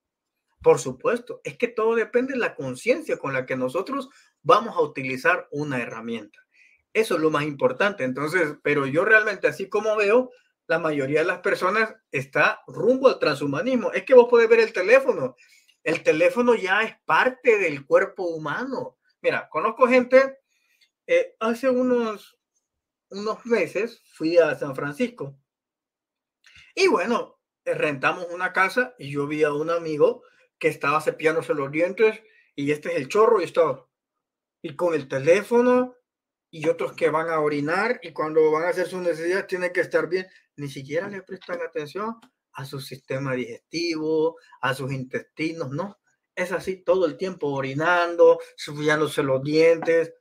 Por 0.63 0.79
supuesto, 0.79 1.41
es 1.43 1.59
que 1.59 1.67
todo 1.67 1.93
depende 1.93 2.33
de 2.33 2.39
la 2.39 2.55
conciencia 2.55 3.17
con 3.17 3.31
la 3.31 3.45
que 3.45 3.55
nosotros 3.55 4.09
vamos 4.41 4.75
a 4.75 4.81
utilizar 4.81 5.47
una 5.51 5.79
herramienta. 5.79 6.39
Eso 6.91 7.15
es 7.15 7.21
lo 7.21 7.29
más 7.29 7.43
importante. 7.43 8.03
Entonces, 8.03 8.55
pero 8.63 8.87
yo 8.87 9.05
realmente, 9.05 9.47
así 9.47 9.69
como 9.69 9.95
veo, 9.95 10.31
la 10.65 10.79
mayoría 10.79 11.19
de 11.19 11.27
las 11.27 11.41
personas 11.41 11.93
está 12.09 12.61
rumbo 12.65 13.09
al 13.09 13.19
transhumanismo. 13.19 13.91
Es 13.91 14.05
que 14.05 14.15
vos 14.15 14.25
podés 14.27 14.49
ver 14.49 14.61
el 14.61 14.73
teléfono 14.73 15.35
el 15.85 16.01
teléfono 16.01 16.55
ya 16.55 16.81
es 16.81 16.97
parte 17.05 17.59
del 17.59 17.85
cuerpo 17.85 18.23
humano. 18.23 18.97
Mira, 19.21 19.47
conozco 19.49 19.87
gente, 19.87 20.39
eh, 21.05 21.35
hace 21.39 21.69
unos, 21.69 22.39
unos 23.11 23.45
meses 23.45 24.01
fui 24.15 24.39
a 24.39 24.55
San 24.55 24.75
Francisco. 24.75 25.37
Y 26.73 26.87
bueno, 26.87 27.39
eh, 27.63 27.75
rentamos 27.75 28.25
una 28.31 28.51
casa 28.51 28.95
y 28.97 29.11
yo 29.11 29.27
vi 29.27 29.43
a 29.43 29.53
un 29.53 29.69
amigo 29.69 30.23
que 30.57 30.69
estaba 30.69 30.99
cepillándose 31.01 31.53
los 31.53 31.71
dientes 31.71 32.19
y 32.55 32.71
este 32.71 32.89
es 32.89 32.95
el 32.95 33.07
chorro 33.07 33.39
y 33.39 33.43
estaba 33.43 33.87
y 34.63 34.75
con 34.75 34.95
el 34.95 35.07
teléfono 35.07 35.95
y 36.49 36.67
otros 36.67 36.93
que 36.93 37.11
van 37.11 37.29
a 37.29 37.41
orinar 37.41 37.99
y 38.01 38.11
cuando 38.11 38.49
van 38.49 38.63
a 38.63 38.69
hacer 38.69 38.87
sus 38.87 39.01
necesidades 39.01 39.45
tienen 39.45 39.71
que 39.71 39.81
estar 39.81 40.09
bien, 40.09 40.25
ni 40.55 40.67
siquiera 40.67 41.07
le 41.07 41.21
prestan 41.21 41.61
atención 41.61 42.19
a 42.55 42.65
su 42.65 42.79
sistema 42.79 43.33
digestivo, 43.33 44.37
a 44.61 44.73
sus 44.73 44.91
intestinos, 44.91 45.71
no. 45.71 45.99
Es 46.35 46.51
así 46.51 46.83
todo 46.83 47.05
el 47.05 47.17
tiempo 47.17 47.47
orinando, 47.47 48.39
cepillándose 48.57 49.23
los 49.23 49.41
dientes, 49.43 50.13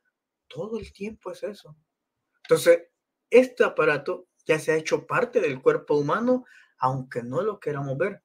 todo 0.47 0.79
el 0.79 0.93
tiempo 0.93 1.31
es 1.31 1.43
eso. 1.43 1.75
Entonces, 2.43 2.83
este 3.29 3.63
aparato 3.63 4.27
ya 4.45 4.59
se 4.59 4.71
ha 4.71 4.77
hecho 4.77 5.07
parte 5.07 5.41
del 5.41 5.61
cuerpo 5.61 5.95
humano, 5.95 6.45
aunque 6.77 7.23
no 7.23 7.41
lo 7.41 7.59
queramos 7.59 7.97
ver. 7.97 8.21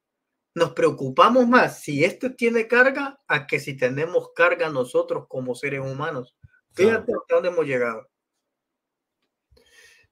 Nos 0.54 0.72
preocupamos 0.72 1.46
más 1.48 1.80
si 1.80 2.04
este 2.04 2.30
tiene 2.30 2.66
carga 2.66 3.20
a 3.28 3.46
que 3.46 3.60
si 3.60 3.76
tenemos 3.76 4.30
carga 4.34 4.68
nosotros 4.68 5.26
como 5.28 5.54
seres 5.54 5.80
humanos. 5.80 6.36
Fíjate 6.72 7.12
hasta 7.12 7.34
dónde 7.34 7.48
hemos 7.48 7.66
llegado. 7.66 8.08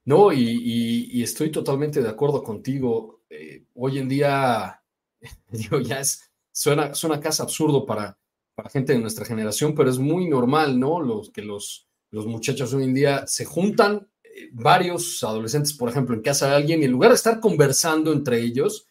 No, 0.05 0.31
y, 0.33 1.21
estoy 1.21 1.51
totalmente 1.51 2.01
de 2.01 2.09
acuerdo 2.09 2.41
contigo. 2.41 3.18
Eh, 3.29 3.63
hoy 3.75 3.99
en 3.99 4.09
día, 4.09 4.81
digo, 5.51 5.79
ya 5.79 5.99
es, 5.99 6.31
suena, 6.51 6.93
suena 6.93 7.19
casi 7.19 7.41
absurdo 7.41 7.85
para, 7.85 8.17
para 8.55 8.69
gente 8.69 8.93
de 8.93 8.99
nuestra 8.99 9.25
generación, 9.25 9.75
pero 9.75 9.89
es 9.89 9.99
muy 9.99 10.27
normal, 10.27 10.79
¿no? 10.79 10.99
Los, 10.99 11.29
que 11.31 11.41
los, 11.41 11.87
los 12.11 12.25
muchachos 12.25 12.73
hoy 12.73 12.83
en 12.83 12.93
día 12.93 13.27
se 13.27 13.45
juntan, 13.45 14.09
eh, 14.23 14.49
varios 14.51 15.23
adolescentes, 15.23 15.73
por 15.73 15.89
ejemplo, 15.89 16.15
en 16.15 16.21
casa 16.21 16.49
de 16.49 16.55
alguien, 16.55 16.81
y 16.81 16.85
en 16.85 16.91
lugar 16.91 17.11
de 17.11 17.15
estar 17.15 17.39
conversando 17.39 18.11
entre 18.11 18.41
ellos, 18.41 18.87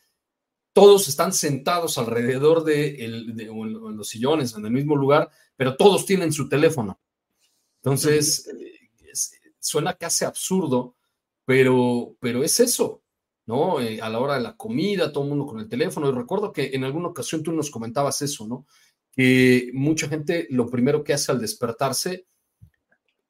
todos 0.72 1.09
están 1.09 1.32
sentados 1.32 1.99
alrededor 1.99 2.62
de, 2.62 3.05
en 3.05 3.97
los 3.97 4.09
sillones, 4.09 4.55
en 4.55 4.64
el 4.64 4.70
mismo 4.70 4.95
lugar, 4.95 5.28
pero 5.57 5.76
todos 5.76 6.07
tienen 6.07 6.32
su 6.32 6.49
teléfono. 6.49 7.01
Entonces, 7.82 8.49
suena 9.59 9.95
casi 9.95 10.24
absurdo, 10.24 10.95
pero, 11.45 12.16
pero 12.20 12.45
es 12.45 12.61
eso, 12.61 13.03
¿no? 13.49 13.80
Eh, 13.80 13.99
a 14.03 14.11
la 14.11 14.20
hora 14.20 14.34
de 14.34 14.42
la 14.42 14.57
comida, 14.57 15.11
todo 15.11 15.24
el 15.24 15.30
mundo 15.30 15.46
con 15.46 15.59
el 15.59 15.68
teléfono. 15.70 16.09
Y 16.09 16.12
recuerdo 16.12 16.53
que 16.53 16.70
en 16.74 16.84
alguna 16.84 17.09
ocasión 17.09 17.42
tú 17.42 17.51
nos 17.51 17.70
comentabas 17.70 18.20
eso, 18.20 18.46
¿no? 18.46 18.66
Que 19.11 19.70
mucha 19.72 20.07
gente 20.07 20.46
lo 20.51 20.68
primero 20.68 21.03
que 21.03 21.14
hace 21.14 21.32
al 21.32 21.40
despertarse, 21.40 22.26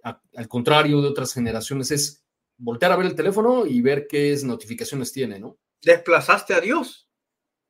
al 0.02 0.48
contrario 0.48 1.00
de 1.00 1.08
otras 1.08 1.32
generaciones, 1.32 1.92
es 1.92 2.24
voltear 2.56 2.90
a 2.90 2.96
ver 2.96 3.06
el 3.06 3.14
teléfono 3.14 3.64
y 3.64 3.80
ver 3.80 4.08
qué 4.08 4.36
notificaciones 4.42 5.12
tiene, 5.12 5.38
¿no? 5.38 5.56
Desplazaste 5.82 6.52
a 6.52 6.60
Dios. 6.60 7.08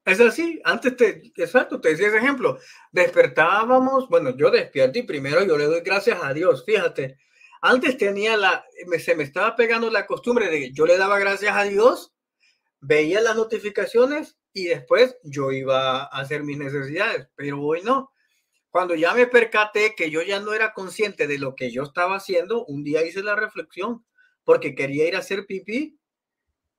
Es 0.06 0.18
así, 0.18 0.58
antes 0.64 0.96
te, 0.96 1.30
exacto, 1.36 1.82
te 1.82 1.90
decía 1.90 2.08
ese 2.08 2.16
ejemplo. 2.16 2.58
Despertábamos, 2.92 4.08
bueno, 4.08 4.34
yo 4.34 4.50
despierto 4.50 4.98
y 4.98 5.02
primero 5.02 5.44
yo 5.44 5.58
le 5.58 5.66
doy 5.66 5.82
gracias 5.82 6.18
a 6.22 6.32
Dios, 6.32 6.64
fíjate. 6.64 7.18
Antes 7.60 7.98
tenía 7.98 8.38
la, 8.38 8.64
se 8.98 9.14
me 9.14 9.24
estaba 9.24 9.54
pegando 9.54 9.90
la 9.90 10.06
costumbre 10.06 10.48
de 10.48 10.60
que 10.60 10.72
yo 10.72 10.86
le 10.86 10.96
daba 10.96 11.18
gracias 11.18 11.54
a 11.54 11.64
Dios, 11.64 12.14
veía 12.80 13.20
las 13.20 13.36
notificaciones 13.36 14.36
y 14.52 14.66
después 14.66 15.16
yo 15.22 15.52
iba 15.52 16.02
a 16.02 16.04
hacer 16.04 16.42
mis 16.42 16.58
necesidades, 16.58 17.28
pero 17.34 17.60
hoy 17.62 17.82
no. 17.82 18.12
Cuando 18.70 18.94
ya 18.94 19.14
me 19.14 19.26
percaté 19.26 19.94
que 19.96 20.10
yo 20.10 20.22
ya 20.22 20.40
no 20.40 20.52
era 20.52 20.72
consciente 20.72 21.26
de 21.26 21.38
lo 21.38 21.54
que 21.54 21.70
yo 21.70 21.82
estaba 21.82 22.16
haciendo, 22.16 22.64
un 22.66 22.84
día 22.84 23.04
hice 23.04 23.22
la 23.22 23.34
reflexión 23.34 24.04
porque 24.44 24.74
quería 24.74 25.06
ir 25.06 25.16
a 25.16 25.20
hacer 25.20 25.46
pipí 25.46 25.98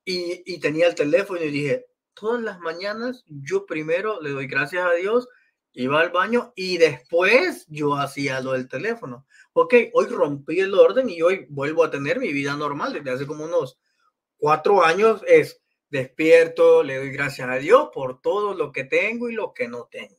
y, 0.05 0.43
y 0.45 0.59
tenía 0.59 0.87
el 0.87 0.95
teléfono 0.95 1.41
y 1.41 1.51
dije, 1.51 1.85
todas 2.13 2.41
las 2.41 2.59
mañanas 2.59 3.23
yo 3.27 3.65
primero 3.65 4.21
le 4.21 4.31
doy 4.31 4.47
gracias 4.47 4.85
a 4.85 4.93
Dios, 4.93 5.27
iba 5.73 6.01
al 6.01 6.09
baño 6.11 6.51
y 6.55 6.77
después 6.77 7.65
yo 7.69 7.95
hacía 7.95 8.41
lo 8.41 8.53
del 8.53 8.67
teléfono. 8.67 9.25
Ok, 9.53 9.73
hoy 9.93 10.07
rompí 10.07 10.59
el 10.59 10.73
orden 10.73 11.09
y 11.09 11.21
hoy 11.21 11.45
vuelvo 11.49 11.83
a 11.83 11.91
tener 11.91 12.19
mi 12.19 12.33
vida 12.33 12.55
normal 12.55 12.93
desde 12.93 13.11
hace 13.11 13.27
como 13.27 13.45
unos 13.45 13.79
cuatro 14.37 14.83
años. 14.83 15.21
Es 15.27 15.61
despierto, 15.89 16.83
le 16.83 16.97
doy 16.97 17.11
gracias 17.11 17.49
a 17.49 17.55
Dios 17.55 17.89
por 17.93 18.21
todo 18.21 18.53
lo 18.53 18.71
que 18.71 18.83
tengo 18.83 19.29
y 19.29 19.33
lo 19.33 19.53
que 19.53 19.67
no 19.67 19.87
tengo. 19.91 20.17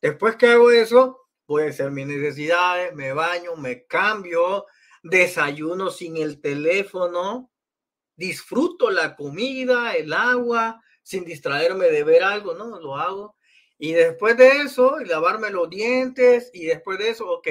Después 0.00 0.36
que 0.36 0.48
hago 0.48 0.70
eso, 0.70 1.28
voy 1.46 1.64
a 1.64 1.70
hacer 1.70 1.90
mis 1.90 2.06
necesidades, 2.06 2.94
me 2.94 3.12
baño, 3.12 3.56
me 3.56 3.86
cambio, 3.86 4.66
desayuno 5.02 5.90
sin 5.90 6.16
el 6.16 6.40
teléfono, 6.40 7.50
disfruto 8.16 8.90
la 8.90 9.16
comida, 9.16 9.94
el 9.94 10.12
agua, 10.12 10.82
sin 11.02 11.24
distraerme 11.24 11.86
de 11.86 12.04
ver 12.04 12.22
algo, 12.22 12.54
¿no? 12.54 12.80
Lo 12.80 12.96
hago. 12.96 13.36
Y 13.78 13.92
después 13.92 14.36
de 14.36 14.62
eso, 14.62 14.98
lavarme 15.00 15.50
los 15.50 15.68
dientes 15.68 16.50
y 16.52 16.64
después 16.64 16.98
de 16.98 17.10
eso, 17.10 17.28
ok, 17.30 17.48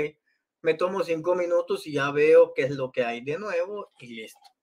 me 0.61 0.73
tomo 0.73 1.03
cinco 1.03 1.35
minutos 1.35 1.85
y 1.87 1.93
ya 1.93 2.11
veo 2.11 2.53
qué 2.53 2.63
es 2.63 2.71
lo 2.71 2.91
que 2.91 3.03
hay 3.03 3.21
de 3.21 3.37
nuevo 3.37 3.91
y 3.99 4.07
listo. 4.07 4.54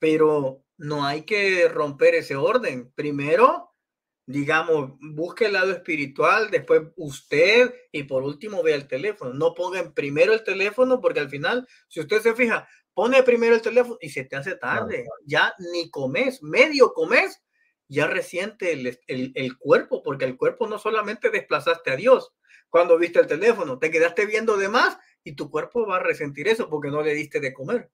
Pero 0.00 0.64
no 0.76 1.04
hay 1.04 1.22
que 1.22 1.68
romper 1.68 2.16
ese 2.16 2.34
orden. 2.34 2.90
Primero, 2.96 3.70
digamos, 4.26 4.94
busque 5.00 5.46
el 5.46 5.52
lado 5.52 5.70
espiritual, 5.70 6.50
después 6.50 6.82
usted 6.96 7.72
y 7.92 8.02
por 8.02 8.24
último 8.24 8.64
vea 8.64 8.74
el 8.74 8.88
teléfono. 8.88 9.32
No 9.32 9.54
pongan 9.54 9.94
primero 9.94 10.32
el 10.32 10.42
teléfono 10.42 11.00
porque 11.00 11.20
al 11.20 11.30
final, 11.30 11.68
si 11.86 12.00
usted 12.00 12.20
se 12.20 12.34
fija, 12.34 12.68
pone 12.94 13.22
primero 13.22 13.54
el 13.54 13.62
teléfono 13.62 13.98
y 14.00 14.10
se 14.10 14.24
te 14.24 14.34
hace 14.34 14.56
tarde. 14.56 15.06
Ya 15.24 15.54
ni 15.72 15.88
comes, 15.90 16.42
medio 16.42 16.92
comes 16.92 17.40
ya 17.90 18.06
resiente 18.06 18.72
el, 18.72 19.58
cuerpo, 19.58 20.02
porque 20.02 20.24
el 20.24 20.36
cuerpo 20.36 20.68
no 20.68 20.78
solamente 20.78 21.28
desplazaste 21.30 21.90
a 21.90 21.96
Dios 21.96 22.32
cuando 22.68 22.96
viste 22.96 23.18
el 23.18 23.26
teléfono, 23.26 23.80
te 23.80 23.90
quedaste 23.90 24.26
viendo 24.26 24.56
de 24.56 24.68
más 24.68 24.96
y 25.24 25.32
tu 25.32 25.50
cuerpo 25.50 25.86
va 25.86 25.96
a 25.96 26.02
resentir 26.02 26.46
eso 26.46 26.70
porque 26.70 26.88
no 26.88 27.02
le 27.02 27.14
diste 27.14 27.40
de 27.40 27.52
comer. 27.52 27.90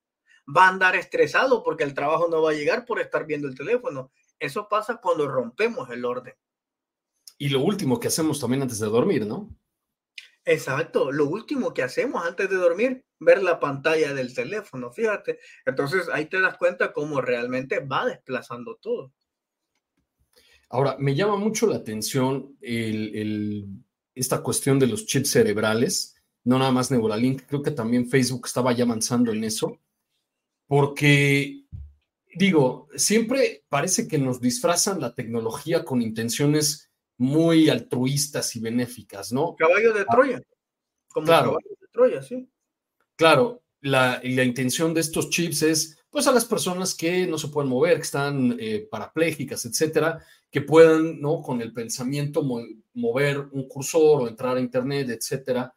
Va 0.49 0.67
a 0.67 0.69
andar 0.69 0.97
estresado 0.97 1.63
porque 1.63 1.85
el 1.85 1.95
trabajo 1.95 2.29
no 2.29 2.43
va 2.43 2.51
a 2.51 2.55
llegar 2.55 2.85
por 2.85 3.01
estar 3.01 3.27
viendo 3.27 3.49
el 3.49 3.57
teléfono. 3.57 4.13
Eso 4.39 4.69
pasa 4.69 4.99
cuando 5.01 5.27
rompemos 5.29 5.91
el 5.91 6.05
orden. 6.05 6.35
Y 7.39 7.49
lo 7.49 7.61
último 7.61 8.01
que 8.01 8.09
hacemos 8.09 8.41
también 8.41 8.63
antes 8.63 8.79
de 8.79 8.87
dormir, 8.87 9.27
¿no? 9.27 9.51
Exacto, 10.45 11.11
lo 11.11 11.27
último 11.27 11.75
que 11.75 11.83
hacemos 11.83 12.25
antes 12.25 12.49
de 12.49 12.57
dormir, 12.57 13.05
ver 13.19 13.43
la 13.43 13.59
pantalla 13.59 14.15
del 14.15 14.33
teléfono, 14.33 14.93
fíjate. 14.93 15.41
Entonces 15.65 16.09
ahí 16.13 16.27
te 16.27 16.41
das 16.41 16.57
cuenta 16.57 16.93
cómo 16.93 17.21
realmente 17.21 17.81
va 17.81 18.07
desplazando 18.07 18.77
todo. 18.77 19.13
Ahora, 20.69 20.97
me 20.99 21.15
llama 21.15 21.37
mucho 21.37 21.67
la 21.67 21.77
atención 21.77 22.57
esta 22.61 24.43
cuestión 24.43 24.79
de 24.79 24.87
los 24.87 25.07
chips 25.07 25.31
cerebrales, 25.31 26.17
no 26.45 26.59
nada 26.59 26.71
más 26.71 26.91
Neuralink, 26.91 27.43
creo 27.47 27.63
que 27.63 27.73
también 27.73 28.09
Facebook 28.09 28.47
estaba 28.47 28.73
ya 28.73 28.85
avanzando 28.85 29.33
en 29.33 29.45
eso, 29.45 29.81
porque, 30.67 31.65
digo, 32.35 32.89
siempre 32.97 33.65
parece 33.69 34.09
que 34.09 34.19
nos 34.19 34.41
disfrazan 34.41 35.01
la 35.01 35.15
tecnología 35.15 35.85
con 35.85 36.03
intenciones 36.03 36.91
muy 37.19 37.69
altruistas 37.69 38.55
y 38.57 38.61
benéficas, 38.61 39.33
¿no? 39.33 39.57
Caballo 39.57 39.93
de 39.93 40.05
Troya, 40.05 40.43
como 41.09 41.27
caballo 41.27 41.59
de 41.81 41.89
Troya, 41.91 42.23
sí. 42.23 42.49
Claro, 43.17 43.63
la, 43.81 44.21
la 44.23 44.45
intención 44.45 44.93
de 44.93 45.01
estos 45.01 45.31
chips 45.31 45.63
es 45.63 45.97
pues 46.17 46.27
a 46.27 46.33
las 46.33 46.47
personas 46.47 46.95
que 46.95 47.27
no 47.27 47.37
se 47.37 47.49
pueden 47.49 47.69
mover, 47.69 47.97
que 47.97 48.03
están 48.05 48.57
eh, 48.59 48.89
parapléjicas, 48.91 49.67
etcétera, 49.67 50.25
que 50.51 50.63
puedan, 50.63 51.21
¿no? 51.21 51.43
Con 51.43 51.61
el 51.61 51.75
pensamiento 51.75 52.43
mover 52.95 53.41
un 53.53 53.69
cursor 53.69 54.23
o 54.23 54.27
entrar 54.27 54.57
a 54.57 54.61
internet, 54.61 55.11
etcétera. 55.11 55.76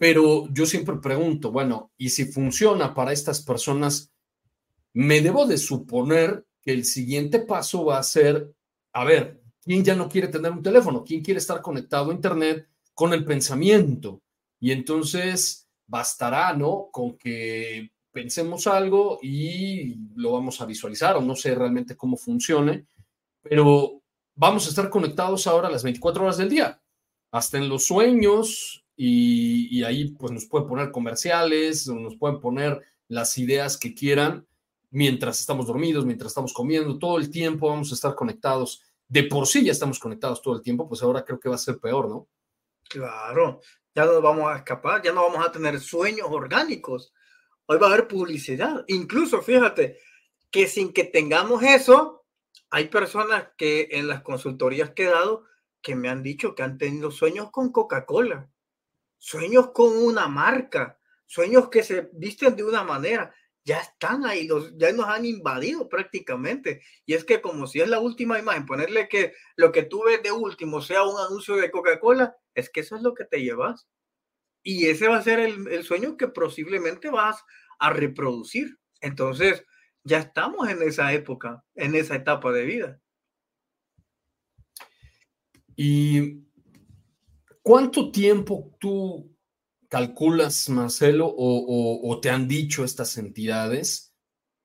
Pero 0.00 0.48
yo 0.50 0.64
siempre 0.64 0.96
pregunto, 0.96 1.52
bueno, 1.52 1.92
¿y 1.98 2.08
si 2.08 2.24
funciona 2.24 2.94
para 2.94 3.12
estas 3.12 3.42
personas? 3.42 4.10
Me 4.94 5.20
debo 5.20 5.44
de 5.44 5.58
suponer 5.58 6.46
que 6.62 6.72
el 6.72 6.86
siguiente 6.86 7.40
paso 7.40 7.84
va 7.84 7.98
a 7.98 8.02
ser, 8.02 8.50
a 8.94 9.04
ver, 9.04 9.42
¿quién 9.62 9.84
ya 9.84 9.94
no 9.94 10.08
quiere 10.08 10.28
tener 10.28 10.52
un 10.52 10.62
teléfono? 10.62 11.04
¿Quién 11.04 11.22
quiere 11.22 11.36
estar 11.36 11.60
conectado 11.60 12.10
a 12.10 12.14
internet 12.14 12.66
con 12.94 13.12
el 13.12 13.26
pensamiento? 13.26 14.22
Y 14.58 14.72
entonces 14.72 15.68
bastará, 15.86 16.54
¿no? 16.54 16.88
Con 16.90 17.18
que 17.18 17.90
pensemos 18.10 18.66
algo 18.66 19.18
y 19.20 19.96
lo 20.14 20.32
vamos 20.32 20.62
a 20.62 20.64
visualizar 20.64 21.18
o 21.18 21.20
no 21.20 21.36
sé 21.36 21.54
realmente 21.54 21.94
cómo 21.94 22.16
funcione, 22.16 22.86
pero 23.42 24.00
vamos 24.34 24.64
a 24.64 24.70
estar 24.70 24.88
conectados 24.88 25.46
ahora 25.46 25.68
las 25.68 25.82
24 25.82 26.22
horas 26.22 26.38
del 26.38 26.48
día, 26.48 26.80
hasta 27.32 27.58
en 27.58 27.68
los 27.68 27.84
sueños 27.84 28.80
y, 29.02 29.82
ahí 29.84 30.10
pues 30.10 30.32
nos 30.32 30.44
pueden 30.44 30.68
poner 30.68 30.90
comerciales, 30.90 31.86
nos 31.88 32.16
pueden 32.16 32.40
poner 32.40 32.82
las 33.08 33.38
ideas 33.38 33.78
que 33.78 33.94
quieran 33.94 34.46
mientras 34.90 35.40
estamos 35.40 35.66
dormidos, 35.66 36.04
mientras 36.04 36.30
estamos 36.30 36.52
comiendo, 36.52 36.98
todo 36.98 37.16
el 37.16 37.30
tiempo 37.30 37.68
vamos 37.68 37.90
a 37.90 37.94
estar 37.94 38.14
conectados. 38.14 38.82
De 39.08 39.22
por 39.24 39.46
sí 39.46 39.64
ya 39.64 39.72
estamos 39.72 39.98
conectados 39.98 40.42
todo 40.42 40.54
el 40.54 40.62
tiempo, 40.62 40.86
pues 40.88 41.02
ahora 41.02 41.24
creo 41.24 41.40
que 41.40 41.48
va 41.48 41.54
a 41.54 41.58
ser 41.58 41.78
peor, 41.78 42.08
¿no? 42.08 42.28
Claro, 42.88 43.60
ya 43.94 44.04
no 44.04 44.20
vamos 44.20 44.52
a 44.52 44.56
escapar, 44.56 45.02
ya 45.02 45.12
no 45.12 45.22
vamos 45.22 45.46
a 45.46 45.52
tener 45.52 45.80
sueños 45.80 46.26
orgánicos 46.28 47.12
Hoy 47.72 47.78
va 47.78 47.86
a 47.86 47.92
haber 47.92 48.08
publicidad. 48.08 48.84
Incluso, 48.88 49.42
fíjate, 49.42 50.00
que 50.50 50.66
sin 50.66 50.92
que 50.92 51.04
tengamos 51.04 51.62
eso, 51.62 52.24
hay 52.68 52.88
personas 52.88 53.50
que 53.56 53.90
en 53.92 54.08
las 54.08 54.22
consultorías 54.22 54.90
que 54.90 55.04
he 55.04 55.08
dado 55.08 55.44
que 55.80 55.94
me 55.94 56.08
han 56.08 56.24
dicho 56.24 56.56
que 56.56 56.64
han 56.64 56.78
tenido 56.78 57.12
sueños 57.12 57.52
con 57.52 57.70
Coca-Cola, 57.70 58.50
sueños 59.20 59.70
con 59.72 59.96
una 59.98 60.26
marca, 60.26 60.98
sueños 61.26 61.68
que 61.68 61.84
se 61.84 62.08
visten 62.14 62.56
de 62.56 62.64
una 62.64 62.82
manera. 62.82 63.32
Ya 63.62 63.78
están 63.78 64.24
ahí, 64.24 64.48
los, 64.48 64.76
ya 64.78 64.90
nos 64.92 65.06
han 65.06 65.26
invadido 65.26 65.88
prácticamente. 65.88 66.82
Y 67.04 67.12
es 67.12 67.24
que 67.24 67.40
como 67.40 67.66
si 67.66 67.80
es 67.80 67.88
la 67.88 68.00
última 68.00 68.38
imagen, 68.38 68.66
ponerle 68.66 69.08
que 69.08 69.34
lo 69.56 69.70
que 69.70 69.82
tú 69.82 70.04
ves 70.04 70.22
de 70.22 70.32
último 70.32 70.80
sea 70.80 71.04
un 71.04 71.20
anuncio 71.20 71.56
de 71.56 71.70
Coca-Cola, 71.70 72.34
es 72.54 72.70
que 72.70 72.80
eso 72.80 72.96
es 72.96 73.02
lo 73.02 73.14
que 73.14 73.26
te 73.26 73.42
llevas. 73.42 73.86
Y 74.62 74.86
ese 74.86 75.06
va 75.06 75.18
a 75.18 75.22
ser 75.22 75.38
el, 75.38 75.68
el 75.68 75.84
sueño 75.84 76.16
que 76.16 76.28
posiblemente 76.28 77.10
vas 77.10 77.44
a 77.78 77.90
reproducir. 77.90 78.78
Entonces, 79.02 79.64
ya 80.02 80.18
estamos 80.18 80.68
en 80.70 80.82
esa 80.82 81.12
época, 81.12 81.62
en 81.74 81.94
esa 81.94 82.16
etapa 82.16 82.52
de 82.52 82.64
vida. 82.64 83.00
¿Y 85.76 86.49
cuánto 87.62 88.10
tiempo 88.10 88.76
tú 88.78 89.30
calculas, 89.88 90.68
Marcelo, 90.68 91.32
o, 91.36 92.18
te 92.20 92.30
han 92.30 92.46
dicho 92.46 92.84
estas 92.84 93.16
entidades 93.18 94.14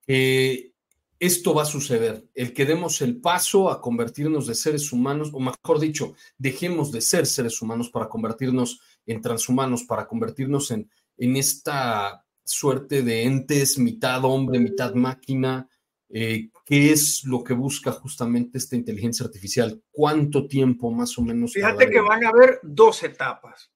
que 0.05 0.73
esto 1.19 1.53
va 1.53 1.63
a 1.63 1.65
suceder? 1.65 2.27
El 2.33 2.53
que 2.53 2.65
demos 2.65 3.01
el 3.01 3.19
paso 3.19 3.69
a 3.71 3.81
convertirnos 3.81 4.47
de 4.47 4.55
seres 4.55 4.91
humanos, 4.91 5.31
o 5.33 5.39
mejor 5.39 5.79
dicho, 5.79 6.13
dejemos 6.37 6.91
de 6.91 7.01
ser 7.01 7.25
seres 7.25 7.61
humanos 7.61 7.89
para 7.89 8.09
convertirnos 8.09 8.79
en 9.05 9.21
transhumanos, 9.21 9.83
para 9.83 10.07
convertirnos 10.07 10.71
en, 10.71 10.89
en 11.17 11.35
esta 11.35 12.25
suerte 12.43 13.01
de 13.01 13.23
entes, 13.23 13.79
mitad 13.79 14.23
hombre, 14.23 14.59
mitad 14.59 14.93
máquina, 14.93 15.67
eh, 16.09 16.49
¿Qué 16.65 16.91
es 16.91 17.23
lo 17.25 17.43
que 17.43 17.53
busca 17.53 17.91
justamente 17.91 18.57
esta 18.57 18.75
inteligencia 18.75 19.23
artificial? 19.23 19.83
¿Cuánto 19.91 20.47
tiempo 20.47 20.91
más 20.91 21.15
o 21.19 21.21
menos? 21.21 21.53
Fíjate 21.53 21.91
que 21.91 22.01
van 22.01 22.25
a 22.25 22.29
haber 22.29 22.59
dos 22.63 23.03
etapas. 23.03 23.71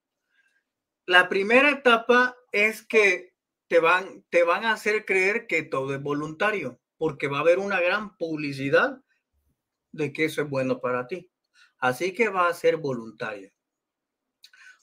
La 1.05 1.29
primera 1.29 1.69
etapa 1.69 2.35
es 2.51 2.81
que 2.81 3.35
te 3.67 3.79
van, 3.79 4.25
te 4.31 4.43
van 4.43 4.65
a 4.65 4.73
hacer 4.73 5.05
creer 5.05 5.45
que 5.45 5.61
todo 5.61 5.93
es 5.93 6.01
voluntario, 6.01 6.81
porque 6.97 7.27
va 7.27 7.37
a 7.37 7.41
haber 7.41 7.59
una 7.59 7.79
gran 7.79 8.17
publicidad 8.17 9.03
de 9.91 10.11
que 10.11 10.25
eso 10.25 10.41
es 10.41 10.49
bueno 10.49 10.79
para 10.79 11.05
ti. 11.05 11.31
Así 11.77 12.13
que 12.13 12.29
va 12.29 12.47
a 12.47 12.53
ser 12.55 12.77
voluntario. 12.77 13.51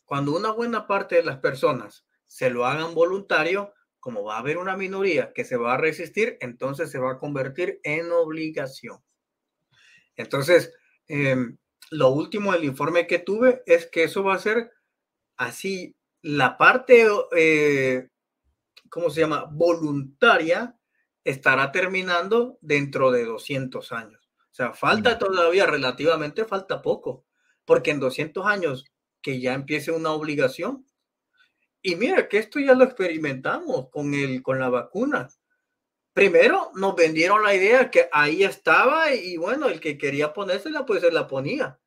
Cuando 0.05 0.37
una 0.37 0.53
buena 0.53 0.87
parte 0.87 1.17
de 1.17 1.25
las 1.25 1.39
personas 1.39 2.07
se 2.27 2.51
lo 2.51 2.67
hagan 2.67 2.95
voluntario, 2.95 3.75
como 4.07 4.23
va 4.23 4.37
a 4.37 4.39
haber 4.39 4.57
una 4.57 4.77
minoría 4.77 5.33
que 5.33 5.45
se 5.45 5.57
va 5.57 5.75
a 5.75 5.79
resistir, 5.79 6.37
entonces 6.41 6.93
se 6.93 7.01
va 7.01 7.11
a 7.11 7.19
convertir 7.19 7.81
en 7.83 8.13
obligación. 8.13 9.03
Entonces, 10.15 10.73
em, 11.09 11.59
lo 11.91 12.11
último 12.11 12.53
del 12.53 12.63
informe 12.63 13.09
que 13.09 13.19
tuve 13.19 13.65
es 13.67 13.87
que 13.87 14.05
eso 14.05 14.23
va 14.23 14.37
a 14.37 14.39
ser 14.39 14.71
así, 15.37 15.97
la 16.23 16.57
parte, 16.57 17.09
eh, 17.37 18.11
¿cómo 18.91 19.11
se 19.11 19.23
llama? 19.23 19.49
Voluntaria 19.51 20.79
estará 21.25 21.73
terminando 21.73 22.59
dentro 22.61 23.11
de 23.11 23.25
200 23.25 23.91
años. 23.91 24.31
O 24.53 24.55
sea, 24.55 24.73
falta 24.73 25.19
todavía, 25.19 25.67
relativamente 25.67 26.45
falta 26.45 26.81
poco, 26.81 27.27
porque 27.65 27.91
en 27.91 27.99
200 27.99 28.47
años 28.47 28.85
que 29.21 29.41
ya 29.41 29.55
empiece 29.55 29.91
una 29.91 30.13
obligación, 30.13 30.87
y 31.87 31.95
mira 31.95 32.29
que 32.29 32.39
esto 32.39 32.59
ya 32.59 32.75
lo 32.75 32.83
experimentamos 32.83 33.91
con, 33.91 34.13
el, 34.13 34.43
con 34.43 34.59
la 34.59 34.69
vacuna. 34.69 35.29
Primero 36.13 36.73
nos 36.75 36.97
vendieron 36.97 37.45
la 37.45 37.55
idea 37.55 37.93
que 37.93 38.09
ahí 38.11 38.43
estaba 38.43 39.15
y 39.15 39.37
bueno, 39.37 39.69
el 39.69 39.79
que 39.79 39.97
quería 39.97 40.33
ponérsela, 40.33 40.85
pues 40.85 41.03
se 41.03 41.13
la 41.13 41.29
ponía. 41.29 41.79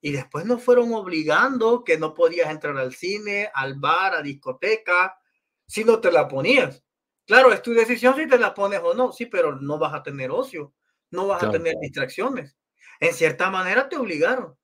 Y 0.00 0.10
después 0.10 0.46
nos 0.46 0.64
fueron 0.64 0.92
obligando 0.92 1.84
que 1.84 1.96
no 1.96 2.12
podías 2.12 2.50
entrar 2.50 2.76
al 2.76 2.92
cine, 2.92 3.48
al 3.54 3.74
bar, 3.74 4.14
a 4.14 4.22
discoteca, 4.22 5.16
si 5.64 5.84
no 5.84 6.00
te 6.00 6.10
la 6.10 6.26
ponías. 6.26 6.82
Claro, 7.24 7.52
es 7.52 7.62
tu 7.62 7.72
decisión 7.72 8.16
si 8.16 8.26
te 8.26 8.38
la 8.38 8.52
pones 8.52 8.80
o 8.82 8.94
no, 8.94 9.12
sí, 9.12 9.26
pero 9.26 9.54
no 9.60 9.78
vas 9.78 9.94
a 9.94 10.02
tener 10.02 10.32
ocio, 10.32 10.74
no 11.12 11.28
vas 11.28 11.44
a 11.44 11.52
tener 11.52 11.76
distracciones. 11.80 12.56
En 12.98 13.14
cierta 13.14 13.48
manera 13.48 13.88
te 13.88 13.96
obligaron. 13.96 14.58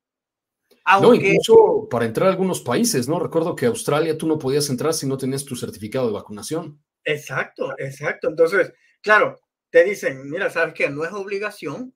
No, 1.01 1.15
incluso 1.15 1.89
para 1.89 2.07
entrar 2.07 2.29
a 2.29 2.31
algunos 2.33 2.61
países, 2.61 3.09
¿no? 3.09 3.21
Recuerdo 3.21 3.55
que 3.55 3.67
Australia 3.67 4.19
tú 4.19 4.27
no 4.27 4.39
podías 4.39 4.69
entrar 4.69 4.95
si 4.95 5.07
no 5.07 5.17
tenías 5.17 5.45
tu 5.45 5.55
certificado 5.55 6.09
de 6.09 6.15
vacunación. 6.15 6.83
Exacto, 7.05 7.73
exacto. 7.79 8.29
Entonces, 8.29 8.73
claro, 9.01 9.41
te 9.71 9.85
dicen, 9.85 10.29
mira, 10.29 10.51
sabes 10.51 10.75
que 10.75 10.91
no 10.91 11.05
es 11.05 11.13
obligación, 11.13 11.95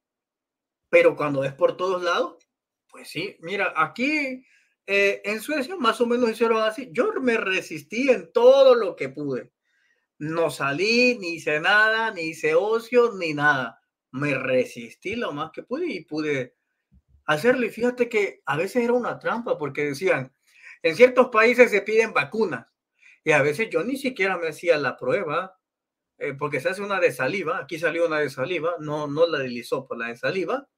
pero 0.88 1.16
cuando 1.16 1.44
es 1.44 1.52
por 1.52 1.76
todos 1.76 2.02
lados, 2.02 2.36
pues 2.88 3.08
sí, 3.08 3.36
mira, 3.40 3.72
aquí 3.76 4.44
eh, 4.86 5.20
en 5.24 5.40
Suecia 5.40 5.76
más 5.76 6.00
o 6.00 6.06
menos 6.06 6.30
hicieron 6.30 6.62
así. 6.62 6.88
Yo 6.92 7.12
me 7.20 7.36
resistí 7.36 8.08
en 8.10 8.32
todo 8.32 8.74
lo 8.74 8.94
que 8.94 9.08
pude. 9.08 9.52
No 10.18 10.50
salí, 10.50 11.18
ni 11.18 11.34
hice 11.34 11.60
nada, 11.60 12.10
ni 12.12 12.22
hice 12.22 12.54
ocio, 12.54 13.12
ni 13.12 13.34
nada. 13.34 13.80
Me 14.12 14.34
resistí 14.34 15.16
lo 15.16 15.32
más 15.32 15.50
que 15.52 15.62
pude 15.62 15.86
y 15.92 16.04
pude 16.04 16.55
hacerle. 17.26 17.70
Fíjate 17.70 18.08
que 18.08 18.42
a 18.46 18.56
veces 18.56 18.84
era 18.84 18.92
una 18.92 19.18
trampa 19.18 19.58
porque 19.58 19.84
decían, 19.84 20.32
en 20.82 20.96
ciertos 20.96 21.28
países 21.28 21.70
se 21.70 21.82
piden 21.82 22.12
vacunas 22.12 22.66
y 23.24 23.32
a 23.32 23.42
veces 23.42 23.68
yo 23.70 23.82
ni 23.82 23.96
siquiera 23.96 24.38
me 24.38 24.48
hacía 24.48 24.78
la 24.78 24.96
prueba 24.96 25.58
eh, 26.18 26.34
porque 26.34 26.60
se 26.60 26.70
hace 26.70 26.82
una 26.82 27.00
de 27.00 27.12
saliva. 27.12 27.58
Aquí 27.58 27.78
salió 27.78 28.06
una 28.06 28.20
de 28.20 28.30
saliva, 28.30 28.74
no, 28.78 29.06
no 29.06 29.26
la 29.26 29.38
de 29.38 29.48
lisopo, 29.48 29.94
la 29.94 30.08
de 30.08 30.16
saliva. 30.16 30.68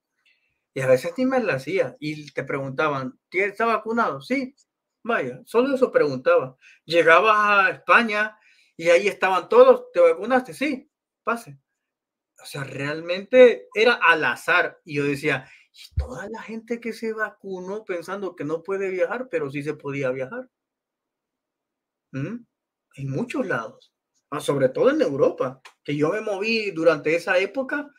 Y 0.75 0.81
a 0.81 0.87
veces 0.87 1.13
ni 1.17 1.27
me 1.27 1.41
la 1.41 1.55
hacía 1.55 1.97
y 1.99 2.31
te 2.33 2.45
preguntaban, 2.45 3.19
¿está 3.31 3.67
vacunado? 3.67 4.21
Sí, 4.21 4.55
vaya, 5.03 5.41
solo 5.45 5.75
eso 5.75 5.91
preguntaba. 5.91 6.57
Llegaba 6.85 7.67
a 7.67 7.71
España 7.71 8.39
y 8.77 8.91
ahí 8.91 9.09
estaban 9.09 9.49
todos, 9.49 9.91
¿te 9.93 10.01
vacunaste? 10.01 10.55
Sí, 10.55 10.91
pase. 11.25 11.59
O 12.41 12.47
sea, 12.47 12.63
realmente 12.63 13.67
era 13.75 13.95
al 13.95 14.25
azar. 14.25 14.81
Y 14.85 14.95
yo 14.97 15.05
decía, 15.05 15.51
y 15.58 15.58
toda 15.97 16.29
la 16.29 16.43
gente 16.43 16.81
que 16.81 16.93
se 16.93 17.13
vacunó 17.13 17.85
pensando 17.85 18.35
que 18.35 18.45
no 18.45 18.63
puede 18.63 18.91
viajar, 18.91 19.29
pero 19.31 19.51
sí 19.51 19.63
se 19.63 19.75
podía 19.75 20.11
viajar. 20.11 20.49
¿Mm? 22.13 22.45
En 22.95 23.11
muchos 23.11 23.47
lados, 23.47 23.93
ah, 24.31 24.41
sobre 24.41 24.69
todo 24.71 24.91
en 24.91 25.01
Europa, 25.03 25.61
que 25.85 25.97
yo 25.97 26.11
me 26.11 26.21
moví 26.21 26.71
durante 26.71 27.15
esa 27.15 27.39
época 27.39 27.91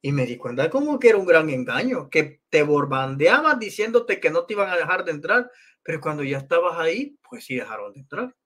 y 0.00 0.12
me 0.12 0.24
di 0.24 0.36
cuenta 0.36 0.70
como 0.70 0.98
que 0.98 1.08
era 1.08 1.18
un 1.18 1.26
gran 1.26 1.50
engaño, 1.50 2.08
que 2.08 2.40
te 2.48 2.62
borbandeaban 2.62 3.58
diciéndote 3.58 4.20
que 4.20 4.30
no 4.30 4.46
te 4.46 4.54
iban 4.54 4.70
a 4.70 4.76
dejar 4.76 5.04
de 5.04 5.12
entrar, 5.12 5.50
pero 5.82 6.00
cuando 6.00 6.22
ya 6.22 6.38
estabas 6.38 6.78
ahí, 6.78 7.18
pues 7.28 7.44
sí 7.44 7.56
dejaron 7.56 7.92
de 7.92 8.00
entrar. 8.00 8.36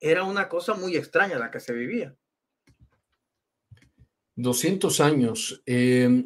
Era 0.00 0.24
una 0.24 0.48
cosa 0.48 0.74
muy 0.74 0.96
extraña 0.96 1.38
la 1.38 1.50
que 1.50 1.60
se 1.60 1.74
vivía. 1.74 2.16
200 4.36 5.00
años. 5.00 5.62
Eh, 5.66 6.24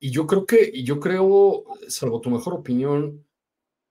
y 0.00 0.10
yo 0.10 0.26
creo 0.26 0.46
que, 0.46 0.70
y 0.72 0.84
yo 0.84 1.00
creo, 1.00 1.64
salvo 1.88 2.20
tu 2.20 2.30
mejor 2.30 2.54
opinión, 2.54 3.24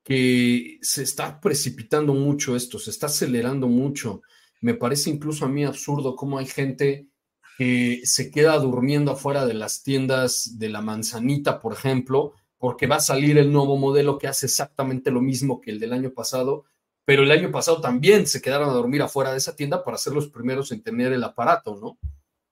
que 0.04 0.80
se 0.82 1.04
está 1.04 1.42
precipitando 1.42 2.14
mucho 2.14 2.56
esto, 2.56 2.80
se 2.80 2.92
está 2.92 3.08
acelerando 3.08 3.68
mucho. 3.68 4.22
Me 4.62 4.74
parece 4.74 5.10
incluso 5.10 5.44
a 5.44 5.50
mí 5.50 5.66
absurdo 5.66 6.16
cómo 6.16 6.38
hay 6.38 6.46
gente 6.46 7.10
que 7.58 8.02
se 8.06 8.32
queda 8.32 8.58
durmiendo 8.58 9.12
afuera 9.12 9.46
de 9.46 9.54
las 9.54 9.84
tiendas 9.84 10.58
de 10.60 10.70
la 10.70 10.82
manzanita, 10.82 11.60
por 11.60 11.74
ejemplo, 11.74 12.34
porque 12.58 12.88
va 12.88 12.98
a 12.98 13.02
salir 13.02 13.38
el 13.38 13.52
nuevo 13.52 13.78
modelo 13.78 14.18
que 14.18 14.28
hace 14.28 14.46
exactamente 14.46 15.12
lo 15.12 15.22
mismo 15.22 15.60
que 15.60 15.72
el 15.72 15.80
del 15.80 15.92
año 15.92 16.14
pasado, 16.14 16.66
pero 17.04 17.24
el 17.24 17.32
año 17.32 17.52
pasado 17.52 17.82
también 17.82 18.28
se 18.28 18.42
quedaron 18.42 18.70
a 18.70 18.74
dormir 18.74 19.02
afuera 19.02 19.32
de 19.32 19.38
esa 19.38 19.56
tienda 19.56 19.84
para 19.84 19.98
ser 19.98 20.14
los 20.14 20.30
primeros 20.30 20.72
en 20.72 20.84
tener 20.84 21.12
el 21.14 21.24
aparato, 21.24 21.76
¿no? 21.76 22.00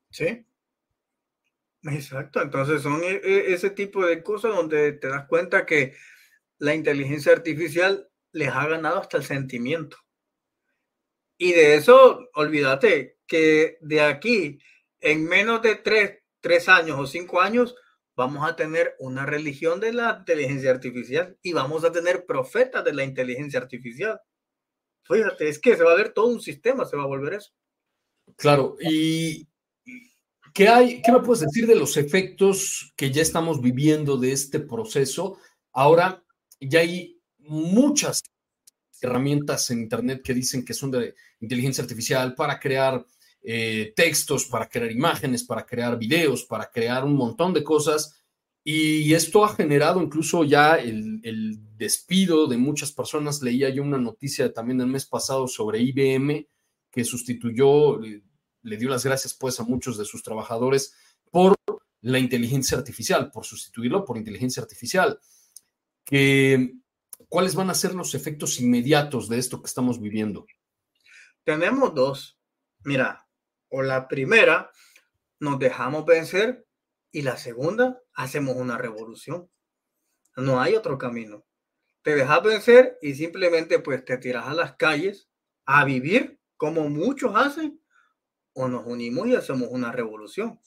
Sí, 0.10 0.46
Exacto, 1.86 2.42
entonces 2.42 2.82
son 2.82 3.04
e, 3.04 3.22
e, 3.24 3.54
ese 3.54 3.70
tipo 3.70 4.06
de 4.06 4.24
cosas 4.24 4.56
donde 4.56 4.94
te 4.94 5.08
das 5.08 5.28
cuenta 5.28 5.66
que 5.66 5.94
la 6.58 6.74
inteligencia 6.74 7.32
artificial 7.32 8.10
les 8.32 8.50
ha 8.50 8.68
ganado 8.68 9.00
hasta 9.00 9.18
el 9.18 9.24
sentimiento. 9.24 9.98
Y 11.38 11.52
de 11.52 11.76
eso, 11.76 12.28
olvídate 12.34 13.20
que 13.28 13.78
de 13.82 14.02
aquí, 14.02 14.60
en 15.00 15.26
menos 15.26 15.62
de 15.62 15.76
tres, 15.76 16.24
tres 16.42 16.70
años 16.70 16.98
o 17.00 17.06
cinco 17.06 17.42
años, 17.42 17.76
vamos 18.16 18.48
a 18.48 18.56
tener 18.56 18.96
una 19.00 19.26
religión 19.26 19.80
de 19.80 19.94
la 19.94 20.18
inteligencia 20.20 20.72
artificial 20.72 21.38
y 21.42 21.54
vamos 21.54 21.84
a 21.84 21.92
tener 21.92 22.26
profetas 22.26 22.84
de 22.84 22.94
la 22.94 23.04
inteligencia 23.04 23.60
artificial. 23.60 24.20
Fíjate, 25.04 25.50
es 25.50 25.60
que 25.60 25.76
se 25.76 25.84
va 25.84 25.92
a 25.92 25.98
ver 25.98 26.14
todo 26.14 26.28
un 26.28 26.42
sistema, 26.42 26.86
se 26.86 26.98
va 26.98 27.04
a 27.04 27.08
volver 27.08 27.34
eso. 27.34 27.52
Claro, 28.38 28.76
y, 28.80 29.48
¿Qué, 30.56 30.70
hay, 30.70 31.02
¿Qué 31.02 31.12
me 31.12 31.20
puedes 31.20 31.42
decir 31.42 31.68
de 31.68 31.76
los 31.76 31.98
efectos 31.98 32.94
que 32.96 33.12
ya 33.12 33.22
estamos 33.22 33.60
viviendo 33.60 34.16
de 34.16 34.32
este 34.32 34.62
proceso? 34.62 35.38
Ahora 35.74 36.24
ya 36.62 36.80
hay 36.80 37.20
muchas 37.40 38.24
herramientas 39.02 39.70
en 39.72 39.82
Internet 39.82 40.22
que 40.24 40.34
dicen 40.34 40.64
que 40.64 40.74
son 40.74 40.92
de 40.92 41.14
inteligencia 41.42 41.82
artificial 41.82 42.36
para 42.36 42.58
crear 42.58 43.06
eh, 43.42 43.92
textos, 43.98 44.46
para 44.46 44.70
crear 44.70 44.94
imágenes, 44.94 45.44
para 45.44 45.66
crear 45.66 46.00
videos, 46.00 46.46
para 46.46 46.72
crear 46.72 47.04
un 47.04 47.18
montón 47.18 47.54
de 47.54 47.62
cosas. 47.62 48.24
Y 48.64 49.14
esto 49.14 49.44
ha 49.44 49.54
generado 49.54 50.02
incluso 50.02 50.46
ya 50.46 50.76
el, 50.76 51.20
el 51.24 51.60
despido 51.76 52.48
de 52.48 52.56
muchas 52.56 52.94
personas. 52.94 53.42
Leía 53.42 53.68
yo 53.68 53.84
una 53.84 53.98
noticia 53.98 54.54
también 54.54 54.80
el 54.80 54.88
mes 54.88 55.06
pasado 55.06 55.50
sobre 55.50 55.82
IBM 55.82 56.48
que 56.90 57.04
sustituyó 57.04 58.02
eh, 58.06 58.24
le 58.66 58.78
dio 58.78 58.90
las 58.90 59.06
gracias 59.06 59.34
pues 59.34 59.60
a 59.60 59.64
muchos 59.64 59.98
de 59.98 60.06
sus 60.06 60.24
trabajadores 60.24 60.96
por 61.32 61.56
la 62.02 62.20
inteligencia 62.20 62.78
artificial, 62.78 63.32
por 63.32 63.46
sustituirlo 63.46 64.04
por 64.04 64.18
inteligencia 64.18 64.62
artificial. 64.62 65.20
Que, 66.04 66.74
¿Cuáles 67.30 67.56
van 67.56 67.70
a 67.70 67.76
ser 67.76 67.94
los 67.94 68.16
efectos 68.16 68.60
inmediatos 68.60 69.30
de 69.30 69.38
esto 69.38 69.62
que 69.62 69.68
estamos 69.68 70.02
viviendo? 70.02 70.46
Tenemos 71.44 71.94
dos. 71.94 72.40
Mira, 72.84 73.28
o 73.70 73.84
la 73.84 74.08
primera, 74.08 74.72
nos 75.40 75.60
dejamos 75.60 76.06
vencer 76.06 76.68
y 77.12 77.22
la 77.22 77.38
segunda, 77.38 78.02
hacemos 78.14 78.56
una 78.56 78.78
revolución. 78.78 79.50
No 80.36 80.60
hay 80.60 80.76
otro 80.76 80.98
camino. 80.98 81.46
Te 82.02 82.16
dejas 82.16 82.44
vencer 82.44 82.98
y 83.02 83.14
simplemente 83.14 83.80
pues 83.80 84.04
te 84.06 84.18
tiras 84.18 84.48
a 84.48 84.54
las 84.54 84.76
calles 84.76 85.30
a 85.66 85.86
vivir 85.86 86.40
como 86.58 86.90
muchos 86.90 87.36
hacen 87.36 87.80
o 88.56 88.68
nos 88.68 88.86
unimos 88.88 89.28
y 89.28 89.36
hacemos 89.36 89.68
una 89.70 89.92
revolución, 89.92 90.60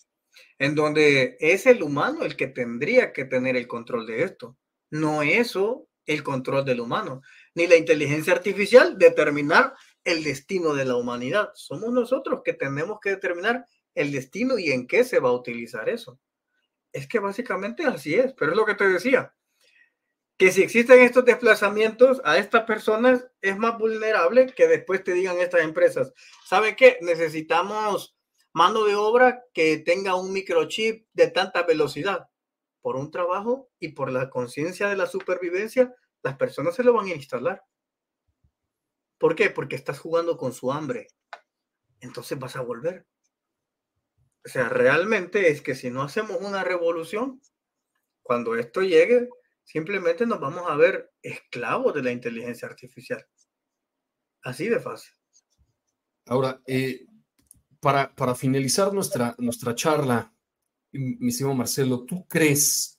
en 0.59 0.75
donde 0.75 1.37
es 1.41 1.67
el 1.67 1.83
humano 1.83 2.23
el 2.23 2.37
que 2.37 2.47
tendría 2.47 3.13
que 3.13 3.25
tener 3.25 3.57
el 3.57 3.67
control 3.67 4.07
de 4.07 4.23
esto, 4.23 4.57
no 4.91 5.23
eso 5.23 5.89
el 6.07 6.23
control 6.23 6.65
del 6.65 6.81
humano, 6.81 7.23
ni 7.55 7.67
la 7.67 7.77
inteligencia 7.77 8.33
artificial 8.33 8.97
determinar 8.99 9.75
el 10.05 10.23
destino 10.23 10.75
de 10.75 10.85
la 10.85 10.97
humanidad. 10.97 11.51
Somos 11.55 11.93
nosotros 11.93 12.43
que 12.45 12.55
tenemos 12.55 12.99
que 13.01 13.11
determinar 13.11 13.67
el 13.95 14.13
destino 14.13 14.59
y 14.59 14.71
en 14.71 14.87
qué 14.87 15.05
se 15.05 15.19
va 15.19 15.31
a 15.31 15.33
utilizar 15.33 15.89
eso. 15.89 16.21
Es 16.93 17.07
que 17.09 17.19
básicamente 17.19 17.85
así 17.85 18.15
es, 18.15 18.33
pero 18.35 18.53
es 18.53 18.57
lo 18.57 18.65
que 18.65 18.75
te 18.75 18.89
decía, 18.89 19.35
que 20.39 20.53
si 20.53 20.63
existen 20.63 21.01
estos 21.01 21.25
desplazamientos 21.25 22.23
a 22.25 22.39
estas 22.39 22.63
personas 22.63 23.27
es 23.41 23.59
más 23.59 23.77
vulnerable 23.77 24.47
que 24.47 24.69
después 24.69 25.03
te 25.03 25.13
digan 25.13 25.39
estas 25.41 25.63
empresas, 25.63 26.13
¿sabe 26.47 26.77
qué? 26.77 26.97
Necesitamos 27.03 28.17
mano 28.53 28.85
de 28.85 28.95
obra 28.95 29.45
que 29.53 29.79
tenga 29.79 30.15
un 30.15 30.33
microchip 30.33 31.07
de 31.13 31.31
tanta 31.31 31.65
velocidad. 31.65 32.29
Por 32.81 32.95
un 32.95 33.11
trabajo 33.11 33.69
y 33.81 33.89
por 33.89 34.13
la 34.13 34.31
conciencia 34.31 34.89
de 34.89 34.97
la 34.97 35.07
supervivencia, 35.07 35.93
las 36.23 36.37
personas 36.37 36.77
se 36.77 36.85
lo 36.85 36.93
van 36.93 37.07
a 37.07 37.15
instalar. 37.15 37.65
¿Por 39.19 39.35
qué? 39.35 39.51
Porque 39.51 39.75
estás 39.75 39.99
jugando 39.99 40.37
con 40.37 40.53
su 40.53 40.71
hambre. 40.71 41.09
Entonces 42.01 42.39
vas 42.39 42.55
a 42.55 42.63
volver. 42.63 43.05
O 44.45 44.49
sea, 44.49 44.69
realmente 44.69 45.51
es 45.51 45.63
que 45.63 45.75
si 45.75 45.91
no 45.91 46.03
hacemos 46.03 46.41
una 46.41 46.63
revolución, 46.63 47.43
cuando 48.23 48.55
esto 48.55 48.83
llegue, 48.83 49.29
simplemente 49.69 50.25
nos 50.25 50.41
vamos 50.41 50.63
a 50.67 50.77
ver 50.77 51.13
esclavos 51.21 51.93
de 51.95 52.03
la 52.03 52.11
inteligencia 52.11 52.67
artificial. 52.67 53.23
Así 54.43 54.67
de 54.67 54.81
fácil. 54.81 55.13
Ahora, 56.25 56.63
eh, 56.67 57.05
para, 57.79 58.15
para, 58.15 58.35
finalizar 58.35 58.95
nuestra, 58.95 59.35
nuestra 59.39 59.75
charla, 59.75 60.33
mi 60.93 61.29
estimado 61.29 61.55
Marcelo, 61.55 62.07
¿tú 62.07 62.27
crees 62.27 62.99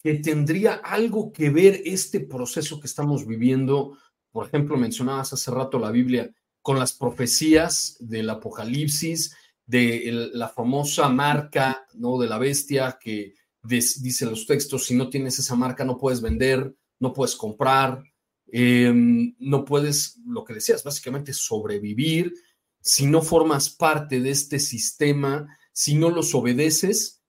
que 0.00 0.14
tendría 0.14 0.74
algo 0.74 1.32
que 1.32 1.50
ver 1.50 1.82
este 1.84 2.20
proceso 2.20 2.78
que 2.78 2.86
estamos 2.86 3.26
viviendo? 3.26 3.98
Por 4.30 4.46
ejemplo, 4.46 4.76
mencionabas 4.76 5.32
hace 5.32 5.50
rato 5.50 5.80
la 5.80 5.90
Biblia 5.90 6.32
con 6.62 6.78
las 6.78 6.92
profecías 6.92 7.96
del 7.98 8.30
Apocalipsis, 8.30 9.36
de 9.64 10.30
la 10.32 10.48
famosa 10.48 11.08
marca 11.08 11.84
¿no? 11.94 12.16
de 12.18 12.28
la 12.28 12.38
bestia 12.38 12.96
que 13.00 13.34
dice 13.66 14.26
los 14.26 14.46
textos, 14.46 14.86
si 14.86 14.94
no 14.94 15.08
tienes 15.08 15.38
esa 15.38 15.54
marca 15.54 15.84
no 15.84 15.98
puedes 15.98 16.20
vender, 16.20 16.74
no 16.98 17.12
puedes 17.12 17.36
comprar, 17.36 18.02
em, 18.46 19.34
no 19.38 19.64
puedes, 19.64 20.18
lo 20.26 20.44
que 20.44 20.54
decías, 20.54 20.84
básicamente 20.84 21.32
sobrevivir. 21.32 22.34
Si 22.80 23.06
no 23.06 23.22
formas 23.22 23.68
parte 23.70 24.20
de 24.20 24.30
este 24.30 24.58
sistema, 24.58 25.58
si 25.72 25.94
no 25.94 26.10
los 26.10 26.34
obedeces, 26.34 27.22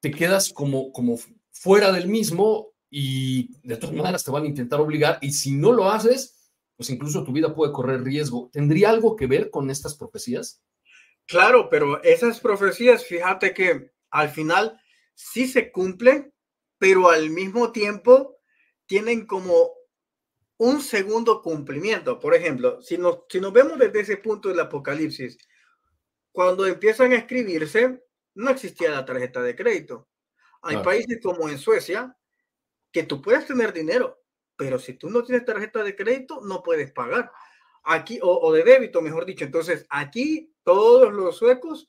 te 0.00 0.10
quedas 0.10 0.52
como, 0.52 0.92
como 0.92 1.18
fuera 1.50 1.92
del 1.92 2.08
mismo 2.08 2.68
y 2.90 3.60
de 3.66 3.76
todas 3.76 3.94
maneras 3.94 4.24
te 4.24 4.30
van 4.30 4.44
a 4.44 4.48
intentar 4.48 4.80
obligar 4.80 5.18
y 5.20 5.32
si 5.32 5.50
no 5.52 5.72
lo 5.72 5.90
haces, 5.90 6.50
pues 6.76 6.90
incluso 6.90 7.24
tu 7.24 7.32
vida 7.32 7.54
puede 7.54 7.72
correr 7.72 8.02
riesgo. 8.02 8.50
¿Tendría 8.52 8.90
algo 8.90 9.16
que 9.16 9.26
ver 9.26 9.50
con 9.50 9.70
estas 9.70 9.94
profecías? 9.94 10.62
Claro, 11.26 11.68
pero 11.70 12.02
esas 12.02 12.40
profecías, 12.40 13.04
fíjate 13.04 13.52
que 13.52 13.92
al 14.10 14.28
final 14.30 14.80
sí 15.16 15.48
se 15.48 15.72
cumplen, 15.72 16.32
pero 16.78 17.08
al 17.08 17.30
mismo 17.30 17.72
tiempo 17.72 18.38
tienen 18.84 19.26
como 19.26 19.72
un 20.58 20.80
segundo 20.80 21.42
cumplimiento. 21.42 22.20
Por 22.20 22.34
ejemplo, 22.34 22.80
si 22.82 22.98
nos, 22.98 23.20
si 23.28 23.40
nos 23.40 23.52
vemos 23.52 23.78
desde 23.78 24.00
ese 24.00 24.16
punto 24.18 24.48
del 24.48 24.60
Apocalipsis, 24.60 25.38
cuando 26.30 26.66
empiezan 26.66 27.12
a 27.12 27.16
escribirse, 27.16 28.04
no 28.34 28.50
existía 28.50 28.90
la 28.90 29.04
tarjeta 29.04 29.42
de 29.42 29.56
crédito. 29.56 30.08
Hay 30.62 30.78
países 30.78 31.18
como 31.22 31.48
en 31.48 31.58
Suecia 31.58 32.16
que 32.92 33.02
tú 33.04 33.22
puedes 33.22 33.46
tener 33.46 33.72
dinero, 33.72 34.22
pero 34.56 34.78
si 34.78 34.94
tú 34.94 35.08
no 35.08 35.22
tienes 35.22 35.44
tarjeta 35.44 35.82
de 35.82 35.96
crédito, 35.96 36.40
no 36.42 36.62
puedes 36.62 36.92
pagar. 36.92 37.32
Aquí, 37.84 38.18
o, 38.22 38.38
o 38.40 38.52
de 38.52 38.64
débito, 38.64 39.00
mejor 39.00 39.24
dicho. 39.24 39.44
Entonces, 39.44 39.86
aquí 39.88 40.52
todos 40.62 41.12
los 41.12 41.36
suecos 41.36 41.88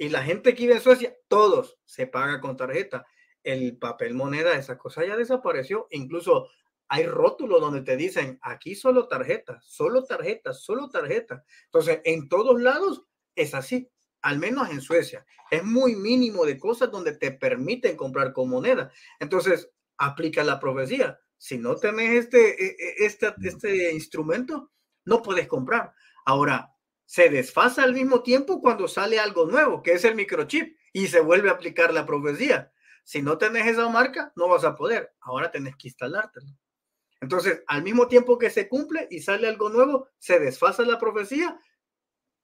y 0.00 0.08
la 0.08 0.22
gente 0.22 0.54
que 0.54 0.62
vive 0.62 0.76
en 0.76 0.80
Suecia, 0.80 1.14
todos 1.28 1.78
se 1.84 2.06
paga 2.06 2.40
con 2.40 2.56
tarjeta. 2.56 3.04
El 3.42 3.76
papel 3.76 4.14
moneda, 4.14 4.54
esa 4.54 4.78
cosa 4.78 5.04
ya 5.04 5.14
desapareció. 5.14 5.88
Incluso 5.90 6.48
hay 6.88 7.04
rótulos 7.04 7.60
donde 7.60 7.82
te 7.82 7.98
dicen 7.98 8.38
aquí 8.40 8.74
solo 8.74 9.08
tarjeta, 9.08 9.60
solo 9.60 10.04
tarjeta, 10.04 10.54
solo 10.54 10.88
tarjeta. 10.88 11.44
Entonces, 11.66 12.00
en 12.04 12.30
todos 12.30 12.62
lados 12.62 13.04
es 13.34 13.54
así, 13.54 13.90
al 14.22 14.38
menos 14.38 14.70
en 14.70 14.80
Suecia. 14.80 15.26
Es 15.50 15.64
muy 15.64 15.94
mínimo 15.96 16.46
de 16.46 16.58
cosas 16.58 16.90
donde 16.90 17.18
te 17.18 17.32
permiten 17.32 17.94
comprar 17.94 18.32
con 18.32 18.48
moneda. 18.48 18.90
Entonces, 19.18 19.70
aplica 19.98 20.42
la 20.42 20.58
profecía. 20.58 21.20
Si 21.36 21.58
no 21.58 21.76
tenés 21.76 22.24
este, 22.24 23.04
este, 23.04 23.34
este 23.42 23.92
instrumento, 23.92 24.70
no 25.04 25.20
puedes 25.20 25.46
comprar. 25.46 25.92
Ahora, 26.24 26.74
se 27.10 27.28
desfasa 27.28 27.82
al 27.82 27.92
mismo 27.92 28.22
tiempo 28.22 28.60
cuando 28.60 28.86
sale 28.86 29.18
algo 29.18 29.44
nuevo, 29.44 29.82
que 29.82 29.94
es 29.94 30.04
el 30.04 30.14
microchip, 30.14 30.76
y 30.92 31.08
se 31.08 31.18
vuelve 31.18 31.48
a 31.48 31.54
aplicar 31.54 31.92
la 31.92 32.06
profecía. 32.06 32.70
Si 33.02 33.20
no 33.20 33.36
tenés 33.36 33.66
esa 33.66 33.88
marca, 33.88 34.32
no 34.36 34.46
vas 34.46 34.62
a 34.62 34.76
poder. 34.76 35.12
Ahora 35.18 35.50
tenés 35.50 35.74
que 35.74 35.88
instalártelo. 35.88 36.56
Entonces, 37.20 37.64
al 37.66 37.82
mismo 37.82 38.06
tiempo 38.06 38.38
que 38.38 38.48
se 38.48 38.68
cumple 38.68 39.08
y 39.10 39.18
sale 39.22 39.48
algo 39.48 39.70
nuevo, 39.70 40.06
se 40.20 40.38
desfasa 40.38 40.84
la 40.84 41.00
profecía 41.00 41.58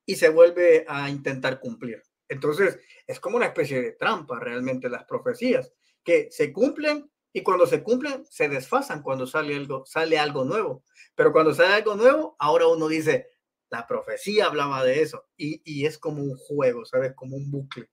y 0.05 0.17
se 0.17 0.31
vuelve 0.31 0.85
a 0.89 1.11
intentar 1.11 1.61
cumplir. 1.61 2.03
Entonces, 2.29 2.81
es 3.07 3.21
como 3.21 3.37
una 3.37 3.47
especie 3.47 3.81
de 3.81 3.93
trampa 3.93 4.41
realmente 4.41 4.89
las 4.89 5.05
profecías, 5.05 5.73
que 6.03 6.27
se 6.33 6.53
cumplen 6.53 7.09
y 7.33 7.45
cuando 7.45 7.69
se 7.69 7.85
cumplen, 7.85 8.27
se 8.29 8.49
desfasan 8.49 9.03
cuando 9.03 9.29
sale 9.29 9.55
algo, 9.55 9.87
sale 9.87 10.19
algo 10.19 10.45
nuevo. 10.45 10.83
Pero 11.15 11.31
cuando 11.31 11.55
sale 11.55 11.75
algo 11.75 11.95
nuevo, 11.95 12.35
ahora 12.41 12.67
uno 12.67 12.89
dice, 12.89 13.29
la 13.71 13.87
profecía 13.87 14.47
hablaba 14.47 14.85
de 14.85 15.03
eso 15.03 15.27
y, 15.37 15.85
es 15.85 15.99
como 15.99 16.23
un 16.23 16.37
juego, 16.37 16.85
¿sabes? 16.85 17.15
Como 17.15 17.37
un 17.37 17.51
bucle. 17.51 17.89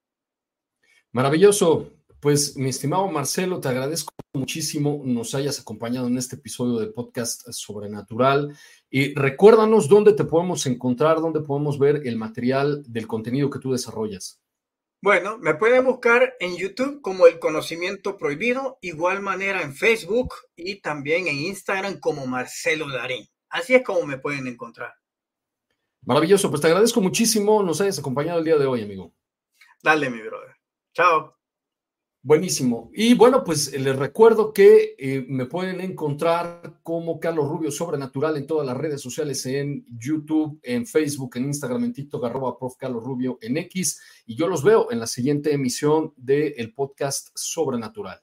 Maravilloso. 1.12 1.92
Pues 2.20 2.56
mi 2.56 2.70
estimado 2.70 3.06
Marcelo, 3.10 3.60
te 3.60 3.68
agradezco 3.68 4.14
muchísimo 4.34 5.02
nos 5.04 5.36
hayas 5.36 5.60
acompañado 5.60 6.08
en 6.08 6.18
este 6.18 6.38
episodio 6.38 6.80
del 6.80 6.94
podcast 6.94 7.50
Sobrenatural. 7.52 8.58
Y 8.90 9.14
recuérdanos 9.14 9.90
dónde 9.90 10.14
te 10.14 10.24
podemos 10.24 10.66
encontrar, 10.66 11.18
dónde 11.20 11.42
podemos 11.42 11.78
ver 11.78 12.02
el 12.06 12.16
material 12.16 12.84
del 12.88 13.08
contenido 13.08 13.50
que 13.50 13.60
tú 13.60 13.74
desarrollas. 13.74 14.42
Bueno, 15.02 15.38
me 15.38 15.56
pueden 15.56 15.84
buscar 15.84 16.36
en 16.40 16.56
YouTube 16.56 17.02
como 17.02 17.28
El 17.28 17.38
Conocimiento 17.38 18.18
Prohibido, 18.18 18.78
igual 18.82 19.22
manera 19.22 19.62
en 19.62 19.76
Facebook 19.76 20.34
y 20.56 20.80
también 20.80 21.28
en 21.28 21.36
Instagram 21.36 22.00
como 22.00 22.26
Marcelo 22.26 22.90
Darín. 22.90 23.28
Así 23.50 23.76
es 23.76 23.84
como 23.84 24.06
me 24.06 24.18
pueden 24.18 24.48
encontrar. 24.48 24.94
Maravilloso, 26.06 26.50
pues 26.50 26.62
te 26.62 26.68
agradezco 26.68 27.02
muchísimo 27.02 27.64
nos 27.64 27.80
hayas 27.82 28.00
acompañado 28.00 28.40
el 28.40 28.46
día 28.46 28.58
de 28.58 28.66
hoy, 28.66 28.84
amigo. 28.84 29.14
Dale, 29.82 30.10
mi 30.10 30.20
brother. 30.20 30.56
Chao. 30.94 31.36
Buenísimo. 32.26 32.90
Y 32.94 33.16
bueno, 33.16 33.44
pues 33.44 33.78
les 33.78 33.98
recuerdo 33.98 34.54
que 34.54 34.96
eh, 34.98 35.26
me 35.28 35.46
pueden 35.46 35.82
encontrar 35.82 36.80
como 36.82 37.20
Carlos 37.20 37.50
Rubio 37.50 37.70
Sobrenatural 37.70 38.38
en 38.38 38.48
todas 38.48 38.66
las 38.66 38.78
redes 38.78 39.02
sociales, 39.02 39.46
en 39.46 39.86
YouTube, 39.90 40.58
en 40.64 40.88
Facebook, 40.88 41.36
en 41.36 41.46
Instagram, 41.46 41.84
en 41.84 41.92
TikTok, 41.92 42.24
arroba 42.24 42.58
prof. 42.58 42.78
Carlos 42.78 43.04
Rubio 43.04 43.38
en 43.42 43.58
X. 43.58 44.00
Y 44.26 44.38
yo 44.38 44.48
los 44.48 44.64
veo 44.64 44.90
en 44.90 45.02
la 45.02 45.08
siguiente 45.08 45.54
emisión 45.54 46.14
del 46.16 46.74
podcast 46.74 47.28
Sobrenatural. 47.36 48.23